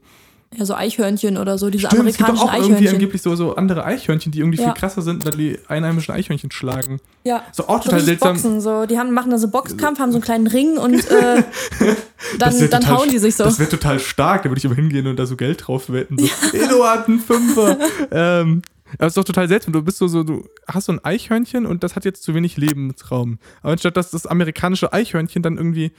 Ja, 0.56 0.64
so 0.64 0.74
Eichhörnchen 0.74 1.36
oder 1.36 1.58
so, 1.58 1.68
diese 1.68 1.88
Stimmt, 1.88 2.08
es 2.08 2.16
gibt 2.16 2.28
amerikanischen 2.28 2.48
auch 2.48 2.52
irgendwie 2.54 2.72
Eichhörnchen. 2.74 2.94
angeblich 2.94 3.22
so, 3.22 3.34
so 3.34 3.56
andere 3.56 3.84
Eichhörnchen, 3.84 4.30
die 4.30 4.38
irgendwie 4.38 4.58
Ja. 4.60 4.66
viel 4.66 4.74
krasser 4.74 5.02
sind, 5.02 5.24
weil 5.24 5.32
die 5.32 5.58
einheimischen 5.66 6.14
Eichhörnchen 6.14 6.52
schlagen. 6.52 7.00
Ja. 7.24 7.42
So 7.50 7.64
auch 7.64 7.78
So 7.82 7.90
total 7.90 7.94
richtig 7.98 8.20
seltsam. 8.20 8.34
Boxen, 8.34 8.60
so. 8.60 8.86
Die 8.86 8.96
haben, 8.96 9.12
machen 9.12 9.32
da 9.32 9.38
so 9.38 9.48
Boxkampf, 9.48 9.98
haben 9.98 10.12
so 10.12 10.18
einen 10.18 10.22
kleinen 10.24 10.46
Ring 10.46 10.76
und 10.76 10.94
äh, 11.10 11.42
dann, 12.38 12.70
dann 12.70 12.88
hauen 12.88 13.08
die 13.10 13.18
sich 13.18 13.34
so. 13.34 13.42
Das 13.42 13.58
wäre 13.58 13.68
total 13.68 13.98
stark, 13.98 14.44
da 14.44 14.48
würde 14.50 14.58
ich 14.60 14.66
aber 14.66 14.76
hingehen 14.76 15.08
und 15.08 15.16
da 15.16 15.26
so 15.26 15.34
Geld 15.34 15.66
drauf 15.66 15.90
wetten. 15.90 16.18
So, 16.18 16.28
Edo 16.56 16.84
hat 16.84 17.08
einen 17.08 17.18
Fünfer. 17.18 17.76
ähm, 18.12 18.62
es 18.98 19.08
ist 19.08 19.16
doch 19.16 19.24
total 19.24 19.48
seltsam. 19.48 19.72
Du 19.72 19.82
bist 19.82 19.98
so, 19.98 20.08
so, 20.08 20.22
du 20.22 20.48
hast 20.66 20.86
so 20.86 20.92
ein 20.92 21.04
Eichhörnchen 21.04 21.66
und 21.66 21.82
das 21.82 21.96
hat 21.96 22.04
jetzt 22.04 22.22
zu 22.22 22.34
wenig 22.34 22.56
Lebensraum. 22.56 23.38
Aber 23.62 23.72
anstatt 23.72 23.96
dass 23.96 24.10
das 24.10 24.26
amerikanische 24.26 24.92
Eichhörnchen 24.92 25.42
dann 25.42 25.56
irgendwie 25.56 25.92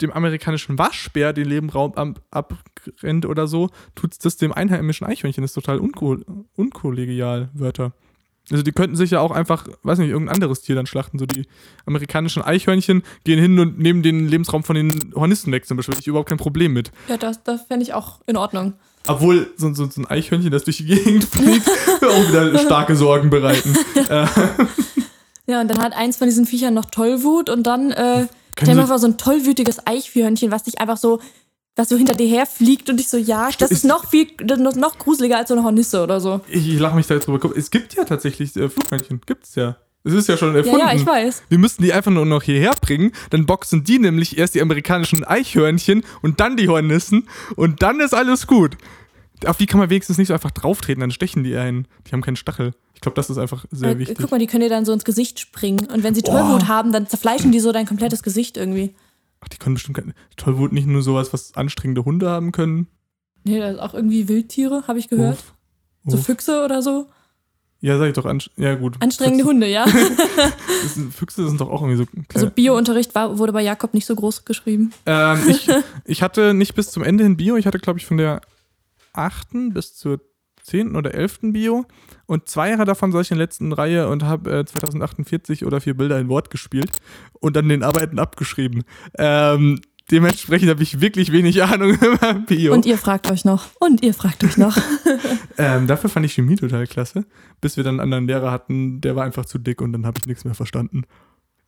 dem 0.00 0.12
amerikanischen 0.12 0.78
Waschbär 0.78 1.32
den 1.32 1.48
Lebensraum 1.48 1.94
ab, 1.94 2.20
abrennt 2.30 3.26
oder 3.26 3.46
so, 3.46 3.70
tut 3.94 4.12
es 4.12 4.18
das 4.18 4.36
dem 4.36 4.52
einheimischen 4.52 5.06
Eichhörnchen. 5.06 5.42
Das 5.42 5.50
ist 5.50 5.54
total 5.54 5.78
unko 5.78 6.18
unkollegial, 6.54 7.50
Wörter. 7.54 7.92
Also 8.50 8.62
die 8.62 8.72
könnten 8.72 8.96
sich 8.96 9.10
ja 9.10 9.20
auch 9.20 9.30
einfach, 9.30 9.66
weiß 9.82 9.98
nicht, 9.98 10.08
irgendein 10.08 10.36
anderes 10.36 10.62
Tier 10.62 10.74
dann 10.74 10.86
schlachten. 10.86 11.18
So 11.18 11.26
die 11.26 11.46
amerikanischen 11.84 12.42
Eichhörnchen 12.42 13.02
gehen 13.24 13.38
hin 13.38 13.58
und 13.58 13.78
nehmen 13.78 14.02
den 14.02 14.26
Lebensraum 14.26 14.62
von 14.62 14.74
den 14.76 15.12
Hornissen 15.14 15.52
weg, 15.52 15.66
zum 15.66 15.76
Beispiel. 15.76 15.96
Ich 15.98 16.06
überhaupt 16.06 16.28
kein 16.28 16.38
Problem 16.38 16.72
mit. 16.72 16.90
Ja, 17.08 17.18
das, 17.18 17.42
das 17.42 17.62
fände 17.62 17.82
ich 17.82 17.92
auch 17.92 18.20
in 18.26 18.36
Ordnung. 18.36 18.74
Obwohl 19.06 19.50
so, 19.56 19.72
so, 19.72 19.88
so 19.88 20.00
ein 20.02 20.06
Eichhörnchen, 20.06 20.50
das 20.50 20.64
durch 20.64 20.78
die 20.78 20.84
Gegend 20.86 21.24
fliegt, 21.24 21.66
auch 22.02 22.28
wieder 22.28 22.58
starke 22.58 22.94
Sorgen 22.96 23.30
bereiten. 23.30 23.76
Ja, 25.46 25.62
und 25.62 25.68
dann 25.68 25.78
hat 25.78 25.94
eins 25.96 26.18
von 26.18 26.28
diesen 26.28 26.44
Viechern 26.44 26.74
noch 26.74 26.84
Tollwut 26.84 27.48
und 27.48 27.62
dann, 27.66 27.90
äh, 27.90 28.26
stell 28.60 28.74
mal 28.74 28.86
vor, 28.86 28.98
so 28.98 29.06
ein 29.06 29.16
tollwütiges 29.16 29.86
Eichhörnchen, 29.86 30.50
was 30.50 30.64
dich 30.64 30.78
einfach 30.78 30.98
so, 30.98 31.20
was 31.74 31.88
so 31.88 31.96
hinter 31.96 32.14
dir 32.14 32.28
herfliegt 32.28 32.90
und 32.90 32.98
dich 32.98 33.08
so 33.08 33.16
jagt. 33.16 33.62
Das 33.62 33.70
Ist- 33.70 33.78
ist 33.78 33.84
noch 33.84 34.10
viel, 34.10 34.26
noch 34.42 34.98
gruseliger 34.98 35.38
als 35.38 35.48
so 35.48 35.54
eine 35.54 35.64
Hornisse 35.64 36.02
oder 36.02 36.20
so. 36.20 36.42
ich 36.48 36.68
ich 36.68 36.78
lache 36.78 36.96
mich 36.96 37.06
da 37.06 37.14
jetzt 37.14 37.26
drüber. 37.28 37.50
Es 37.56 37.70
gibt 37.70 37.94
ja 37.94 38.04
tatsächlich 38.04 38.54
äh, 38.56 38.68
Flughörnchen. 38.68 39.22
Gibt's 39.24 39.54
ja. 39.54 39.76
Es 40.04 40.12
ist 40.14 40.28
ja 40.28 40.36
schon 40.36 40.52
Ja, 40.52 40.58
erfunden. 40.58 40.78
ja, 40.80 40.94
ich 40.94 41.04
weiß. 41.04 41.42
Wir 41.48 41.58
müssten 41.58 41.82
die 41.82 41.92
einfach 41.92 42.10
nur 42.10 42.24
noch 42.24 42.42
hierher 42.42 42.72
bringen, 42.80 43.12
dann 43.30 43.46
boxen 43.46 43.84
die 43.84 43.98
nämlich 43.98 44.38
erst 44.38 44.54
die 44.54 44.62
amerikanischen 44.62 45.24
Eichhörnchen 45.24 46.02
und 46.22 46.40
dann 46.40 46.56
die 46.56 46.68
Hornissen 46.68 47.28
und 47.56 47.82
dann 47.82 48.00
ist 48.00 48.14
alles 48.14 48.46
gut. 48.46 48.76
Auf 49.44 49.56
die 49.56 49.66
kann 49.66 49.78
man 49.80 49.90
wenigstens 49.90 50.18
nicht 50.18 50.28
so 50.28 50.34
einfach 50.34 50.50
drauftreten, 50.50 51.00
dann 51.00 51.10
stechen 51.10 51.44
die 51.44 51.56
einen. 51.56 51.86
Die 52.06 52.12
haben 52.12 52.22
keinen 52.22 52.36
Stachel. 52.36 52.72
Ich 52.94 53.00
glaube, 53.00 53.14
das 53.16 53.30
ist 53.30 53.38
einfach 53.38 53.64
sehr 53.70 53.90
Äh, 53.90 53.98
wichtig. 53.98 54.18
guck 54.20 54.30
mal, 54.32 54.38
die 54.38 54.46
können 54.48 54.62
dir 54.62 54.68
dann 54.70 54.84
so 54.84 54.92
ins 54.92 55.04
Gesicht 55.04 55.38
springen. 55.38 55.86
Und 55.92 56.02
wenn 56.02 56.14
sie 56.14 56.22
Tollwut 56.22 56.66
haben, 56.66 56.90
dann 56.90 57.06
zerfleischen 57.06 57.52
die 57.52 57.60
so 57.60 57.70
dein 57.70 57.86
komplettes 57.86 58.22
Gesicht 58.24 58.56
irgendwie. 58.56 58.94
Ach, 59.40 59.46
die 59.48 59.56
können 59.58 59.74
bestimmt 59.74 59.96
keine. 59.98 60.14
Tollwut 60.36 60.72
nicht 60.72 60.88
nur 60.88 61.02
sowas, 61.02 61.32
was 61.32 61.54
anstrengende 61.54 62.04
Hunde 62.04 62.28
haben 62.28 62.50
können. 62.50 62.88
Nee, 63.44 63.60
das 63.60 63.74
ist 63.74 63.80
auch 63.80 63.94
irgendwie 63.94 64.26
Wildtiere, 64.28 64.84
habe 64.88 64.98
ich 64.98 65.08
gehört. 65.08 65.34
Uff. 65.38 65.54
So 66.06 66.16
Uff. 66.16 66.26
Füchse 66.26 66.64
oder 66.64 66.82
so. 66.82 67.06
Ja, 67.80 67.96
sag 67.96 68.08
ich 68.08 68.14
doch. 68.14 68.28
Ja, 68.56 68.74
gut. 68.74 68.96
Anstrengende 69.00 69.44
Füchse, 69.44 69.54
Hunde, 69.54 69.68
ja. 69.68 69.86
sind, 70.86 71.14
Füchse 71.14 71.48
sind 71.48 71.60
doch 71.60 71.70
auch 71.70 71.82
irgendwie 71.82 71.98
so 71.98 72.06
kleine. 72.06 72.26
Also 72.34 72.50
Biounterricht 72.50 73.14
wurde 73.14 73.52
bei 73.52 73.62
Jakob 73.62 73.94
nicht 73.94 74.06
so 74.06 74.16
groß 74.16 74.44
geschrieben. 74.44 74.92
ähm, 75.06 75.38
ich, 75.48 75.68
ich 76.04 76.22
hatte 76.22 76.54
nicht 76.54 76.74
bis 76.74 76.90
zum 76.90 77.04
Ende 77.04 77.24
hin 77.24 77.36
Bio. 77.36 77.56
Ich 77.56 77.66
hatte, 77.66 77.78
glaube 77.78 78.00
ich, 78.00 78.06
von 78.06 78.16
der 78.16 78.40
8. 79.12 79.72
bis 79.72 79.94
zur 79.94 80.20
10. 80.62 80.96
oder 80.96 81.14
11. 81.14 81.38
Bio. 81.42 81.86
Und 82.26 82.48
zwei 82.48 82.70
Jahre 82.70 82.84
davon 82.84 83.12
saß 83.12 83.22
ich 83.22 83.30
in 83.30 83.38
der 83.38 83.46
letzten 83.46 83.72
Reihe 83.72 84.08
und 84.08 84.24
habe 84.24 84.58
äh, 84.58 84.64
2048 84.64 85.64
oder 85.64 85.80
vier 85.80 85.96
Bilder 85.96 86.18
in 86.18 86.28
Wort 86.28 86.50
gespielt 86.50 86.90
und 87.34 87.54
dann 87.54 87.68
den 87.68 87.84
Arbeiten 87.84 88.18
abgeschrieben. 88.18 88.82
Ähm, 89.16 89.80
dementsprechend 90.10 90.70
habe 90.70 90.82
ich 90.82 91.00
wirklich 91.00 91.32
wenig 91.32 91.62
Ahnung 91.62 91.90
über 92.00 92.34
Bio. 92.34 92.72
Und 92.72 92.86
ihr 92.86 92.98
fragt 92.98 93.30
euch 93.30 93.44
noch. 93.44 93.66
Und 93.80 94.02
ihr 94.02 94.14
fragt 94.14 94.44
euch 94.44 94.56
noch. 94.56 94.76
Ähm, 95.60 95.88
dafür 95.88 96.08
fand 96.08 96.24
ich 96.24 96.34
Chemie 96.34 96.54
total 96.54 96.86
klasse, 96.86 97.24
bis 97.60 97.76
wir 97.76 97.82
dann 97.82 97.94
einen 97.94 98.00
anderen 98.14 98.28
Lehrer 98.28 98.52
hatten, 98.52 99.00
der 99.00 99.16
war 99.16 99.24
einfach 99.24 99.44
zu 99.44 99.58
dick 99.58 99.80
und 99.80 99.92
dann 99.92 100.06
habe 100.06 100.18
ich 100.20 100.26
nichts 100.26 100.44
mehr 100.44 100.54
verstanden. 100.54 101.02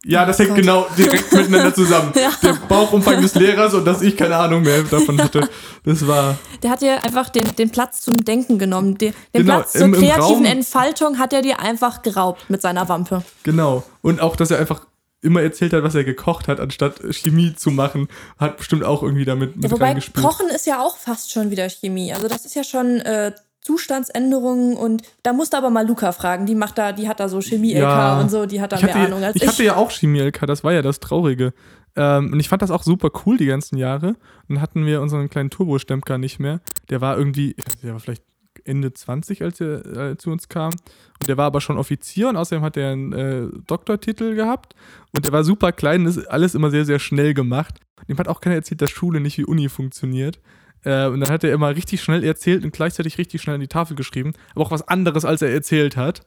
Ja, 0.04 0.22
Oh 0.22 0.26
das 0.28 0.38
hängt 0.38 0.50
Gott. 0.50 0.58
genau 0.58 0.86
direkt 0.96 1.32
miteinander 1.32 1.74
zusammen. 1.74 2.12
Ja. 2.14 2.30
Der 2.42 2.52
Bauchumfang 2.68 3.20
des 3.20 3.34
Lehrers 3.34 3.74
und 3.74 3.84
dass 3.84 4.00
ich 4.00 4.16
keine 4.16 4.36
Ahnung 4.36 4.62
mehr 4.62 4.82
davon 4.84 5.20
hatte. 5.20 5.48
Das 5.84 6.06
war. 6.06 6.38
Der 6.62 6.70
hat 6.70 6.80
dir 6.82 7.02
einfach 7.04 7.28
den, 7.30 7.44
den 7.58 7.70
Platz 7.70 8.00
zum 8.00 8.16
Denken 8.16 8.58
genommen. 8.60 8.96
Den, 8.96 9.12
den 9.34 9.42
Genau, 9.42 9.56
Platz 9.56 9.72
zur 9.72 9.82
im- 9.82 9.94
im 9.94 10.00
kreativen 10.00 10.22
Raum- 10.22 10.44
Entfaltung 10.44 11.18
hat 11.18 11.32
er 11.32 11.42
dir 11.42 11.58
einfach 11.60 12.00
geraubt 12.02 12.48
mit 12.48 12.62
seiner 12.62 12.88
Wampe. 12.88 13.24
Genau. 13.42 13.82
Und 14.02 14.20
auch, 14.20 14.36
dass 14.36 14.50
er 14.52 14.58
einfach 14.60 14.86
immer 15.22 15.42
erzählt 15.42 15.72
hat, 15.72 15.82
was 15.82 15.94
er 15.94 16.04
gekocht 16.04 16.48
hat, 16.48 16.60
anstatt 16.60 17.00
Chemie 17.10 17.54
zu 17.54 17.70
machen, 17.70 18.08
hat 18.38 18.56
bestimmt 18.56 18.84
auch 18.84 19.02
irgendwie 19.02 19.24
damit 19.24 19.56
mit 19.56 19.64
Ja, 19.66 19.70
wobei 19.70 19.88
reingespielt. 19.88 20.24
Kochen 20.24 20.48
ist 20.48 20.66
ja 20.66 20.80
auch 20.82 20.96
fast 20.96 21.30
schon 21.30 21.50
wieder 21.50 21.68
Chemie. 21.68 22.12
Also 22.12 22.26
das 22.28 22.44
ist 22.46 22.54
ja 22.54 22.64
schon 22.64 23.00
äh, 23.00 23.32
Zustandsänderungen 23.62 24.76
und 24.76 25.02
da 25.22 25.32
musst 25.32 25.52
du 25.52 25.56
aber 25.58 25.70
mal 25.70 25.86
Luca 25.86 26.12
fragen. 26.12 26.46
Die 26.46 26.54
macht 26.54 26.78
da, 26.78 26.92
die 26.92 27.08
hat 27.08 27.20
da 27.20 27.28
so 27.28 27.40
Chemie-LK 27.40 27.80
Ja. 27.82 28.20
und 28.20 28.30
so, 28.30 28.46
die 28.46 28.60
hat 28.60 28.72
da 28.72 28.76
ich 28.76 28.82
mehr 28.82 28.94
hatte, 28.94 29.06
Ahnung 29.06 29.22
als 29.24 29.36
ich 29.36 29.42
ich. 29.42 29.48
hatte 29.48 29.62
ja 29.64 29.76
auch 29.76 29.90
Chemie-LK, 29.90 30.46
das 30.46 30.64
war 30.64 30.72
ja 30.72 30.82
das 30.82 31.00
Traurige. 31.00 31.52
Ähm, 31.96 32.32
und 32.32 32.40
ich 32.40 32.48
fand 32.48 32.62
das 32.62 32.70
auch 32.70 32.82
super 32.84 33.10
cool 33.26 33.36
die 33.36 33.46
ganzen 33.46 33.76
Jahre. 33.76 34.08
Und 34.08 34.16
dann 34.56 34.60
hatten 34.60 34.86
wir 34.86 35.02
unseren 35.02 35.28
kleinen 35.28 35.50
Turbo-Stempker 35.50 36.18
nicht 36.18 36.38
mehr. 36.38 36.60
Der 36.88 37.00
war 37.00 37.18
irgendwie, 37.18 37.54
ich 37.56 37.66
weiß 37.66 37.74
nicht, 37.74 37.84
der 37.84 37.92
war 37.92 38.00
vielleicht 38.00 38.22
Ende 38.70 38.92
20, 38.92 39.42
als 39.42 39.60
er 39.60 39.84
äh, 39.84 40.16
zu 40.16 40.30
uns 40.30 40.48
kam. 40.48 40.72
Und 40.72 41.28
der 41.28 41.36
war 41.36 41.46
aber 41.46 41.60
schon 41.60 41.76
Offizier 41.76 42.28
und 42.28 42.36
außerdem 42.36 42.64
hat 42.64 42.76
er 42.76 42.92
einen 42.92 43.12
äh, 43.12 43.48
Doktortitel 43.66 44.34
gehabt. 44.34 44.74
Und 45.14 45.26
der 45.26 45.32
war 45.32 45.44
super 45.44 45.72
klein, 45.72 46.06
ist 46.06 46.18
alles 46.30 46.54
immer 46.54 46.70
sehr, 46.70 46.84
sehr 46.84 46.98
schnell 46.98 47.34
gemacht. 47.34 47.80
Dem 48.08 48.18
hat 48.18 48.28
auch 48.28 48.40
keiner 48.40 48.56
erzählt, 48.56 48.80
dass 48.80 48.90
Schule 48.90 49.20
nicht 49.20 49.36
wie 49.36 49.44
Uni 49.44 49.68
funktioniert. 49.68 50.40
Äh, 50.84 51.06
und 51.06 51.20
dann 51.20 51.30
hat 51.30 51.44
er 51.44 51.52
immer 51.52 51.74
richtig 51.74 52.00
schnell 52.02 52.24
erzählt 52.24 52.64
und 52.64 52.72
gleichzeitig 52.72 53.18
richtig 53.18 53.42
schnell 53.42 53.54
an 53.54 53.60
die 53.60 53.68
Tafel 53.68 53.96
geschrieben. 53.96 54.32
Aber 54.54 54.64
auch 54.64 54.70
was 54.70 54.86
anderes, 54.86 55.24
als 55.24 55.42
er 55.42 55.50
erzählt 55.50 55.96
hat. 55.96 56.22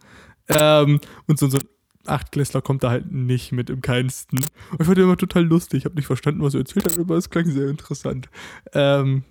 Ähm, 0.48 1.00
und 1.28 1.40
so, 1.40 1.48
so 1.48 1.58
ein 1.58 1.68
Achtklässler 2.06 2.62
kommt 2.62 2.84
da 2.84 2.90
halt 2.90 3.12
nicht 3.12 3.52
mit 3.52 3.70
im 3.70 3.82
keinsten. 3.82 4.40
Und 4.72 4.82
ich 4.82 4.86
fand 4.86 4.98
den 4.98 5.06
immer 5.06 5.18
total 5.18 5.44
lustig. 5.44 5.80
Ich 5.80 5.86
habe 5.86 5.96
nicht 5.96 6.08
verstanden, 6.08 6.42
was 6.42 6.54
er 6.54 6.62
erzählt 6.62 6.86
hat, 6.86 7.00
aber 7.00 7.16
es 7.16 7.30
klang 7.30 7.46
sehr 7.46 7.70
interessant. 7.70 8.30
Ähm, 8.74 9.24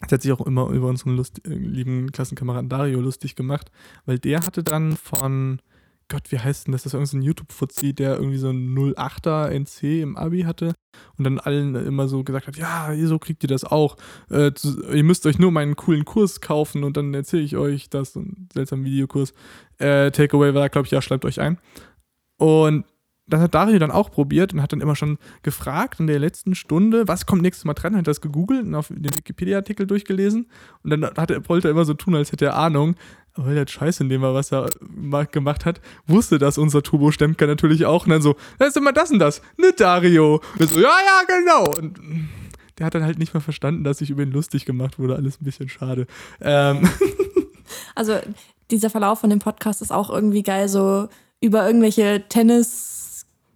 das 0.00 0.12
hat 0.12 0.22
sich 0.22 0.32
auch 0.32 0.44
immer 0.46 0.68
über 0.70 0.88
unseren 0.88 1.16
lust 1.16 1.46
äh, 1.46 1.54
lieben 1.54 2.12
Klassenkameraden 2.12 2.68
Dario 2.68 3.00
lustig 3.00 3.34
gemacht, 3.34 3.70
weil 4.04 4.18
der 4.18 4.40
hatte 4.40 4.62
dann 4.62 4.96
von, 4.96 5.60
Gott, 6.08 6.30
wie 6.30 6.38
heißt 6.38 6.66
denn 6.66 6.72
das? 6.72 6.82
Das 6.82 6.92
war 6.92 7.00
irgendein 7.00 7.22
so 7.22 7.26
YouTube-Fuzzi, 7.26 7.94
der 7.94 8.16
irgendwie 8.16 8.38
so 8.38 8.50
ein 8.50 8.76
08er 8.76 9.48
NC 9.48 10.02
im 10.02 10.16
Abi 10.16 10.42
hatte 10.42 10.74
und 11.16 11.24
dann 11.24 11.38
allen 11.38 11.74
immer 11.74 12.08
so 12.08 12.24
gesagt 12.24 12.46
hat, 12.46 12.56
ja, 12.56 12.94
so 13.06 13.18
kriegt 13.18 13.42
ihr 13.42 13.48
das 13.48 13.64
auch. 13.64 13.96
Äh, 14.30 14.52
ihr 14.92 15.04
müsst 15.04 15.24
euch 15.26 15.38
nur 15.38 15.50
meinen 15.50 15.76
coolen 15.76 16.04
Kurs 16.04 16.40
kaufen 16.40 16.84
und 16.84 16.96
dann 16.96 17.14
erzähle 17.14 17.42
ich 17.42 17.56
euch 17.56 17.88
das, 17.88 18.12
so 18.12 18.20
einen 18.20 18.48
seltsamen 18.52 18.84
Videokurs. 18.84 19.32
Äh, 19.78 20.10
Takeaway 20.10 20.54
war, 20.54 20.68
glaube 20.68 20.86
ich, 20.86 20.92
ja, 20.92 21.00
schreibt 21.00 21.24
euch 21.24 21.40
ein. 21.40 21.58
Und 22.36 22.84
das 23.26 23.40
hat 23.40 23.54
Dario 23.54 23.78
dann 23.78 23.90
auch 23.90 24.10
probiert 24.10 24.52
und 24.52 24.62
hat 24.62 24.72
dann 24.72 24.80
immer 24.80 24.96
schon 24.96 25.18
gefragt 25.42 26.00
in 26.00 26.06
der 26.06 26.18
letzten 26.18 26.54
Stunde, 26.54 27.08
was 27.08 27.26
kommt 27.26 27.42
nächstes 27.42 27.64
Mal 27.64 27.74
dran, 27.74 27.96
hat 27.96 28.06
das 28.06 28.20
gegoogelt 28.20 28.64
und 28.64 28.74
auf 28.74 28.88
den 28.88 29.16
Wikipedia-Artikel 29.16 29.86
durchgelesen 29.86 30.46
und 30.82 30.90
dann 30.90 31.04
hat 31.04 31.30
er, 31.30 31.48
wollte 31.48 31.68
er 31.68 31.72
immer 31.72 31.84
so 31.84 31.94
tun, 31.94 32.14
als 32.14 32.32
hätte 32.32 32.46
er 32.46 32.56
Ahnung. 32.56 32.94
Aber 33.34 33.52
der 33.52 33.66
Scheiß 33.66 34.00
in 34.00 34.08
dem 34.08 34.22
war, 34.22 34.32
was 34.32 34.50
er 34.50 34.70
ma- 34.80 35.24
gemacht 35.24 35.66
hat, 35.66 35.82
wusste 36.06 36.38
das 36.38 36.56
unser 36.56 36.82
Turbo-Stempker 36.82 37.46
natürlich 37.46 37.84
auch. 37.84 38.04
Und 38.06 38.10
dann 38.10 38.22
so, 38.22 38.34
das 38.58 38.68
ist 38.68 38.78
immer 38.78 38.94
das 38.94 39.10
und 39.10 39.18
das, 39.18 39.42
ne 39.58 39.72
Dario? 39.76 40.40
Und 40.58 40.70
so, 40.70 40.80
ja, 40.80 40.88
ja, 40.88 41.22
genau. 41.26 41.64
Und 41.78 42.00
der 42.78 42.86
hat 42.86 42.94
dann 42.94 43.04
halt 43.04 43.18
nicht 43.18 43.34
mehr 43.34 43.42
verstanden, 43.42 43.84
dass 43.84 43.98
sich 43.98 44.08
über 44.08 44.22
ihn 44.22 44.30
lustig 44.32 44.64
gemacht 44.64 44.98
wurde. 44.98 45.16
Alles 45.16 45.38
ein 45.38 45.44
bisschen 45.44 45.68
schade. 45.68 46.06
Ähm, 46.40 46.88
Also 47.94 48.18
dieser 48.70 48.90
Verlauf 48.90 49.20
von 49.20 49.30
dem 49.30 49.38
Podcast 49.38 49.82
ist 49.82 49.92
auch 49.92 50.08
irgendwie 50.08 50.42
geil, 50.42 50.68
so 50.68 51.08
über 51.40 51.66
irgendwelche 51.66 52.24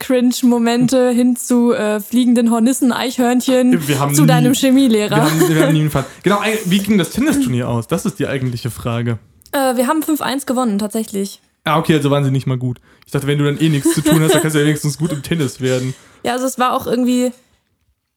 Tennis-Cringe-Momente 0.01 1.11
hin 1.11 1.37
zu 1.37 1.73
äh, 1.73 2.01
fliegenden 2.01 2.51
Hornissen, 2.51 2.93
Eichhörnchen, 2.93 3.87
Wir 3.87 3.99
haben 3.99 4.15
zu 4.15 4.23
nie- 4.23 4.29
deinem 4.29 4.53
wir 4.53 4.55
Chemielehrer. 4.61 5.17
haben, 5.17 5.49
wir 5.49 5.63
haben 5.67 5.73
nie 5.73 5.81
einen 5.81 5.91
Fall. 5.91 6.05
Genau, 6.23 6.41
wie 6.67 6.79
ging 6.79 6.99
das 6.99 7.11
Tennisturnier 7.11 7.69
aus? 7.69 7.87
Das 7.87 8.05
ist 8.07 8.19
die 8.19 8.27
eigentliche 8.27 8.71
Frage. 8.71 9.19
Äh, 9.53 9.77
wir 9.77 9.87
haben 9.87 10.03
5-1 10.03 10.47
gewonnen, 10.47 10.79
tatsächlich. 10.79 11.41
Ah, 11.65 11.79
okay, 11.79 11.95
also 11.95 12.11
waren 12.11 12.25
sie 12.25 12.31
nicht 12.31 12.47
mal 12.47 12.57
gut. 12.59 12.79
Ich 13.07 13.13
dachte, 13.13 13.27
wenn 13.27 13.39
du 13.39 13.45
dann 13.45 13.59
eh 13.61 13.69
nichts 13.69 13.93
zu 13.95 14.01
tun 14.03 14.21
hast, 14.23 14.35
dann 14.35 14.41
kannst 14.43 14.55
du 14.57 14.61
ja 14.61 14.65
wenigstens 14.67 14.97
gut 14.99 15.13
im 15.13 15.23
Tennis 15.23 15.61
werden. 15.61 15.95
Ja, 16.23 16.33
also 16.33 16.47
es 16.47 16.59
war 16.59 16.73
auch 16.75 16.87
irgendwie. 16.87 17.33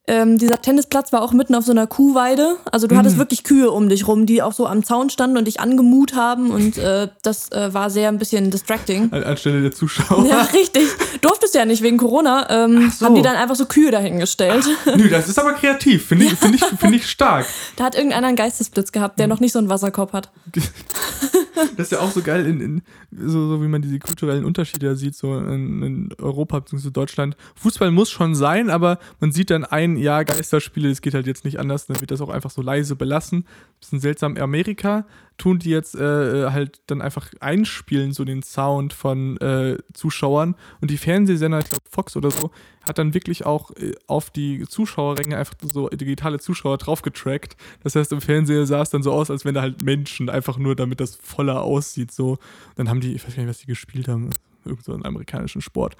Ähm, 0.05 0.37
dieser 0.37 0.61
Tennisplatz 0.61 1.13
war 1.13 1.21
auch 1.21 1.31
mitten 1.31 1.55
auf 1.55 1.63
so 1.63 1.71
einer 1.71 1.87
Kuhweide. 1.87 2.57
Also 2.71 2.87
du 2.87 2.95
Mhm. 2.95 2.99
hattest 2.99 3.17
wirklich 3.17 3.45
Kühe 3.45 3.71
um 3.71 3.87
dich 3.87 4.05
rum, 4.05 4.25
die 4.25 4.41
auch 4.41 4.51
so 4.51 4.67
am 4.67 4.83
Zaun 4.83 5.09
standen 5.09 5.37
und 5.37 5.45
dich 5.45 5.61
angemut 5.61 6.13
haben. 6.13 6.51
Und 6.51 6.77
äh, 6.77 7.07
das 7.21 7.49
äh, 7.53 7.73
war 7.73 7.89
sehr 7.89 8.09
ein 8.09 8.17
bisschen 8.17 8.51
distracting. 8.51 9.13
An, 9.13 9.23
anstelle 9.23 9.61
der 9.61 9.71
Zuschauer. 9.71 10.25
Ja, 10.27 10.41
richtig. 10.53 10.83
Durftest 11.21 11.55
ja 11.55 11.63
nicht 11.63 11.81
wegen 11.83 11.97
Corona. 11.97 12.49
Ähm, 12.49 12.91
so. 12.91 13.05
Haben 13.05 13.15
die 13.15 13.21
dann 13.21 13.37
einfach 13.37 13.55
so 13.55 13.65
Kühe 13.65 13.91
dahingestellt. 13.91 14.65
Nö, 14.97 15.07
das 15.09 15.29
ist 15.29 15.39
aber 15.39 15.53
kreativ. 15.53 16.05
Finde 16.07 16.25
ich, 16.25 16.33
find 16.35 16.55
ich, 16.55 16.65
find 16.65 16.95
ich 16.95 17.09
stark. 17.09 17.45
Da 17.77 17.85
hat 17.85 17.95
irgendeiner 17.95 18.27
einen 18.27 18.35
Geistesblitz 18.35 18.91
gehabt, 18.91 19.15
Mhm. 19.17 19.19
der 19.19 19.27
noch 19.27 19.39
nicht 19.39 19.53
so 19.53 19.59
einen 19.59 19.69
Wasserkopf 19.69 20.11
hat. 20.11 20.29
Das 21.77 21.87
ist 21.87 21.91
ja 21.91 21.99
auch 21.99 22.11
so 22.11 22.21
geil, 22.21 22.45
in, 22.45 22.61
in, 22.61 22.81
so, 23.11 23.47
so 23.47 23.63
wie 23.63 23.67
man 23.67 23.81
diese 23.81 23.99
kulturellen 23.99 24.45
Unterschiede 24.45 24.85
ja 24.85 24.95
sieht, 24.95 25.15
so 25.15 25.37
in, 25.37 25.81
in 25.83 26.09
Europa 26.19 26.59
bzw. 26.59 26.89
Deutschland. 26.91 27.35
Fußball 27.55 27.91
muss 27.91 28.09
schon 28.11 28.35
sein, 28.35 28.69
aber 28.69 28.99
man 29.19 29.31
sieht 29.31 29.49
dann 29.49 29.63
ein 29.63 29.97
Jahr 29.97 30.25
Geisterspiele, 30.25 30.89
das 30.89 31.01
geht 31.01 31.13
halt 31.13 31.27
jetzt 31.27 31.45
nicht 31.45 31.59
anders, 31.59 31.85
dann 31.85 31.99
wird 31.99 32.11
das 32.11 32.21
auch 32.21 32.29
einfach 32.29 32.51
so 32.51 32.61
leise 32.61 32.95
belassen. 32.95 33.45
Bisschen 33.79 33.99
seltsam. 33.99 34.37
Amerika 34.37 35.05
tun 35.37 35.59
die 35.59 35.69
jetzt 35.69 35.95
äh, 35.95 36.51
halt 36.51 36.81
dann 36.87 37.01
einfach 37.01 37.31
einspielen, 37.39 38.13
so 38.13 38.23
den 38.23 38.43
Sound 38.43 38.93
von 38.93 39.37
äh, 39.37 39.77
Zuschauern. 39.93 40.55
Und 40.81 40.91
die 40.91 40.97
Fernsehsender, 40.97 41.59
ich 41.59 41.69
glaube 41.69 41.83
Fox 41.89 42.15
oder 42.15 42.31
so, 42.31 42.51
hat 42.87 42.97
dann 42.97 43.13
wirklich 43.13 43.45
auch 43.45 43.71
äh, 43.71 43.93
auf 44.07 44.29
die 44.29 44.65
Zuschauerränge 44.67 45.37
einfach 45.37 45.55
so 45.61 45.89
digitale 45.89 46.39
Zuschauer 46.39 46.77
draufgetrackt. 46.77 47.55
Das 47.81 47.95
heißt, 47.95 48.11
im 48.11 48.21
Fernseher 48.21 48.65
sah 48.65 48.81
es 48.81 48.89
dann 48.89 49.03
so 49.03 49.11
aus, 49.11 49.31
als 49.31 49.45
wenn 49.45 49.55
da 49.55 49.61
halt 49.61 49.81
Menschen, 49.81 50.29
einfach 50.29 50.57
nur 50.57 50.75
damit 50.75 50.99
das 50.99 51.15
voller 51.15 51.61
aussieht. 51.61 52.11
So. 52.11 52.37
Dann 52.75 52.89
haben 52.89 53.01
die, 53.01 53.13
ich 53.13 53.25
weiß 53.25 53.35
gar 53.35 53.43
nicht, 53.43 53.49
was 53.49 53.59
die 53.59 53.67
gespielt 53.67 54.07
haben, 54.07 54.29
irgend 54.65 54.83
so 54.83 54.93
einen 54.93 55.05
amerikanischen 55.05 55.61
Sport. 55.61 55.97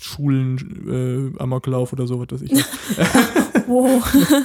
Schulen, 0.00 1.32
äh, 1.38 1.42
Amoklauf 1.42 1.92
oder 1.92 2.06
so, 2.06 2.20
was 2.20 2.28
weiß 2.30 2.42
ich. 2.42 2.52
Wow. 3.68 4.00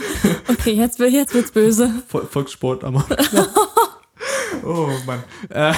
okay, 0.49 0.71
jetzt, 0.73 0.97
wird- 0.97 1.11
jetzt 1.13 1.35
wird's 1.35 1.51
böse. 1.51 1.91
Vol 2.07 2.25
Volkssport, 2.25 2.83
Amoklauf. 2.83 3.29
oh 4.65 4.89
Mann. 5.05 5.21
Äh, 5.49 5.73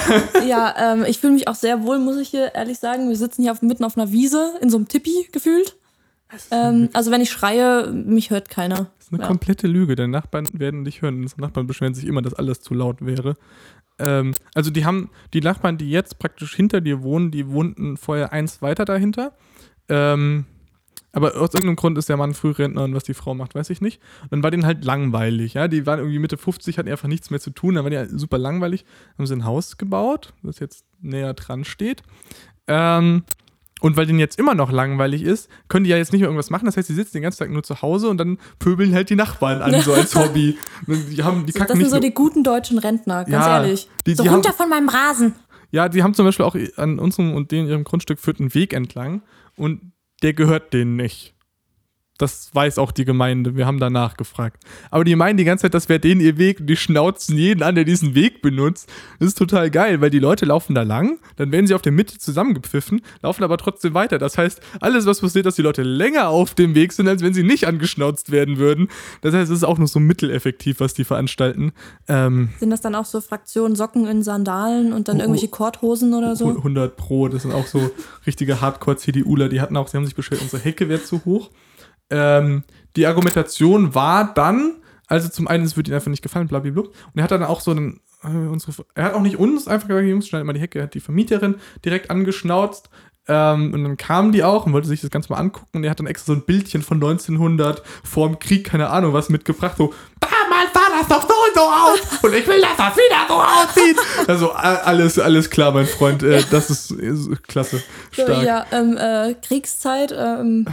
Ja, 0.48 0.74
ähm, 0.94 1.04
ich 1.06 1.18
fühle 1.18 1.34
mich 1.34 1.46
auch 1.46 1.54
sehr 1.54 1.82
wohl, 1.82 1.98
muss 1.98 2.16
ich 2.16 2.28
hier 2.28 2.54
ehrlich 2.54 2.78
sagen. 2.78 3.08
Wir 3.08 3.16
sitzen 3.16 3.42
hier 3.42 3.52
auf, 3.52 3.60
mitten 3.60 3.84
auf 3.84 3.98
einer 3.98 4.10
Wiese, 4.12 4.54
in 4.62 4.70
so 4.70 4.78
einem 4.78 4.88
Tippi 4.88 5.28
gefühlt. 5.30 5.76
Ähm, 6.50 6.88
also 6.94 7.10
wenn 7.10 7.20
ich 7.20 7.30
schreie, 7.30 7.88
mich 7.92 8.30
hört 8.30 8.48
keiner. 8.48 8.90
Das 8.98 9.06
ist 9.08 9.12
eine 9.12 9.20
Ja. 9.22 9.28
komplette 9.28 9.66
Lüge. 9.66 9.94
Deine 9.94 10.08
Nachbarn 10.12 10.48
werden 10.54 10.84
dich 10.84 11.02
hören. 11.02 11.20
Unsere 11.22 11.42
Nachbarn 11.42 11.66
beschweren 11.66 11.94
sich 11.94 12.06
immer, 12.06 12.22
dass 12.22 12.32
alles 12.34 12.60
zu 12.60 12.72
laut 12.74 13.04
wäre. 13.04 13.34
Ähm, 13.98 14.34
also 14.54 14.70
die 14.70 14.84
haben, 14.84 15.10
die 15.32 15.40
Nachbarn, 15.40 15.78
die 15.78 15.90
jetzt 15.90 16.18
praktisch 16.18 16.54
hinter 16.54 16.80
dir 16.80 17.02
wohnen, 17.02 17.30
die 17.30 17.48
wohnten 17.48 17.96
vorher 17.96 18.32
eins 18.32 18.62
weiter 18.62 18.84
dahinter. 18.84 19.32
Ähm, 19.88 20.46
aber 21.12 21.36
aus 21.36 21.54
irgendeinem 21.54 21.76
Grund 21.76 21.96
ist 21.96 22.08
der 22.08 22.16
Mann 22.16 22.34
Frührentner 22.34 22.84
und 22.84 22.94
was 22.94 23.04
die 23.04 23.14
Frau 23.14 23.34
macht, 23.34 23.54
weiß 23.54 23.70
ich 23.70 23.80
nicht. 23.80 24.02
Und 24.22 24.32
dann 24.32 24.42
war 24.42 24.50
denen 24.50 24.66
halt 24.66 24.84
langweilig, 24.84 25.54
ja. 25.54 25.68
Die 25.68 25.86
waren 25.86 26.00
irgendwie 26.00 26.18
Mitte 26.18 26.36
50, 26.36 26.76
hatten 26.76 26.88
einfach 26.88 27.08
nichts 27.08 27.30
mehr 27.30 27.38
zu 27.38 27.50
tun. 27.50 27.76
Dann 27.76 27.84
war 27.84 27.90
die 27.90 27.98
halt 27.98 28.10
super 28.10 28.36
langweilig. 28.36 28.84
Haben 29.16 29.26
sie 29.26 29.34
ein 29.34 29.44
Haus 29.44 29.78
gebaut, 29.78 30.34
das 30.42 30.58
jetzt 30.58 30.84
näher 31.00 31.32
dran 31.34 31.64
steht. 31.64 32.02
Ähm, 32.66 33.22
und 33.84 33.98
weil 33.98 34.06
denen 34.06 34.18
jetzt 34.18 34.38
immer 34.38 34.54
noch 34.54 34.72
langweilig 34.72 35.22
ist, 35.22 35.50
können 35.68 35.84
die 35.84 35.90
ja 35.90 35.98
jetzt 35.98 36.10
nicht 36.12 36.20
mehr 36.22 36.28
irgendwas 36.28 36.48
machen. 36.48 36.64
Das 36.64 36.76
heißt, 36.78 36.88
die 36.88 36.94
sitzen 36.94 37.12
den 37.18 37.22
ganzen 37.22 37.40
Tag 37.40 37.50
nur 37.50 37.62
zu 37.62 37.82
Hause 37.82 38.08
und 38.08 38.16
dann 38.16 38.38
pöbeln 38.58 38.94
halt 38.94 39.10
die 39.10 39.14
Nachbarn 39.14 39.60
an, 39.60 39.78
so 39.82 39.92
als 39.92 40.14
Hobby. 40.16 40.56
Die 40.86 41.22
haben, 41.22 41.44
die 41.44 41.52
Das 41.52 41.68
sind 41.68 41.90
so 41.90 42.00
die 42.00 42.14
guten 42.14 42.42
deutschen 42.42 42.78
Rentner, 42.78 43.24
ganz 43.26 43.44
Ja, 43.46 43.62
ehrlich. 43.62 43.88
die- 44.06 44.14
so 44.14 44.22
die 44.22 44.30
runter 44.30 44.48
haben- 44.48 44.56
von 44.56 44.68
meinem 44.70 44.88
Rasen. 44.88 45.34
Ja, 45.70 45.90
die 45.90 46.02
haben 46.02 46.14
zum 46.14 46.24
Beispiel 46.24 46.46
auch 46.46 46.56
an 46.76 46.98
unserem 46.98 47.34
und 47.34 47.50
denen 47.50 47.68
ihrem 47.68 47.84
Grundstück 47.84 48.18
führt 48.20 48.40
einen 48.40 48.54
Weg 48.54 48.72
entlang 48.72 49.22
und 49.56 49.92
der 50.22 50.32
gehört 50.32 50.72
denen 50.72 50.96
nicht. 50.96 51.33
Das 52.16 52.50
weiß 52.52 52.78
auch 52.78 52.92
die 52.92 53.04
Gemeinde. 53.04 53.56
Wir 53.56 53.66
haben 53.66 53.80
da 53.80 53.90
nachgefragt. 53.90 54.62
Aber 54.92 55.02
die 55.02 55.16
meinen 55.16 55.36
die 55.36 55.42
ganze 55.42 55.62
Zeit, 55.62 55.74
das 55.74 55.88
wäre 55.88 55.98
denen 55.98 56.20
ihr 56.20 56.38
Weg 56.38 56.60
und 56.60 56.66
die 56.68 56.76
schnauzen 56.76 57.36
jeden 57.36 57.64
an, 57.64 57.74
der 57.74 57.82
diesen 57.82 58.14
Weg 58.14 58.40
benutzt. 58.40 58.88
Das 59.18 59.28
ist 59.28 59.38
total 59.38 59.68
geil, 59.68 60.00
weil 60.00 60.10
die 60.10 60.20
Leute 60.20 60.44
laufen 60.44 60.76
da 60.76 60.82
lang, 60.82 61.18
dann 61.34 61.50
werden 61.50 61.66
sie 61.66 61.74
auf 61.74 61.82
der 61.82 61.90
Mitte 61.90 62.16
zusammengepfiffen, 62.16 63.00
laufen 63.22 63.42
aber 63.42 63.58
trotzdem 63.58 63.94
weiter. 63.94 64.18
Das 64.18 64.38
heißt, 64.38 64.60
alles, 64.80 65.06
was 65.06 65.20
passiert, 65.20 65.44
dass 65.46 65.56
die 65.56 65.62
Leute 65.62 65.82
länger 65.82 66.28
auf 66.28 66.54
dem 66.54 66.76
Weg 66.76 66.92
sind, 66.92 67.08
als 67.08 67.20
wenn 67.20 67.34
sie 67.34 67.42
nicht 67.42 67.66
angeschnauzt 67.66 68.30
werden 68.30 68.58
würden. 68.58 68.88
Das 69.22 69.34
heißt, 69.34 69.50
es 69.50 69.58
ist 69.58 69.64
auch 69.64 69.78
nur 69.78 69.88
so 69.88 69.98
mitteleffektiv, 69.98 70.78
was 70.78 70.94
die 70.94 71.02
veranstalten. 71.02 71.72
Ähm, 72.06 72.50
Sind 72.60 72.70
das 72.70 72.80
dann 72.80 72.94
auch 72.94 73.06
so 73.06 73.20
Fraktionen 73.20 73.74
Socken 73.74 74.06
in 74.06 74.22
Sandalen 74.22 74.92
und 74.92 75.08
dann 75.08 75.18
irgendwelche 75.18 75.48
Korthosen 75.48 76.14
oder 76.14 76.36
so? 76.36 76.48
100 76.48 76.96
Pro, 76.96 77.26
das 77.26 77.42
sind 77.42 77.52
auch 77.52 77.66
so 77.66 77.90
richtige 78.24 78.60
Hardcore-CDUler, 78.60 79.48
die 79.48 79.60
hatten 79.60 79.76
auch, 79.76 79.88
sie 79.88 79.96
haben 79.96 80.04
sich 80.04 80.14
beschwert, 80.14 80.42
unsere 80.42 80.62
Hecke 80.62 80.88
wäre 80.88 81.02
zu 81.02 81.24
hoch. 81.24 81.50
Ähm, 82.10 82.64
die 82.96 83.06
Argumentation 83.06 83.94
war 83.94 84.32
dann, 84.34 84.74
also 85.06 85.28
zum 85.28 85.48
einen, 85.48 85.64
es 85.64 85.76
würde 85.76 85.90
ihnen 85.90 85.96
einfach 85.96 86.10
nicht 86.10 86.22
gefallen, 86.22 86.48
blablabla. 86.48 86.82
Und 86.82 86.92
er 87.14 87.24
hat 87.24 87.30
dann 87.30 87.42
auch 87.42 87.60
so 87.60 87.72
einen, 87.72 88.00
äh, 88.22 88.28
unsere, 88.28 88.84
er 88.94 89.04
hat 89.04 89.14
auch 89.14 89.20
nicht 89.20 89.36
uns 89.36 89.68
einfach 89.68 89.88
gesagt, 89.88 90.06
Jungs, 90.06 90.28
schneidet 90.28 90.46
mal 90.46 90.52
die 90.52 90.60
Hecke, 90.60 90.78
er 90.78 90.84
hat 90.84 90.94
die 90.94 91.00
Vermieterin 91.00 91.56
direkt 91.84 92.10
angeschnauzt. 92.10 92.90
Ähm, 93.26 93.72
und 93.72 93.82
dann 93.82 93.96
kam 93.96 94.32
die 94.32 94.44
auch 94.44 94.66
und 94.66 94.74
wollte 94.74 94.88
sich 94.88 95.00
das 95.00 95.10
Ganze 95.10 95.32
mal 95.32 95.38
angucken. 95.38 95.78
Und 95.78 95.84
er 95.84 95.90
hat 95.90 95.98
dann 95.98 96.06
extra 96.06 96.26
so 96.26 96.38
ein 96.38 96.44
Bildchen 96.44 96.82
von 96.82 96.98
1900 96.98 97.82
vor 98.02 98.28
dem 98.28 98.38
Krieg, 98.38 98.64
keine 98.64 98.90
Ahnung 98.90 99.14
was, 99.14 99.30
mitgebracht. 99.30 99.76
So, 99.78 99.94
damals 100.20 100.72
sah 100.74 100.98
das 100.98 101.08
doch 101.08 101.26
so 101.26 101.34
und 101.34 101.54
so 101.54 101.60
aus. 101.60 102.22
Und 102.22 102.34
ich 102.34 102.46
will, 102.46 102.60
dass 102.60 102.76
das 102.76 102.96
wieder 102.96 103.26
so 103.26 103.34
aussieht. 103.34 103.96
Also 104.28 104.52
alles, 104.52 105.18
alles 105.18 105.48
klar, 105.48 105.72
mein 105.72 105.86
Freund. 105.86 106.22
Äh, 106.22 106.42
das 106.50 106.68
ist, 106.68 106.90
ist 106.90 107.42
klasse. 107.44 107.82
Stark. 108.10 108.44
ja, 108.44 108.66
ähm, 108.72 108.96
äh, 108.98 109.34
Kriegszeit, 109.34 110.14
ähm. 110.16 110.66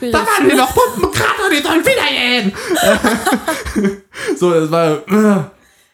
Da 0.00 0.18
waren 0.18 0.48
wir 0.48 0.56
noch 0.56 0.74
Pumpenkrater, 0.74 1.50
die 1.50 1.62
sollen 1.62 1.84
wieder 1.84 2.08
gehen. 2.10 3.96
so, 4.36 4.50
das 4.52 4.70
war. 4.70 4.96
Äh, 5.08 5.44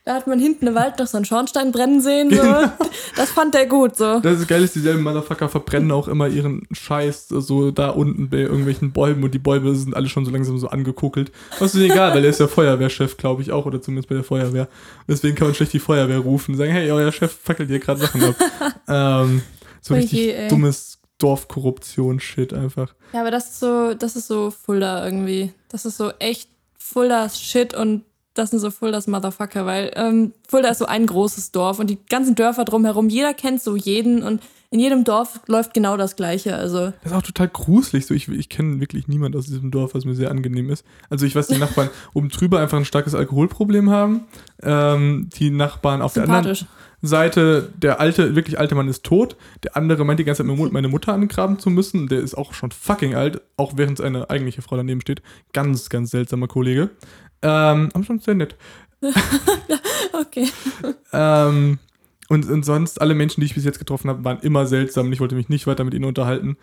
Da 0.05 0.15
hat 0.15 0.27
man 0.29 0.39
hinten 0.39 0.69
im 0.69 0.75
Wald 0.77 0.99
noch 1.01 1.07
so 1.09 1.17
einen 1.17 1.25
Schornstein 1.25 1.73
brennen 1.73 2.01
sehen. 2.01 2.31
So. 2.31 2.37
Genau. 2.41 2.71
Das 3.17 3.31
fand 3.31 3.55
er 3.57 3.67
gut. 3.67 3.97
So. 3.97 4.21
das 4.21 4.39
ist 4.41 4.47
geil, 4.49 4.63
ist 4.63 4.77
dieselben 4.77 5.03
Motherfucker 5.03 5.49
verbrennen 5.49 5.91
auch 5.91 6.07
immer 6.07 6.29
ihren 6.29 6.63
Scheiß 6.71 7.29
so 7.29 7.71
da 7.73 7.89
unten 7.91 8.29
bei 8.31 8.39
irgendwelchen 8.39 8.93
Bäumen 8.93 9.25
und 9.25 9.35
die 9.35 9.41
Bäume 9.41 9.75
sind 9.75 9.97
alle 9.97 10.09
schon 10.09 10.25
so 10.25 10.31
langsam 10.31 10.59
so 10.59 10.69
angekokelt. 10.69 11.33
Was 11.59 11.75
ist 11.75 11.81
egal, 11.83 12.15
weil 12.15 12.23
er 12.23 12.31
ist 12.31 12.39
ja 12.39 12.47
Feuerwehrchef, 12.47 13.17
glaube 13.17 13.43
ich 13.43 13.51
auch, 13.51 13.67
oder 13.67 13.83
zumindest 13.83 14.09
bei 14.09 14.15
der 14.15 14.23
Feuerwehr. 14.25 14.69
Deswegen 15.09 15.35
kann 15.35 15.49
man 15.49 15.55
schlecht 15.57 15.73
die 15.73 15.81
Feuerwehr 15.81 16.19
rufen 16.19 16.53
und 16.53 16.59
sagen, 16.59 16.71
hey, 16.71 16.89
euer 16.93 17.11
Chef 17.11 17.33
fackelt 17.43 17.69
hier 17.69 17.81
gerade 17.81 18.01
Sachen 18.01 18.23
ab. 18.23 18.37
ähm, 18.89 19.43
so 19.81 19.95
Oh 19.95 19.97
richtig 19.97 20.19
je, 20.19 20.31
ey. 20.33 20.49
dummes 20.49 20.96
Dorfkorruption-Shit 21.19 22.53
einfach. 22.53 22.95
Ja, 23.13 23.21
aber 23.21 23.31
das 23.31 23.51
ist 23.51 23.61
so, 23.61 23.95
das 23.95 24.17
ist 24.17 24.29
so 24.29 24.51
Fulda 24.51 25.05
irgendwie. 25.05 25.53
Das 25.69 25.85
ist 25.85 25.97
so 25.97 26.11
echt 26.19 26.49
Fuldas 26.79 27.41
Shit 27.41 27.75
und 27.75 28.05
das 28.35 28.51
sind 28.51 28.59
so 28.59 28.71
Fuldas 28.71 29.07
Motherfucker, 29.07 29.65
weil 29.67 29.91
ähm, 29.97 30.33
Fulda 30.47 30.69
ist 30.69 30.79
so 30.79 30.87
ein 30.87 31.07
großes 31.07 31.53
Dorf 31.53 31.79
und 31.79 31.89
die 31.89 31.99
ganzen 32.09 32.35
Dörfer 32.35 32.65
drumherum, 32.65 33.09
jeder 33.09 33.33
kennt 33.35 33.63
so 33.63 33.77
jeden 33.77 34.23
und 34.23 34.43
in 34.71 34.81
jedem 34.81 35.05
Dorf 35.05 35.41
läuft 35.47 35.75
genau 35.75 35.97
das 35.97 36.17
Gleiche. 36.17 36.57
Also 36.57 36.93
Das 37.03 37.13
ist 37.13 37.13
auch 37.13 37.23
total 37.23 37.49
gruselig. 37.49 38.07
So, 38.07 38.15
ich 38.15 38.29
ich 38.29 38.49
kenne 38.49 38.81
wirklich 38.81 39.09
niemand 39.09 39.37
aus 39.37 39.47
diesem 39.47 39.71
Dorf, 39.71 39.95
was 39.95 40.05
mir 40.05 40.15
sehr 40.15 40.31
angenehm 40.31 40.71
ist. 40.71 40.85
Also 41.09 41.25
ich 41.25 41.35
weiß, 41.37 41.47
die 41.47 41.59
Nachbarn 41.59 41.89
oben 42.15 42.29
drüber 42.29 42.61
einfach 42.61 42.77
ein 42.77 42.85
starkes 42.85 43.15
Alkoholproblem 43.15 43.91
haben. 43.91 44.25
Ähm, 44.63 45.31
die 45.39 45.51
Nachbarn 45.51 46.03
auf 46.03 46.15
der 46.15 46.25
anderen. 46.29 46.67
Seite, 47.07 47.71
der 47.77 48.01
alte, 48.01 48.35
wirklich 48.37 48.59
alte 48.59 48.75
Mann 48.75 48.89
ist 48.89 49.05
tot. 49.05 49.37
Der 49.65 49.77
andere 49.77 50.05
meint 50.05 50.21
die 50.21 50.25
ganze 50.25 50.39
Zeit, 50.43 50.47
meine 50.47 50.59
Mut- 50.59 50.73
meine 50.73 50.89
Mutter 50.89 51.13
angraben 51.13 51.59
zu 51.59 51.71
müssen. 51.71 52.09
Der 52.09 52.21
ist 52.21 52.35
auch 52.35 52.53
schon 52.55 52.71
fucking 52.71 53.15
alt, 53.15 53.41
auch 53.57 53.75
während 53.77 53.99
seine 53.99 54.29
eigentliche 54.31 54.63
Frau 54.63 54.77
daneben 54.77 55.01
steht. 55.01 55.23
Ganz, 55.53 55.89
ganz 55.89 56.11
seltsamer 56.11 56.49
Kollege. 56.49 56.91
Ähm, 57.43 57.91
aber 57.93 58.05
schon 58.05 58.19
sehr 58.21 58.35
nett. 58.35 58.57
Okay. 60.13 60.49
Ähm, 61.13 61.79
und, 62.29 62.49
und 62.51 62.65
sonst, 62.65 63.01
alle 63.01 63.15
Menschen, 63.15 63.41
die 63.41 63.47
ich 63.47 63.55
bis 63.55 63.65
jetzt 63.65 63.79
getroffen 63.79 64.09
habe, 64.11 64.25
waren 64.25 64.41
immer 64.41 64.67
seltsam 64.67 65.13
ich 65.13 65.21
wollte 65.21 65.35
mich 65.35 65.49
nicht 65.49 65.67
weiter 65.67 65.85
mit 65.85 65.95
ihnen 65.95 66.05
unterhalten. 66.07 66.57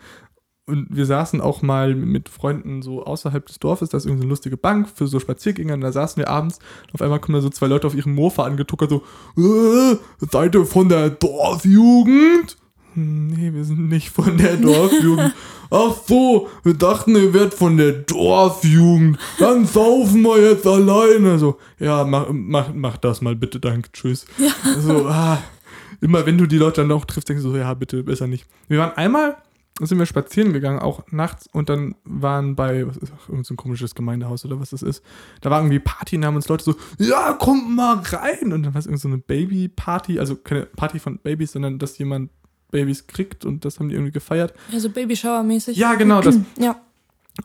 Und 0.66 0.86
wir 0.90 1.04
saßen 1.04 1.42
auch 1.42 1.60
mal 1.60 1.94
mit 1.94 2.30
Freunden 2.30 2.80
so 2.80 3.04
außerhalb 3.04 3.44
des 3.44 3.58
Dorfes, 3.58 3.90
da 3.90 3.98
ist 3.98 4.06
irgendeine 4.06 4.30
lustige 4.30 4.56
Bank 4.56 4.88
für 4.88 5.06
so 5.06 5.20
Spaziergänger 5.20 5.74
und 5.74 5.82
da 5.82 5.92
saßen 5.92 6.18
wir 6.22 6.28
abends 6.28 6.58
und 6.86 6.94
auf 6.94 7.02
einmal 7.02 7.20
kommen 7.20 7.34
da 7.34 7.42
so 7.42 7.50
zwei 7.50 7.66
Leute 7.66 7.86
auf 7.86 7.94
ihrem 7.94 8.14
Mofa 8.14 8.44
angetuckert, 8.44 8.88
so, 8.88 9.02
äh, 9.36 9.96
seid 10.30 10.54
ihr 10.54 10.64
von 10.64 10.88
der 10.88 11.10
Dorfjugend? 11.10 12.56
Hm, 12.94 13.26
Nee, 13.26 13.52
wir 13.52 13.64
sind 13.64 13.88
nicht 13.88 14.10
von 14.10 14.36
der 14.38 14.56
Dorfjugend. 14.58 15.34
Ach 15.70 15.94
so, 16.06 16.48
wir 16.62 16.74
dachten, 16.74 17.16
ihr 17.16 17.34
werdet 17.34 17.54
von 17.54 17.76
der 17.76 17.92
Dorfjugend. 17.92 19.18
Dann 19.38 19.66
saufen 19.66 20.22
wir 20.22 20.40
jetzt 20.40 20.66
alleine. 20.66 21.38
So, 21.38 21.58
ja, 21.78 22.04
mach, 22.04 22.26
mach, 22.30 22.72
mach 22.72 22.96
das 22.98 23.20
mal 23.20 23.34
bitte, 23.34 23.58
danke, 23.58 23.90
tschüss. 23.92 24.26
So, 24.80 25.06
ah, 25.08 25.42
immer 26.00 26.24
wenn 26.26 26.38
du 26.38 26.46
die 26.46 26.58
Leute 26.58 26.82
dann 26.82 26.92
auch 26.92 27.04
triffst, 27.04 27.28
denkst 27.28 27.42
du 27.42 27.50
so, 27.50 27.56
ja, 27.56 27.74
bitte, 27.74 28.02
besser 28.04 28.26
nicht. 28.26 28.46
Wir 28.68 28.78
waren 28.78 28.92
einmal, 28.96 29.36
sind 29.80 29.98
wir 29.98 30.06
spazieren 30.06 30.52
gegangen, 30.52 30.78
auch 30.78 31.02
nachts, 31.10 31.48
und 31.52 31.68
dann 31.68 31.96
waren 32.04 32.54
bei, 32.54 32.86
was 32.86 32.96
ist 32.96 33.12
auch 33.12 33.28
irgend 33.28 33.46
so 33.46 33.54
ein 33.54 33.56
komisches 33.56 33.94
Gemeindehaus 33.94 34.44
oder 34.44 34.60
was 34.60 34.70
das 34.70 34.82
ist, 34.82 35.02
da 35.40 35.50
war 35.50 35.60
irgendwie 35.60 35.80
Party 35.80 36.16
und 36.16 36.24
haben 36.24 36.36
uns 36.36 36.48
Leute 36.48 36.64
so, 36.64 36.76
ja, 36.98 37.32
kommt 37.32 37.70
mal 37.70 37.96
rein. 37.96 38.52
Und 38.52 38.62
dann 38.62 38.74
war 38.74 38.78
es 38.78 38.86
irgendwie 38.86 39.02
so 39.02 39.08
eine 39.08 39.18
Baby-Party, 39.18 40.20
also 40.20 40.36
keine 40.36 40.66
Party 40.66 41.00
von 41.00 41.18
Babys, 41.18 41.52
sondern 41.52 41.78
dass 41.78 41.98
jemand 41.98 42.30
Babys 42.70 43.06
kriegt 43.06 43.44
und 43.44 43.64
das 43.64 43.78
haben 43.78 43.88
die 43.88 43.94
irgendwie 43.94 44.12
gefeiert. 44.12 44.54
Ja, 44.70 44.80
so 44.80 44.88
Babyshower-mäßig. 44.88 45.76
Ja, 45.76 45.94
genau, 45.94 46.20
das. 46.20 46.38
Ja. 46.58 46.80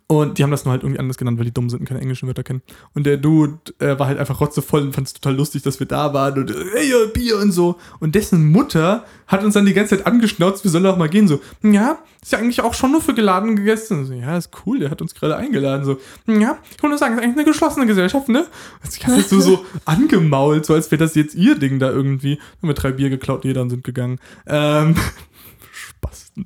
Und 0.06 0.38
die 0.38 0.44
haben 0.44 0.52
das 0.52 0.66
nur 0.66 0.72
halt 0.72 0.84
irgendwie 0.84 1.00
anders 1.00 1.18
genannt, 1.18 1.40
weil 1.40 1.46
die 1.46 1.54
dumm 1.54 1.70
sind 1.70 1.80
und 1.80 1.86
keine 1.88 2.02
englischen 2.02 2.28
Wörter 2.28 2.44
kennen. 2.44 2.62
Und 2.94 3.08
der 3.08 3.18
Dude 3.18 3.58
äh, 3.80 3.98
war 3.98 4.06
halt 4.06 4.20
einfach 4.20 4.40
rotzevoll 4.40 4.82
und 4.82 4.94
fand 4.94 5.08
es 5.08 5.14
total 5.14 5.36
lustig, 5.36 5.64
dass 5.64 5.80
wir 5.80 5.88
da 5.88 6.14
waren 6.14 6.38
und 6.38 6.52
äh, 6.52 6.64
hey, 6.76 6.90
ja, 6.92 6.98
Bier 7.12 7.38
und 7.38 7.52
so. 7.52 7.78
Und 8.00 8.14
dessen 8.14 8.52
Mutter 8.52 9.04
hat 9.26 9.44
uns 9.44 9.56
dann 9.56 9.66
die 9.66 9.74
ganze 9.74 9.98
Zeit 9.98 10.06
angeschnauzt, 10.06 10.64
wir 10.64 10.70
sollen 10.70 10.84
doch 10.84 10.98
mal 10.98 11.10
gehen. 11.10 11.28
So, 11.28 11.40
ja, 11.64 11.98
ist 12.22 12.32
ja 12.32 12.38
eigentlich 12.38 12.62
auch 12.62 12.76
schon 12.76 12.92
nur 12.92 13.02
für 13.02 13.16
geladene 13.16 13.56
Gäste. 13.56 13.96
Und 13.96 14.06
So, 14.06 14.14
ja, 14.14 14.38
ist 14.38 14.52
cool, 14.66 14.78
der 14.78 14.92
hat 14.92 15.02
uns 15.02 15.16
gerade 15.16 15.36
eingeladen. 15.36 15.84
So, 15.86 16.00
ja, 16.28 16.60
ich 16.70 16.84
wollte 16.84 16.90
nur 16.90 16.98
sagen, 17.00 17.16
ist 17.16 17.24
eigentlich 17.24 17.38
eine 17.38 17.46
geschlossene 17.46 17.88
Gesellschaft, 17.88 18.30
ne? 18.30 18.46
Und 18.84 18.92
sie 18.92 19.02
hat 19.02 19.28
so, 19.28 19.40
so 19.40 19.66
angemault, 19.86 20.68
so 20.68 20.76
als 20.76 20.92
wäre 20.92 21.00
das 21.00 21.16
jetzt 21.16 21.34
ihr 21.34 21.58
Ding 21.58 21.80
da 21.80 21.90
irgendwie. 21.90 22.36
Dann 22.36 22.46
haben 22.62 22.70
wir 22.70 22.74
drei 22.76 22.92
Bier 22.92 23.10
geklaut, 23.10 23.44
jeder 23.44 23.64
und 23.64 23.72
sind 23.72 23.84
gegangen. 23.84 24.20
Ähm, 24.46 24.96
Spasten. 25.72 26.46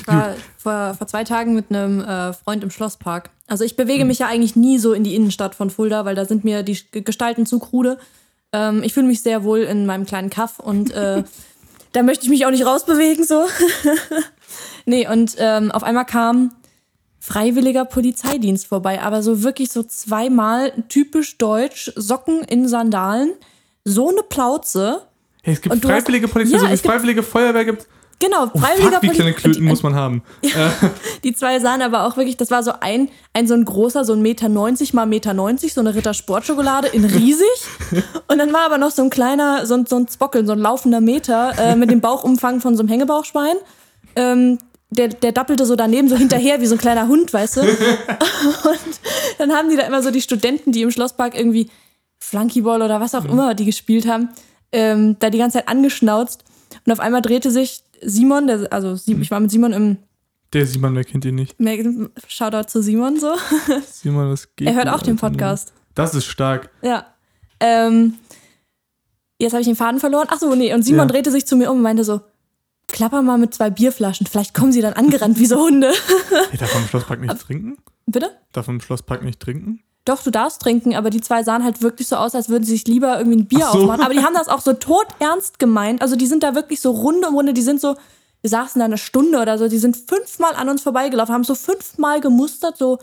Ich 0.00 0.06
war 0.06 0.34
vor, 0.56 0.94
vor 0.94 1.06
zwei 1.06 1.24
Tagen 1.24 1.54
mit 1.54 1.66
einem 1.70 2.00
äh, 2.00 2.32
Freund 2.32 2.62
im 2.62 2.70
Schlosspark. 2.70 3.30
Also 3.46 3.64
ich 3.64 3.76
bewege 3.76 4.04
mich 4.04 4.20
ja 4.20 4.28
eigentlich 4.28 4.56
nie 4.56 4.78
so 4.78 4.92
in 4.92 5.04
die 5.04 5.14
Innenstadt 5.14 5.54
von 5.54 5.70
Fulda, 5.70 6.04
weil 6.04 6.14
da 6.14 6.24
sind 6.24 6.44
mir 6.44 6.62
die 6.62 6.78
Gestalten 7.04 7.46
zu 7.46 7.58
krude. 7.58 7.98
Ähm, 8.52 8.82
ich 8.82 8.94
fühle 8.94 9.06
mich 9.06 9.22
sehr 9.22 9.44
wohl 9.44 9.60
in 9.60 9.86
meinem 9.86 10.06
kleinen 10.06 10.30
Kaff 10.30 10.58
und 10.58 10.92
äh, 10.92 11.24
da 11.92 12.02
möchte 12.02 12.24
ich 12.24 12.30
mich 12.30 12.46
auch 12.46 12.50
nicht 12.50 12.66
rausbewegen 12.66 13.24
so. 13.24 13.46
nee, 14.86 15.08
und 15.08 15.34
ähm, 15.38 15.70
auf 15.70 15.82
einmal 15.82 16.06
kam 16.06 16.52
freiwilliger 17.22 17.84
Polizeidienst 17.84 18.66
vorbei, 18.66 19.00
aber 19.00 19.22
so 19.22 19.42
wirklich 19.42 19.70
so 19.70 19.82
zweimal 19.84 20.72
typisch 20.88 21.38
deutsch, 21.38 21.92
Socken 21.94 22.42
in 22.42 22.66
Sandalen, 22.66 23.32
so 23.84 24.10
eine 24.10 24.22
Plauze. 24.22 25.02
Hey, 25.42 25.54
es 25.54 25.60
gibt 25.60 25.84
freiwillige 25.84 26.26
Polizei, 26.26 26.54
Ja, 26.54 26.60
so 26.60 26.68
wie 26.68 26.72
es 26.72 26.80
freiwillige 26.80 27.22
Feuerwehr 27.22 27.64
gibt. 27.64 27.86
Genau, 28.22 28.48
Oh, 28.52 28.58
freiwilliger 28.58 28.92
fuck, 29.00 29.02
wie 29.02 29.08
kleine. 29.08 29.32
Klöten 29.32 29.64
muss 29.64 29.82
man 29.82 29.94
haben. 29.96 30.22
Äh, 30.42 30.48
Die 31.24 31.34
zwei 31.34 31.58
sahen 31.58 31.82
aber 31.82 32.06
auch 32.06 32.16
wirklich, 32.16 32.36
das 32.36 32.50
war 32.52 32.62
so 32.62 32.72
ein, 32.80 33.08
ein 33.32 33.48
so 33.48 33.54
ein 33.54 33.64
großer, 33.64 34.04
so 34.04 34.12
ein 34.12 34.22
Meter 34.22 34.48
90 34.48 34.94
mal 34.94 35.06
Meter 35.06 35.34
90, 35.34 35.74
so 35.74 35.80
eine 35.80 35.94
Ritter 35.94 36.14
Sportschokolade 36.14 36.86
in 36.88 37.04
riesig. 37.04 37.46
Und 38.28 38.38
dann 38.38 38.52
war 38.52 38.60
aber 38.60 38.78
noch 38.78 38.92
so 38.92 39.02
ein 39.02 39.10
kleiner, 39.10 39.66
so 39.66 39.74
ein, 39.74 39.86
so 39.86 39.96
ein 39.96 40.06
Zbockel, 40.06 40.46
so 40.46 40.52
ein 40.52 40.60
laufender 40.60 41.00
Meter 41.00 41.52
äh, 41.58 41.74
mit 41.74 41.90
dem 41.90 42.00
Bauchumfang 42.00 42.60
von 42.60 42.76
so 42.76 42.82
einem 42.82 42.88
Hängebauchschwein. 42.90 43.56
Ähm, 44.14 44.58
der, 44.90 45.08
der 45.08 45.32
dappelte 45.32 45.66
so 45.66 45.74
daneben, 45.74 46.08
so 46.08 46.16
hinterher, 46.16 46.60
wie 46.60 46.66
so 46.66 46.76
ein 46.76 46.78
kleiner 46.78 47.08
Hund, 47.08 47.32
weißt 47.32 47.56
du? 47.56 47.60
Und 47.62 47.68
dann 49.38 49.52
haben 49.52 49.68
die 49.68 49.76
da 49.76 49.82
immer 49.82 50.02
so 50.02 50.10
die 50.12 50.20
Studenten, 50.22 50.70
die 50.70 50.82
im 50.82 50.90
Schlosspark 50.90 51.36
irgendwie 51.36 51.70
Flunkyball 52.20 52.82
oder 52.82 53.00
was 53.00 53.14
auch 53.14 53.24
immer 53.24 53.54
die 53.54 53.64
gespielt 53.64 54.06
haben, 54.06 54.28
ähm, 54.70 55.16
da 55.18 55.30
die 55.30 55.38
ganze 55.38 55.58
Zeit 55.58 55.68
angeschnauzt. 55.68 56.44
Und 56.86 56.92
auf 56.92 57.00
einmal 57.00 57.22
drehte 57.22 57.50
sich 57.50 57.82
Simon, 58.00 58.46
der, 58.46 58.72
also 58.72 58.94
Sie- 58.96 59.14
ich 59.14 59.30
war 59.30 59.40
mit 59.40 59.50
Simon 59.50 59.72
im 59.72 59.96
der 60.52 60.66
Simon, 60.66 60.94
wer 60.94 61.04
kennt 61.04 61.24
ihn 61.24 61.34
nicht? 61.36 61.56
Shoutout 62.28 62.68
zu 62.68 62.82
Simon 62.82 63.18
so. 63.18 63.32
Simon, 63.90 64.28
das 64.28 64.54
geht. 64.54 64.68
Er 64.68 64.74
hört 64.74 64.88
auch 64.88 65.00
den. 65.00 65.16
Podcast. 65.16 65.72
Das 65.94 66.14
ist 66.14 66.26
stark. 66.26 66.68
Ja. 66.82 67.06
Ähm, 67.58 68.16
jetzt 69.38 69.52
habe 69.52 69.62
ich 69.62 69.66
den 69.66 69.76
Faden 69.76 69.98
verloren. 69.98 70.26
Ach 70.30 70.38
so, 70.38 70.54
nee. 70.54 70.74
Und 70.74 70.82
Simon 70.82 71.06
Ja. 71.08 71.12
drehte 71.12 71.30
sich 71.30 71.46
zu 71.46 71.56
mir 71.56 71.70
um 71.70 71.78
und 71.78 71.82
meinte 71.82 72.04
so, 72.04 72.20
klapper 72.88 73.22
mal 73.22 73.38
mit 73.38 73.54
zwei 73.54 73.70
Bierflaschen. 73.70 74.26
Vielleicht 74.26 74.52
kommen 74.52 74.72
sie 74.72 74.82
dann 74.82 74.92
angerannt 74.92 75.38
wie 75.38 75.46
so 75.46 75.58
Hunde. 75.58 75.90
Hey, 76.50 76.58
darf 76.58 76.74
man 76.74 76.82
im 76.82 76.88
Schlosspark 76.90 77.20
nicht 77.22 77.40
trinken? 77.40 77.78
Bitte? 78.06 78.30
Darf 78.52 78.66
man 78.66 78.76
im 78.76 78.82
Schlosspark 78.82 79.22
nicht 79.22 79.40
trinken? 79.40 79.82
Doch, 80.04 80.22
du 80.22 80.30
darfst 80.30 80.60
trinken, 80.60 80.96
aber 80.96 81.10
die 81.10 81.20
zwei 81.20 81.44
sahen 81.44 81.62
halt 81.62 81.80
wirklich 81.80 82.08
so 82.08 82.16
aus, 82.16 82.34
als 82.34 82.48
würden 82.48 82.64
sie 82.64 82.72
sich 82.72 82.86
lieber 82.86 83.18
irgendwie 83.18 83.38
ein 83.38 83.46
Bier 83.46 83.68
so. 83.72 83.78
aufmachen. 83.78 84.02
Aber 84.02 84.14
die 84.14 84.24
haben 84.24 84.34
das 84.34 84.48
auch 84.48 84.60
so 84.60 84.72
todernst 84.72 85.58
gemeint. 85.58 86.02
Also 86.02 86.16
die 86.16 86.26
sind 86.26 86.42
da 86.42 86.54
wirklich 86.54 86.80
so 86.80 86.90
Runde 86.90 87.28
um 87.28 87.34
Runde, 87.34 87.52
die 87.52 87.62
sind 87.62 87.80
so 87.80 87.94
wir 88.42 88.50
saßen 88.50 88.80
da 88.80 88.84
eine 88.84 88.98
Stunde 88.98 89.40
oder 89.40 89.56
so, 89.56 89.68
die 89.68 89.78
sind 89.78 89.96
fünfmal 89.96 90.54
an 90.56 90.68
uns 90.68 90.82
vorbeigelaufen, 90.82 91.32
haben 91.32 91.44
so 91.44 91.54
fünfmal 91.54 92.20
gemustert, 92.20 92.76
so, 92.76 92.98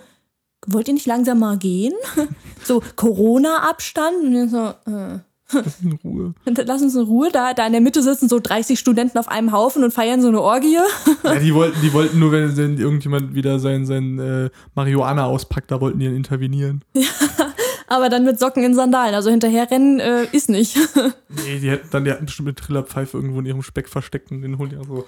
wollt 0.68 0.90
ihr 0.90 0.94
nicht 0.94 1.06
langsam 1.06 1.40
mal 1.40 1.58
gehen? 1.58 1.94
so 2.64 2.84
Corona-Abstand. 2.98 4.18
Und 4.22 4.50
so, 4.50 4.74
äh. 4.92 5.20
In 5.82 5.94
Ruhe. 6.04 6.34
Lass 6.66 6.82
uns 6.82 6.96
in 6.96 7.04
Ruhe. 7.04 7.30
Da, 7.32 7.54
da 7.54 7.66
in 7.66 7.72
der 7.72 7.82
Mitte 7.82 8.04
sitzen 8.04 8.30
so 8.30 8.40
30 8.40 8.78
Studenten 8.78 9.18
auf 9.18 9.28
einem 9.28 9.52
Haufen 9.52 9.84
und 9.84 9.94
feiern 9.94 10.22
so 10.22 10.28
eine 10.28 10.42
Orgie. 10.42 10.78
Ja, 11.24 11.36
die 11.36 11.54
wollten, 11.54 11.80
die 11.82 11.92
wollten 11.94 12.20
nur, 12.20 12.32
wenn, 12.32 12.56
wenn 12.56 12.78
irgendjemand 12.78 13.34
wieder 13.36 13.60
sein, 13.60 13.86
sein 13.86 14.20
äh, 14.20 14.50
Marihuana 14.76 15.26
auspackt, 15.26 15.70
da 15.70 15.82
wollten 15.82 16.00
die 16.00 16.06
dann 16.06 16.16
intervenieren. 16.16 16.84
Aber 17.88 18.10
dann 18.10 18.24
mit 18.24 18.40
Socken 18.40 18.64
in 18.64 18.74
Sandalen. 18.74 19.16
Also 19.16 19.30
hinterherrennen 19.30 20.00
äh, 20.00 20.26
ist 20.32 20.50
nicht. 20.50 20.78
Nee, 21.30 21.60
die 21.60 21.70
hätten 21.70 21.88
dann, 21.92 22.06
die 22.06 22.12
hatten 22.12 22.26
bestimmt 22.26 22.48
eine 22.48 22.56
Trillerpfeife 22.56 23.18
irgendwo 23.18 23.40
in 23.40 23.46
ihrem 23.46 23.64
Speck 23.64 23.90
versteckt 23.90 24.32
und 24.32 24.42
den 24.42 24.58
holen 24.58 24.70
die 24.70 24.78
auch 24.78 24.86
so. 24.86 25.06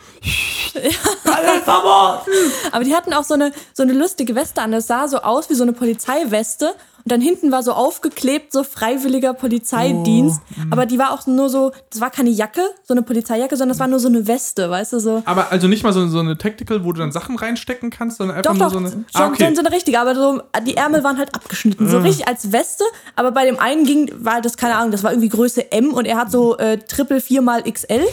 Aber 2.72 2.84
die 2.84 2.96
hatten 2.96 3.14
auch 3.14 3.24
so 3.24 3.34
eine, 3.34 3.52
so 3.74 3.84
eine 3.84 3.94
lustige 3.94 4.36
Weste 4.36 4.62
an. 4.62 4.72
Das 4.72 4.88
sah 4.88 5.08
so 5.08 5.18
aus 5.18 5.50
wie 5.50 5.56
so 5.56 5.64
eine 5.64 5.74
Polizeiweste. 5.74 6.74
Und 7.04 7.12
dann 7.12 7.22
hinten 7.22 7.52
war 7.52 7.64
so 7.64 7.72
aufgeklebt, 7.74 8.54
so 8.54 8.64
freiwilliger 8.64 9.34
Polizeidienst. 9.34 10.40
Oh, 10.52 10.62
Aber 10.70 10.86
die 10.86 11.00
war 11.00 11.12
auch 11.12 11.26
nur 11.26 11.50
so, 11.50 11.72
das 11.90 12.00
war 12.00 12.12
keine 12.12 12.30
Jacke, 12.30 12.62
so 12.84 12.94
eine 12.94 13.02
Polizeijacke, 13.02 13.56
sondern 13.58 13.70
das 13.70 13.80
war 13.80 13.88
nur 13.88 14.00
so 14.00 14.08
eine 14.08 14.28
Weste, 14.28 14.70
weißt 14.70 14.94
du, 14.94 15.00
so. 15.00 15.24
Aber 15.26 15.52
also 15.52 15.68
nicht 15.68 15.84
mal 15.84 15.94
so, 15.94 16.08
so 16.08 16.20
eine 16.20 16.38
Tactical, 16.38 16.86
wo 16.86 16.92
du 16.92 17.00
dann 17.00 17.12
Sachen 17.12 17.38
reinstecken 17.38 17.90
kannst, 17.90 18.18
sondern 18.18 18.38
einfach 18.38 18.52
Doch, 18.52 18.60
nur 18.60 18.68
doch, 18.68 18.74
so 18.74 18.78
eine. 18.80 18.90
schon, 18.92 19.06
ah, 19.14 19.28
okay. 19.30 19.52
so 19.56 19.62
eine 19.62 19.72
richtige, 19.72 20.00
aber 20.00 20.14
so, 20.14 20.44
die 20.68 20.78
Ärmel 20.78 21.04
waren 21.04 21.18
halt 21.18 21.34
abgeschnitten. 21.34 21.90
So 21.90 21.98
Ah. 21.98 22.02
richtig 22.02 22.28
als 22.28 22.52
Weste, 22.52 22.84
aber 23.16 23.32
bei 23.32 23.46
dem 23.46 23.58
einen 23.60 23.84
ging, 23.84 24.12
war 24.20 24.40
das, 24.42 24.56
keine 24.56 24.76
Ahnung, 24.76 24.92
das 24.92 25.04
war 25.04 25.10
irgendwie 25.12 25.30
Größe 25.30 25.72
M 25.72 25.94
und 25.96 26.06
er 26.06 26.18
hat 26.18 26.30
so 26.32 26.56
äh, 26.60 26.78
Triple 26.78 27.20
4 27.20 27.42
mal 27.42 27.64
XL. 27.64 28.06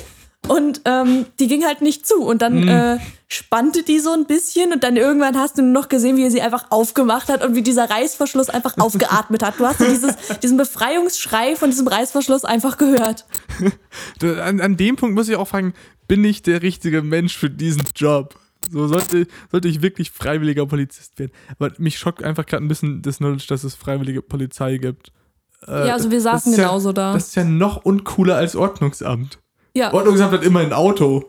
Und 0.48 0.80
ähm, 0.84 1.26
die 1.38 1.46
ging 1.46 1.64
halt 1.64 1.82
nicht 1.82 2.06
zu. 2.06 2.22
Und 2.22 2.42
dann 2.42 2.62
Hm. 2.62 2.68
äh, 2.68 2.98
spannte 3.28 3.82
die 3.82 3.98
so 3.98 4.12
ein 4.12 4.24
bisschen 4.26 4.72
und 4.72 4.82
dann 4.82 4.96
irgendwann 4.96 5.36
hast 5.36 5.58
du 5.58 5.62
nur 5.62 5.72
noch 5.72 5.88
gesehen, 5.88 6.16
wie 6.16 6.24
er 6.24 6.30
sie 6.30 6.40
einfach 6.40 6.70
aufgemacht 6.70 7.28
hat 7.28 7.44
und 7.44 7.54
wie 7.54 7.62
dieser 7.62 7.88
Reißverschluss 7.90 8.48
einfach 8.48 8.74
aufgeatmet 8.78 9.42
hat. 9.42 9.58
Du 9.58 9.66
hast 9.66 9.80
dieses, 9.80 10.14
diesen 10.42 10.56
Befreiungsschrei 10.56 11.54
von 11.56 11.70
diesem 11.70 11.86
Reißverschluss 11.88 12.44
einfach 12.44 12.76
gehört. 12.78 13.26
An, 14.22 14.60
an 14.60 14.76
dem 14.76 14.96
Punkt 14.96 15.14
muss 15.14 15.28
ich 15.28 15.36
auch 15.36 15.48
fragen, 15.48 15.74
bin 16.06 16.24
ich 16.24 16.42
der 16.42 16.62
richtige 16.62 17.02
Mensch 17.02 17.36
für 17.36 17.50
diesen 17.50 17.82
Job? 17.94 18.38
So 18.70 18.88
sollte, 18.88 19.26
sollte 19.50 19.68
ich 19.68 19.82
wirklich 19.82 20.10
freiwilliger 20.10 20.66
Polizist 20.66 21.18
werden. 21.18 21.32
Aber 21.58 21.72
mich 21.78 21.98
schockt 21.98 22.22
einfach 22.22 22.44
gerade 22.46 22.64
ein 22.64 22.68
bisschen 22.68 23.02
das 23.02 23.18
Knowledge, 23.18 23.44
dass 23.48 23.64
es 23.64 23.74
freiwillige 23.74 24.20
Polizei 24.22 24.78
gibt. 24.78 25.12
Äh, 25.66 25.88
Ja, 25.88 25.94
also 25.94 26.10
wir 26.10 26.20
saßen 26.20 26.52
ist 26.52 26.58
ja- 26.58 26.64
genauso 26.66 26.92
da. 26.92 27.12
Das 27.12 27.28
ist 27.28 27.36
ja 27.36 27.44
noch 27.44 27.84
uncooler 27.84 28.36
als 28.36 28.56
Ordnungsamt. 28.56 29.38
Ja. 29.78 29.92
Ordnungsamt 29.94 30.32
hat 30.32 30.44
immer 30.44 30.60
ein 30.60 30.72
Auto. 30.72 31.24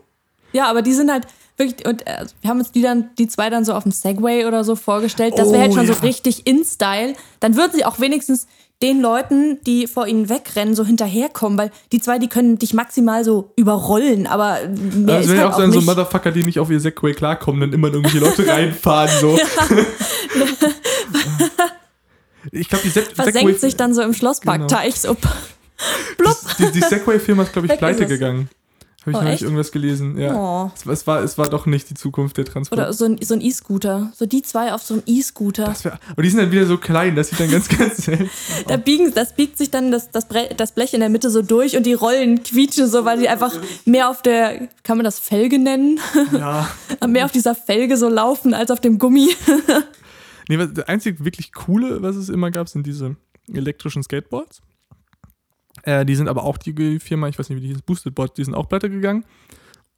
Ja, 0.52 0.68
aber 0.68 0.82
die 0.82 0.92
sind 0.92 1.10
halt 1.10 1.26
wirklich, 1.56 1.86
und 1.86 2.06
äh, 2.06 2.26
wir 2.40 2.50
haben 2.50 2.58
uns 2.58 2.72
die 2.72 2.82
dann, 2.82 3.10
die 3.18 3.28
zwei 3.28 3.48
dann 3.50 3.64
so 3.64 3.72
auf 3.74 3.84
dem 3.84 3.92
Segway 3.92 4.46
oder 4.46 4.64
so 4.64 4.74
vorgestellt. 4.76 5.34
Das 5.38 5.48
wäre 5.52 5.58
Oh, 5.58 5.62
halt 5.62 5.74
schon 5.74 5.86
ja. 5.86 5.92
so 5.94 6.00
richtig 6.02 6.46
in-Style. 6.46 7.14
Dann 7.40 7.56
würden 7.56 7.72
sie 7.74 7.84
auch 7.84 8.00
wenigstens 8.00 8.46
den 8.82 9.00
Leuten, 9.02 9.58
die 9.66 9.86
vor 9.86 10.06
ihnen 10.06 10.28
wegrennen, 10.30 10.74
so 10.74 10.84
hinterherkommen, 10.86 11.58
weil 11.58 11.70
die 11.92 12.00
zwei, 12.00 12.18
die 12.18 12.28
können 12.28 12.58
dich 12.58 12.72
maximal 12.72 13.22
so 13.24 13.52
überrollen, 13.54 14.26
aber 14.26 14.58
mehr 14.94 15.16
Also 15.18 15.32
ist 15.34 15.38
halt 15.38 15.48
auch 15.48 15.52
auch 15.54 15.58
sein 15.58 15.70
so. 15.70 15.82
Motherfucker, 15.82 16.32
die 16.32 16.44
nicht 16.44 16.58
auf 16.58 16.70
ihr 16.70 16.80
Segway 16.80 17.12
klarkommen, 17.12 17.60
dann 17.60 17.72
immer 17.74 17.88
in 17.88 17.94
irgendwelche 17.94 18.24
Leute 18.24 18.46
reinfahren. 18.52 19.10
So. 19.20 19.38
ich 22.52 22.68
glaube, 22.70 22.84
die 22.84 22.90
Se 22.90 23.02
Segway, 23.02 23.14
versenkt 23.22 23.60
sich 23.60 23.76
dann 23.76 23.92
so 23.94 24.00
im 24.02 24.14
Schlossparkteich. 24.14 24.98
So. 24.98 25.14
Blub. 26.18 26.36
die, 26.58 26.70
die 26.72 26.80
Segway-Firma 26.80 27.42
ist, 27.44 27.52
glaube 27.52 27.66
ich, 27.66 27.72
Weg 27.74 27.78
pleite 27.78 28.06
gegangen. 28.06 28.48
Habe 29.02 29.12
ich 29.12 29.16
Oh, 29.16 29.20
neulich 29.20 29.32
echt? 29.36 29.42
irgendwas 29.44 29.72
gelesen. 29.72 30.18
Ja. 30.18 30.34
Oh. 30.34 30.70
Es, 30.76 30.84
war- 30.86 30.92
es, 30.92 31.06
war, 31.06 31.22
es 31.22 31.38
war 31.38 31.48
doch 31.48 31.64
nicht 31.64 31.88
die 31.88 31.94
Zukunft 31.94 32.36
der 32.36 32.44
Transport. 32.44 32.78
Oder 32.78 32.92
so 32.92 33.06
ein, 33.06 33.16
so 33.22 33.34
E-Scooter. 33.34 34.12
So 34.14 34.26
die 34.26 34.42
zwei 34.42 34.74
auf 34.74 34.82
so 34.82 34.92
einem 34.92 35.02
E-Scooter. 35.06 35.72
Aber 36.10 36.22
die 36.22 36.28
sind 36.28 36.38
dann 36.38 36.52
wieder 36.52 36.66
so 36.66 36.76
klein, 36.76 37.16
das 37.16 37.30
sieht 37.30 37.40
dann 37.40 37.50
ganz, 37.50 37.66
ganz 37.78 37.96
selten. 38.04 38.28
Da 38.68 38.76
biegen, 38.76 39.14
das 39.14 39.34
biegt 39.34 39.56
sich 39.56 39.70
dann 39.70 39.90
das, 39.90 40.10
das, 40.10 40.28
Bre 40.28 40.50
das 40.54 40.72
Blech 40.72 40.92
in 40.92 41.00
der 41.00 41.08
Mitte 41.08 41.30
so 41.30 41.40
durch 41.40 41.78
und 41.78 41.86
die 41.86 41.94
Rollen 41.94 42.42
quietschen 42.42 42.88
so, 42.90 43.06
weil 43.06 43.18
die 43.20 43.30
einfach 43.30 43.54
mehr 43.86 44.10
auf 44.10 44.20
der, 44.20 44.68
kann 44.82 44.98
man 44.98 45.04
das 45.04 45.18
Felge 45.18 45.58
nennen? 45.58 45.98
Ja. 46.32 46.68
mehr 47.08 47.24
auf 47.24 47.32
dieser 47.32 47.54
Felge 47.54 47.96
so 47.96 48.10
laufen 48.10 48.52
als 48.52 48.70
auf 48.70 48.80
dem 48.80 48.98
Gummi. 48.98 49.30
Nee, 50.50 50.58
was, 50.58 50.74
das 50.74 50.88
einzige 50.88 51.24
wirklich 51.24 51.54
coole, 51.54 52.02
was 52.02 52.16
es 52.16 52.28
immer 52.28 52.50
gab, 52.50 52.68
sind 52.68 52.86
diese 52.86 53.16
elektrischen 53.50 54.02
Skateboards. 54.02 54.60
Äh, 55.82 56.04
die 56.04 56.14
sind 56.14 56.28
aber 56.28 56.44
auch 56.44 56.58
die 56.58 56.98
Firma, 56.98 57.28
ich 57.28 57.38
weiß 57.38 57.48
nicht, 57.48 57.58
wie 57.58 57.66
die 57.66 57.72
hieß, 57.72 57.82
Boosted 57.82 58.14
Board, 58.14 58.36
die 58.38 58.44
sind 58.44 58.54
auch 58.54 58.68
pleite 58.68 58.90
gegangen. 58.90 59.24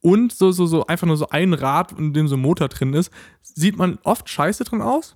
Und 0.01 0.33
so, 0.33 0.51
so, 0.51 0.65
so, 0.65 0.85
einfach 0.85 1.07
nur 1.07 1.17
so 1.17 1.29
ein 1.29 1.53
Rad, 1.53 1.93
in 1.93 2.13
dem 2.13 2.27
so 2.27 2.35
ein 2.35 2.41
Motor 2.41 2.67
drin 2.67 2.93
ist, 2.93 3.11
sieht 3.41 3.77
man 3.77 3.99
oft 4.03 4.27
scheiße 4.29 4.65
drin 4.65 4.81
aus. 4.81 5.15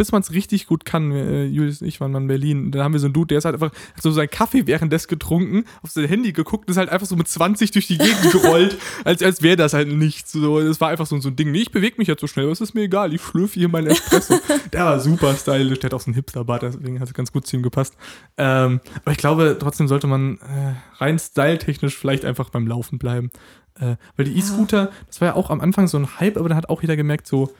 Bis 0.00 0.12
man 0.12 0.22
es 0.22 0.32
richtig 0.32 0.66
gut 0.66 0.86
kann. 0.86 1.12
Äh, 1.12 1.44
Julius 1.44 1.82
und 1.82 1.86
ich 1.86 2.00
waren 2.00 2.10
mal 2.10 2.22
in 2.22 2.26
Berlin. 2.26 2.70
Da 2.70 2.82
haben 2.82 2.94
wir 2.94 3.00
so 3.00 3.04
einen 3.04 3.12
Dude, 3.12 3.26
der 3.26 3.36
ist 3.36 3.44
halt 3.44 3.52
einfach 3.52 3.70
hat 3.70 4.02
so 4.02 4.10
seinen 4.10 4.30
Kaffee 4.30 4.66
währenddessen 4.66 5.08
getrunken, 5.08 5.64
auf 5.82 5.90
sein 5.90 6.06
Handy 6.06 6.32
geguckt 6.32 6.66
und 6.66 6.70
ist 6.70 6.78
halt 6.78 6.88
einfach 6.88 7.06
so 7.06 7.16
mit 7.16 7.28
20 7.28 7.70
durch 7.70 7.86
die 7.86 7.98
Gegend 7.98 8.32
gerollt, 8.32 8.78
als, 9.04 9.22
als 9.22 9.42
wäre 9.42 9.56
das 9.56 9.74
halt 9.74 9.88
nichts. 9.88 10.32
So, 10.32 10.58
das 10.58 10.80
war 10.80 10.88
einfach 10.88 11.04
so, 11.04 11.20
so 11.20 11.28
ein 11.28 11.36
Ding. 11.36 11.50
Nee, 11.50 11.58
ich 11.58 11.70
bewege 11.70 11.96
mich 11.98 12.08
jetzt 12.08 12.22
so 12.22 12.26
schnell, 12.26 12.48
es 12.48 12.62
ist 12.62 12.72
mir 12.72 12.84
egal, 12.84 13.12
ich 13.12 13.20
schlürfe 13.20 13.60
hier 13.60 13.68
meinen 13.68 13.88
Espresso. 13.88 14.40
der 14.72 14.86
war 14.86 15.00
super 15.00 15.34
stylisch, 15.34 15.80
der 15.80 15.88
hat 15.88 15.94
auch 15.94 16.00
so 16.00 16.06
einen 16.06 16.14
Hipsterbart, 16.14 16.62
deswegen 16.62 16.98
hat 16.98 17.08
es 17.08 17.12
ganz 17.12 17.30
gut 17.30 17.46
zu 17.46 17.56
ihm 17.56 17.62
gepasst. 17.62 17.94
Ähm, 18.38 18.80
aber 19.02 19.12
ich 19.12 19.18
glaube, 19.18 19.58
trotzdem 19.60 19.86
sollte 19.86 20.06
man 20.06 20.38
äh, 20.38 20.76
rein 20.96 21.18
styletechnisch 21.18 21.94
vielleicht 21.94 22.24
einfach 22.24 22.48
beim 22.48 22.66
Laufen 22.66 22.98
bleiben. 22.98 23.30
Äh, 23.78 23.96
weil 24.16 24.24
die 24.24 24.38
E-Scooter, 24.38 24.92
das 25.08 25.20
war 25.20 25.28
ja 25.28 25.34
auch 25.34 25.50
am 25.50 25.60
Anfang 25.60 25.88
so 25.88 25.98
ein 25.98 26.18
Hype, 26.18 26.38
aber 26.38 26.48
da 26.48 26.56
hat 26.56 26.70
auch 26.70 26.80
jeder 26.80 26.96
gemerkt, 26.96 27.26
so, 27.26 27.52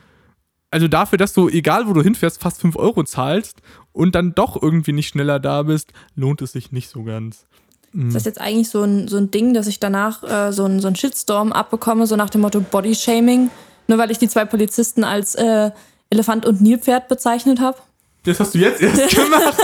also 0.70 0.88
dafür, 0.88 1.18
dass 1.18 1.32
du, 1.32 1.48
egal 1.48 1.88
wo 1.88 1.92
du 1.92 2.02
hinfährst, 2.02 2.40
fast 2.40 2.60
5 2.60 2.76
Euro 2.76 3.02
zahlst 3.04 3.60
und 3.92 4.14
dann 4.14 4.34
doch 4.34 4.60
irgendwie 4.60 4.92
nicht 4.92 5.08
schneller 5.08 5.40
da 5.40 5.62
bist, 5.64 5.92
lohnt 6.14 6.42
es 6.42 6.52
sich 6.52 6.72
nicht 6.72 6.88
so 6.88 7.02
ganz. 7.02 7.44
Ist 7.92 8.14
das 8.14 8.24
jetzt 8.24 8.40
eigentlich 8.40 8.68
so 8.68 8.82
ein, 8.82 9.08
so 9.08 9.16
ein 9.16 9.32
Ding, 9.32 9.52
dass 9.52 9.66
ich 9.66 9.80
danach 9.80 10.22
äh, 10.22 10.52
so, 10.52 10.64
ein, 10.64 10.78
so 10.78 10.86
ein 10.86 10.94
Shitstorm 10.94 11.52
abbekomme, 11.52 12.06
so 12.06 12.14
nach 12.14 12.30
dem 12.30 12.42
Motto 12.42 12.60
Bodyshaming, 12.60 13.50
nur 13.88 13.98
weil 13.98 14.12
ich 14.12 14.18
die 14.18 14.28
zwei 14.28 14.44
Polizisten 14.44 15.02
als 15.02 15.34
äh, 15.34 15.72
Elefant 16.08 16.46
und 16.46 16.60
Nilpferd 16.60 17.08
bezeichnet 17.08 17.58
habe? 17.58 17.78
Das 18.24 18.38
hast 18.38 18.54
du 18.54 18.58
jetzt 18.58 18.80
erst 18.80 19.16
gemacht. 19.16 19.56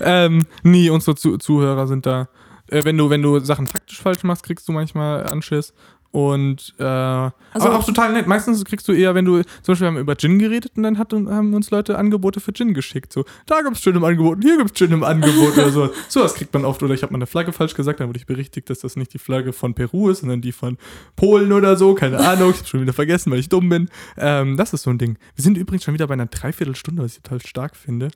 ähm, 0.00 0.46
nee, 0.62 0.88
unsere 0.88 1.14
Zu 1.16 1.36
Zuhörer 1.36 1.86
sind 1.86 2.06
da. 2.06 2.28
Äh, 2.68 2.84
wenn, 2.84 2.96
du, 2.96 3.10
wenn 3.10 3.20
du 3.20 3.38
Sachen 3.40 3.66
faktisch 3.66 4.00
falsch 4.00 4.22
machst, 4.22 4.44
kriegst 4.44 4.66
du 4.66 4.72
manchmal 4.72 5.26
Anschiss. 5.26 5.74
Und 6.10 6.74
äh, 6.78 6.82
aber 6.82 7.34
auch 7.54 7.84
total 7.84 8.14
nett. 8.14 8.26
Meistens 8.26 8.64
kriegst 8.64 8.88
du 8.88 8.92
eher, 8.92 9.14
wenn 9.14 9.26
du, 9.26 9.42
zum 9.42 9.72
Beispiel 9.72 9.86
haben 9.86 9.94
wir 9.94 10.00
über 10.00 10.16
Gin 10.16 10.38
geredet 10.38 10.72
und 10.76 10.82
dann 10.82 10.96
hat, 10.96 11.12
haben 11.12 11.52
uns 11.52 11.70
Leute 11.70 11.98
Angebote 11.98 12.40
für 12.40 12.52
Gin 12.52 12.72
geschickt. 12.72 13.12
So, 13.12 13.24
da 13.44 13.60
gibt's 13.60 13.82
Gin 13.82 13.94
im 13.94 14.04
Angebot 14.04 14.38
hier 14.42 14.56
gibt's 14.56 14.78
Gin 14.78 14.92
im 14.92 15.04
Angebot 15.04 15.52
oder 15.54 15.70
so. 15.70 15.90
So 16.08 16.22
was 16.22 16.34
kriegt 16.34 16.54
man 16.54 16.64
oft. 16.64 16.82
Oder 16.82 16.94
ich 16.94 17.02
habe 17.02 17.12
mal 17.12 17.18
eine 17.18 17.26
Flagge 17.26 17.52
falsch 17.52 17.74
gesagt, 17.74 18.00
dann 18.00 18.08
wurde 18.08 18.18
ich 18.18 18.26
berichtigt, 18.26 18.70
dass 18.70 18.78
das 18.78 18.96
nicht 18.96 19.12
die 19.12 19.18
Flagge 19.18 19.52
von 19.52 19.74
Peru 19.74 20.08
ist, 20.08 20.20
sondern 20.20 20.40
die 20.40 20.52
von 20.52 20.78
Polen 21.16 21.52
oder 21.52 21.76
so. 21.76 21.94
Keine 21.94 22.18
Ahnung, 22.26 22.50
ich 22.50 22.58
habe 22.58 22.68
schon 22.68 22.80
wieder 22.80 22.94
vergessen, 22.94 23.30
weil 23.30 23.40
ich 23.40 23.50
dumm 23.50 23.68
bin. 23.68 23.90
Ähm, 24.16 24.56
das 24.56 24.72
ist 24.72 24.82
so 24.82 24.90
ein 24.90 24.98
Ding. 24.98 25.18
Wir 25.34 25.42
sind 25.42 25.58
übrigens 25.58 25.84
schon 25.84 25.94
wieder 25.94 26.06
bei 26.06 26.14
einer 26.14 26.26
Dreiviertelstunde, 26.26 27.02
was 27.02 27.16
ich 27.16 27.22
total 27.22 27.40
stark 27.40 27.76
finde. 27.76 28.08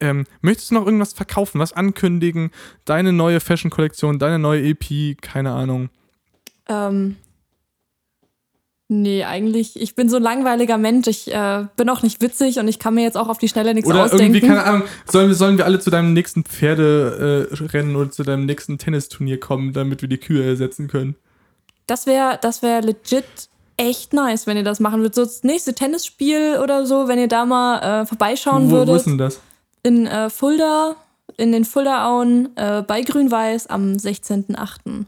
Ähm, 0.00 0.24
möchtest 0.40 0.70
du 0.70 0.76
noch 0.76 0.86
irgendwas 0.86 1.12
verkaufen, 1.12 1.58
was 1.58 1.72
ankündigen? 1.72 2.50
Deine 2.84 3.12
neue 3.12 3.40
Fashion-Kollektion, 3.40 4.18
deine 4.18 4.38
neue 4.38 4.62
EP, 4.62 5.20
keine 5.20 5.52
Ahnung. 5.52 5.90
Ähm, 6.68 7.16
nee, 8.90 9.24
eigentlich, 9.24 9.80
ich 9.80 9.94
bin 9.94 10.08
so 10.08 10.16
ein 10.16 10.22
langweiliger 10.22 10.76
Mensch. 10.76 11.06
Ich 11.06 11.32
äh, 11.32 11.66
bin 11.76 11.88
auch 11.88 12.02
nicht 12.02 12.20
witzig 12.20 12.58
und 12.58 12.68
ich 12.68 12.78
kann 12.78 12.94
mir 12.94 13.02
jetzt 13.02 13.16
auch 13.16 13.28
auf 13.28 13.38
die 13.38 13.48
Schnelle 13.48 13.72
nichts 13.72 13.88
Oder 13.88 14.04
ausdenken. 14.04 14.34
irgendwie, 14.34 14.46
keine 14.46 14.64
Ahnung, 14.64 14.82
sollen 15.06 15.28
wir, 15.28 15.34
sollen 15.34 15.56
wir 15.56 15.64
alle 15.64 15.80
zu 15.80 15.90
deinem 15.90 16.12
nächsten 16.12 16.44
Pferderennen 16.44 17.96
oder 17.96 18.10
zu 18.10 18.22
deinem 18.22 18.44
nächsten 18.46 18.76
Tennisturnier 18.78 19.40
kommen, 19.40 19.72
damit 19.72 20.02
wir 20.02 20.08
die 20.08 20.18
Kühe 20.18 20.44
ersetzen 20.44 20.88
können? 20.88 21.16
Das 21.86 22.06
wäre 22.06 22.38
das 22.40 22.62
wär 22.62 22.82
legit 22.82 23.24
echt 23.76 24.12
nice, 24.12 24.46
wenn 24.46 24.56
ihr 24.56 24.64
das 24.64 24.78
machen 24.78 25.00
würdet. 25.00 25.14
So 25.14 25.24
das 25.24 25.42
nächste 25.42 25.74
Tennisspiel 25.74 26.58
oder 26.62 26.84
so, 26.84 27.08
wenn 27.08 27.18
ihr 27.18 27.28
da 27.28 27.46
mal 27.46 28.02
äh, 28.02 28.06
vorbeischauen 28.06 28.66
Wo, 28.66 28.72
wo 28.72 28.76
würdet. 28.76 28.96
ist 28.96 29.06
denn 29.06 29.18
das? 29.18 29.40
in 29.82 30.06
äh, 30.06 30.30
Fulda, 30.30 30.96
in 31.36 31.52
den 31.52 31.64
Fuldaauen 31.64 32.54
äh, 32.56 32.82
bei 32.82 33.02
Grün-Weiß 33.02 33.68
am 33.68 33.92
16.8. 33.92 35.04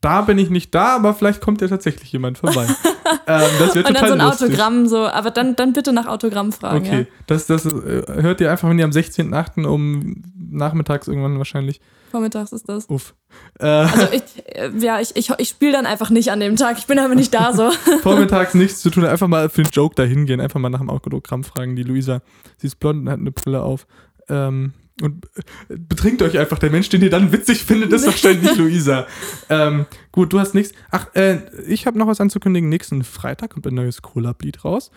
Da 0.00 0.22
bin 0.22 0.38
ich 0.38 0.48
nicht 0.48 0.74
da, 0.74 0.94
aber 0.96 1.12
vielleicht 1.14 1.40
kommt 1.40 1.60
ja 1.60 1.68
tatsächlich 1.68 2.12
jemand 2.12 2.38
vorbei. 2.38 2.66
ähm, 3.26 3.50
das 3.58 3.74
wäre 3.74 3.88
Und 3.88 3.94
dann 3.94 4.06
so 4.08 4.12
ein 4.14 4.20
lustig. 4.20 4.46
Autogramm, 4.48 4.86
so, 4.86 5.08
aber 5.08 5.30
dann, 5.30 5.56
dann 5.56 5.72
bitte 5.72 5.92
nach 5.92 6.06
Autogramm 6.06 6.52
fragen. 6.52 6.86
Okay, 6.86 7.06
das, 7.26 7.46
das 7.46 7.66
äh, 7.66 8.02
hört 8.06 8.40
ihr 8.40 8.50
einfach, 8.50 8.68
wenn 8.68 8.78
ihr 8.78 8.84
am 8.84 8.92
16.8. 8.92 9.66
um 9.66 10.22
nachmittags 10.50 11.08
irgendwann 11.08 11.38
wahrscheinlich. 11.38 11.78
Ja. 11.78 11.82
Vormittags 12.10 12.52
ist 12.52 12.68
das. 12.68 12.88
Uff. 12.88 13.14
Äh, 13.58 13.66
Also 13.66 14.06
ich, 14.12 14.22
äh, 14.56 14.70
ja, 14.78 15.00
ich, 15.00 15.14
ich, 15.14 15.30
ich 15.36 15.48
spiele 15.48 15.72
dann 15.72 15.84
einfach 15.84 16.10
nicht 16.10 16.30
an 16.30 16.40
dem 16.40 16.56
Tag. 16.56 16.78
Ich 16.78 16.86
bin 16.86 16.98
einfach 16.98 17.16
nicht 17.16 17.34
da 17.34 17.52
so. 17.52 17.70
vormittags 18.02 18.54
nichts 18.54 18.80
zu 18.80 18.90
tun, 18.90 19.04
einfach 19.04 19.28
mal 19.28 19.48
für 19.50 19.62
den 19.62 19.70
Joke 19.72 19.94
dahin 19.94 20.24
gehen, 20.24 20.40
einfach 20.40 20.60
mal 20.60 20.70
nach 20.70 20.78
dem 20.78 20.90
Autogramm 20.90 21.44
fragen. 21.44 21.76
Die 21.76 21.82
Luisa, 21.82 22.22
sie 22.56 22.68
ist 22.68 22.76
blond 22.80 23.00
und 23.02 23.10
hat 23.10 23.18
eine 23.20 23.30
Brille 23.32 23.62
auf. 23.62 23.86
Ähm, 24.28 24.72
Und 25.02 25.26
äh, 25.68 25.76
betrinkt 25.76 26.22
euch 26.22 26.38
einfach. 26.38 26.58
Der 26.58 26.70
Mensch, 26.70 26.88
den 26.88 27.02
ihr 27.02 27.10
dann 27.10 27.32
witzig 27.32 27.64
findet, 27.64 27.92
ist 27.92 28.06
wahrscheinlich 28.06 28.42
nicht 28.42 28.56
Luisa. 28.56 29.06
Ähm, 29.48 29.86
gut, 30.12 30.32
du 30.32 30.40
hast 30.40 30.54
nichts. 30.54 30.74
Ach, 30.90 31.14
äh, 31.14 31.40
ich 31.66 31.86
habe 31.86 31.98
noch 31.98 32.06
was 32.06 32.20
anzukündigen. 32.20 32.68
Nächsten 32.68 33.04
Freitag 33.04 33.50
kommt 33.50 33.66
ein 33.66 33.74
neues 33.74 34.02
Collab-Lied 34.02 34.64
raus, 34.64 34.90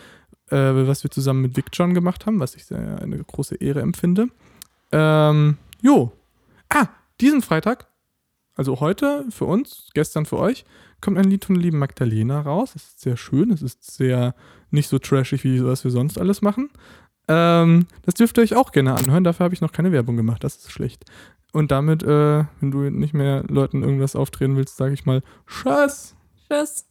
äh, 0.50 0.58
was 0.58 1.04
wir 1.04 1.12
zusammen 1.12 1.42
mit 1.42 1.58
Vic 1.58 1.66
John 1.74 1.94
gemacht 1.94 2.26
haben, 2.26 2.40
was 2.40 2.56
ich 2.56 2.66
sehr 2.66 3.00
eine 3.02 3.18
große 3.24 3.56
Ehre 3.56 3.82
empfinde. 3.82 4.28
Ähm, 4.92 5.58
jo. 5.82 6.12
Ah, 6.70 6.88
diesen 7.20 7.42
Freitag, 7.42 7.88
also 8.56 8.80
heute 8.80 9.26
für 9.30 9.46
uns, 9.46 9.90
gestern 9.94 10.26
für 10.26 10.38
euch, 10.38 10.66
kommt 11.02 11.18
ein 11.18 11.30
Lied 11.30 11.46
von 11.46 11.56
der 11.56 11.64
lieben 11.64 11.80
Magdalena 11.80 12.42
raus. 12.42 12.74
Es 12.76 12.84
ist 12.84 13.02
sehr 13.02 13.18
schön, 13.18 13.52
es 13.52 13.62
ist 13.62 13.92
sehr 13.92 14.36
nicht 14.70 14.88
so 14.88 15.00
trashig, 15.00 15.44
wie 15.44 15.64
was 15.64 15.84
wir 15.84 15.92
sonst 15.92 16.18
alles 16.18 16.42
machen. 16.42 16.70
Ähm, 17.32 17.88
das 18.02 18.16
dürft 18.16 18.38
ihr 18.38 18.44
euch 18.44 18.56
auch 18.56 18.74
gerne 18.74 18.94
anhören. 18.94 19.24
Dafür 19.24 19.46
habe 19.46 19.54
ich 19.54 19.62
noch 19.62 19.72
keine 19.72 19.94
Werbung 19.94 20.18
gemacht. 20.18 20.44
Das 20.44 20.58
ist 20.58 20.72
schlecht. 20.72 21.06
Und 21.54 21.72
damit, 21.72 22.04
äh, 22.04 22.44
wenn 22.60 22.72
du 22.72 22.90
nicht 22.90 23.14
mehr 23.14 23.44
Leuten 23.48 23.84
irgendwas 23.84 24.16
aufdrehen 24.16 24.58
willst, 24.58 24.76
sage 24.76 24.94
ich 24.94 25.06
mal 25.06 25.22
Tschüss. 25.48 26.16
Tschüss. 26.50 26.86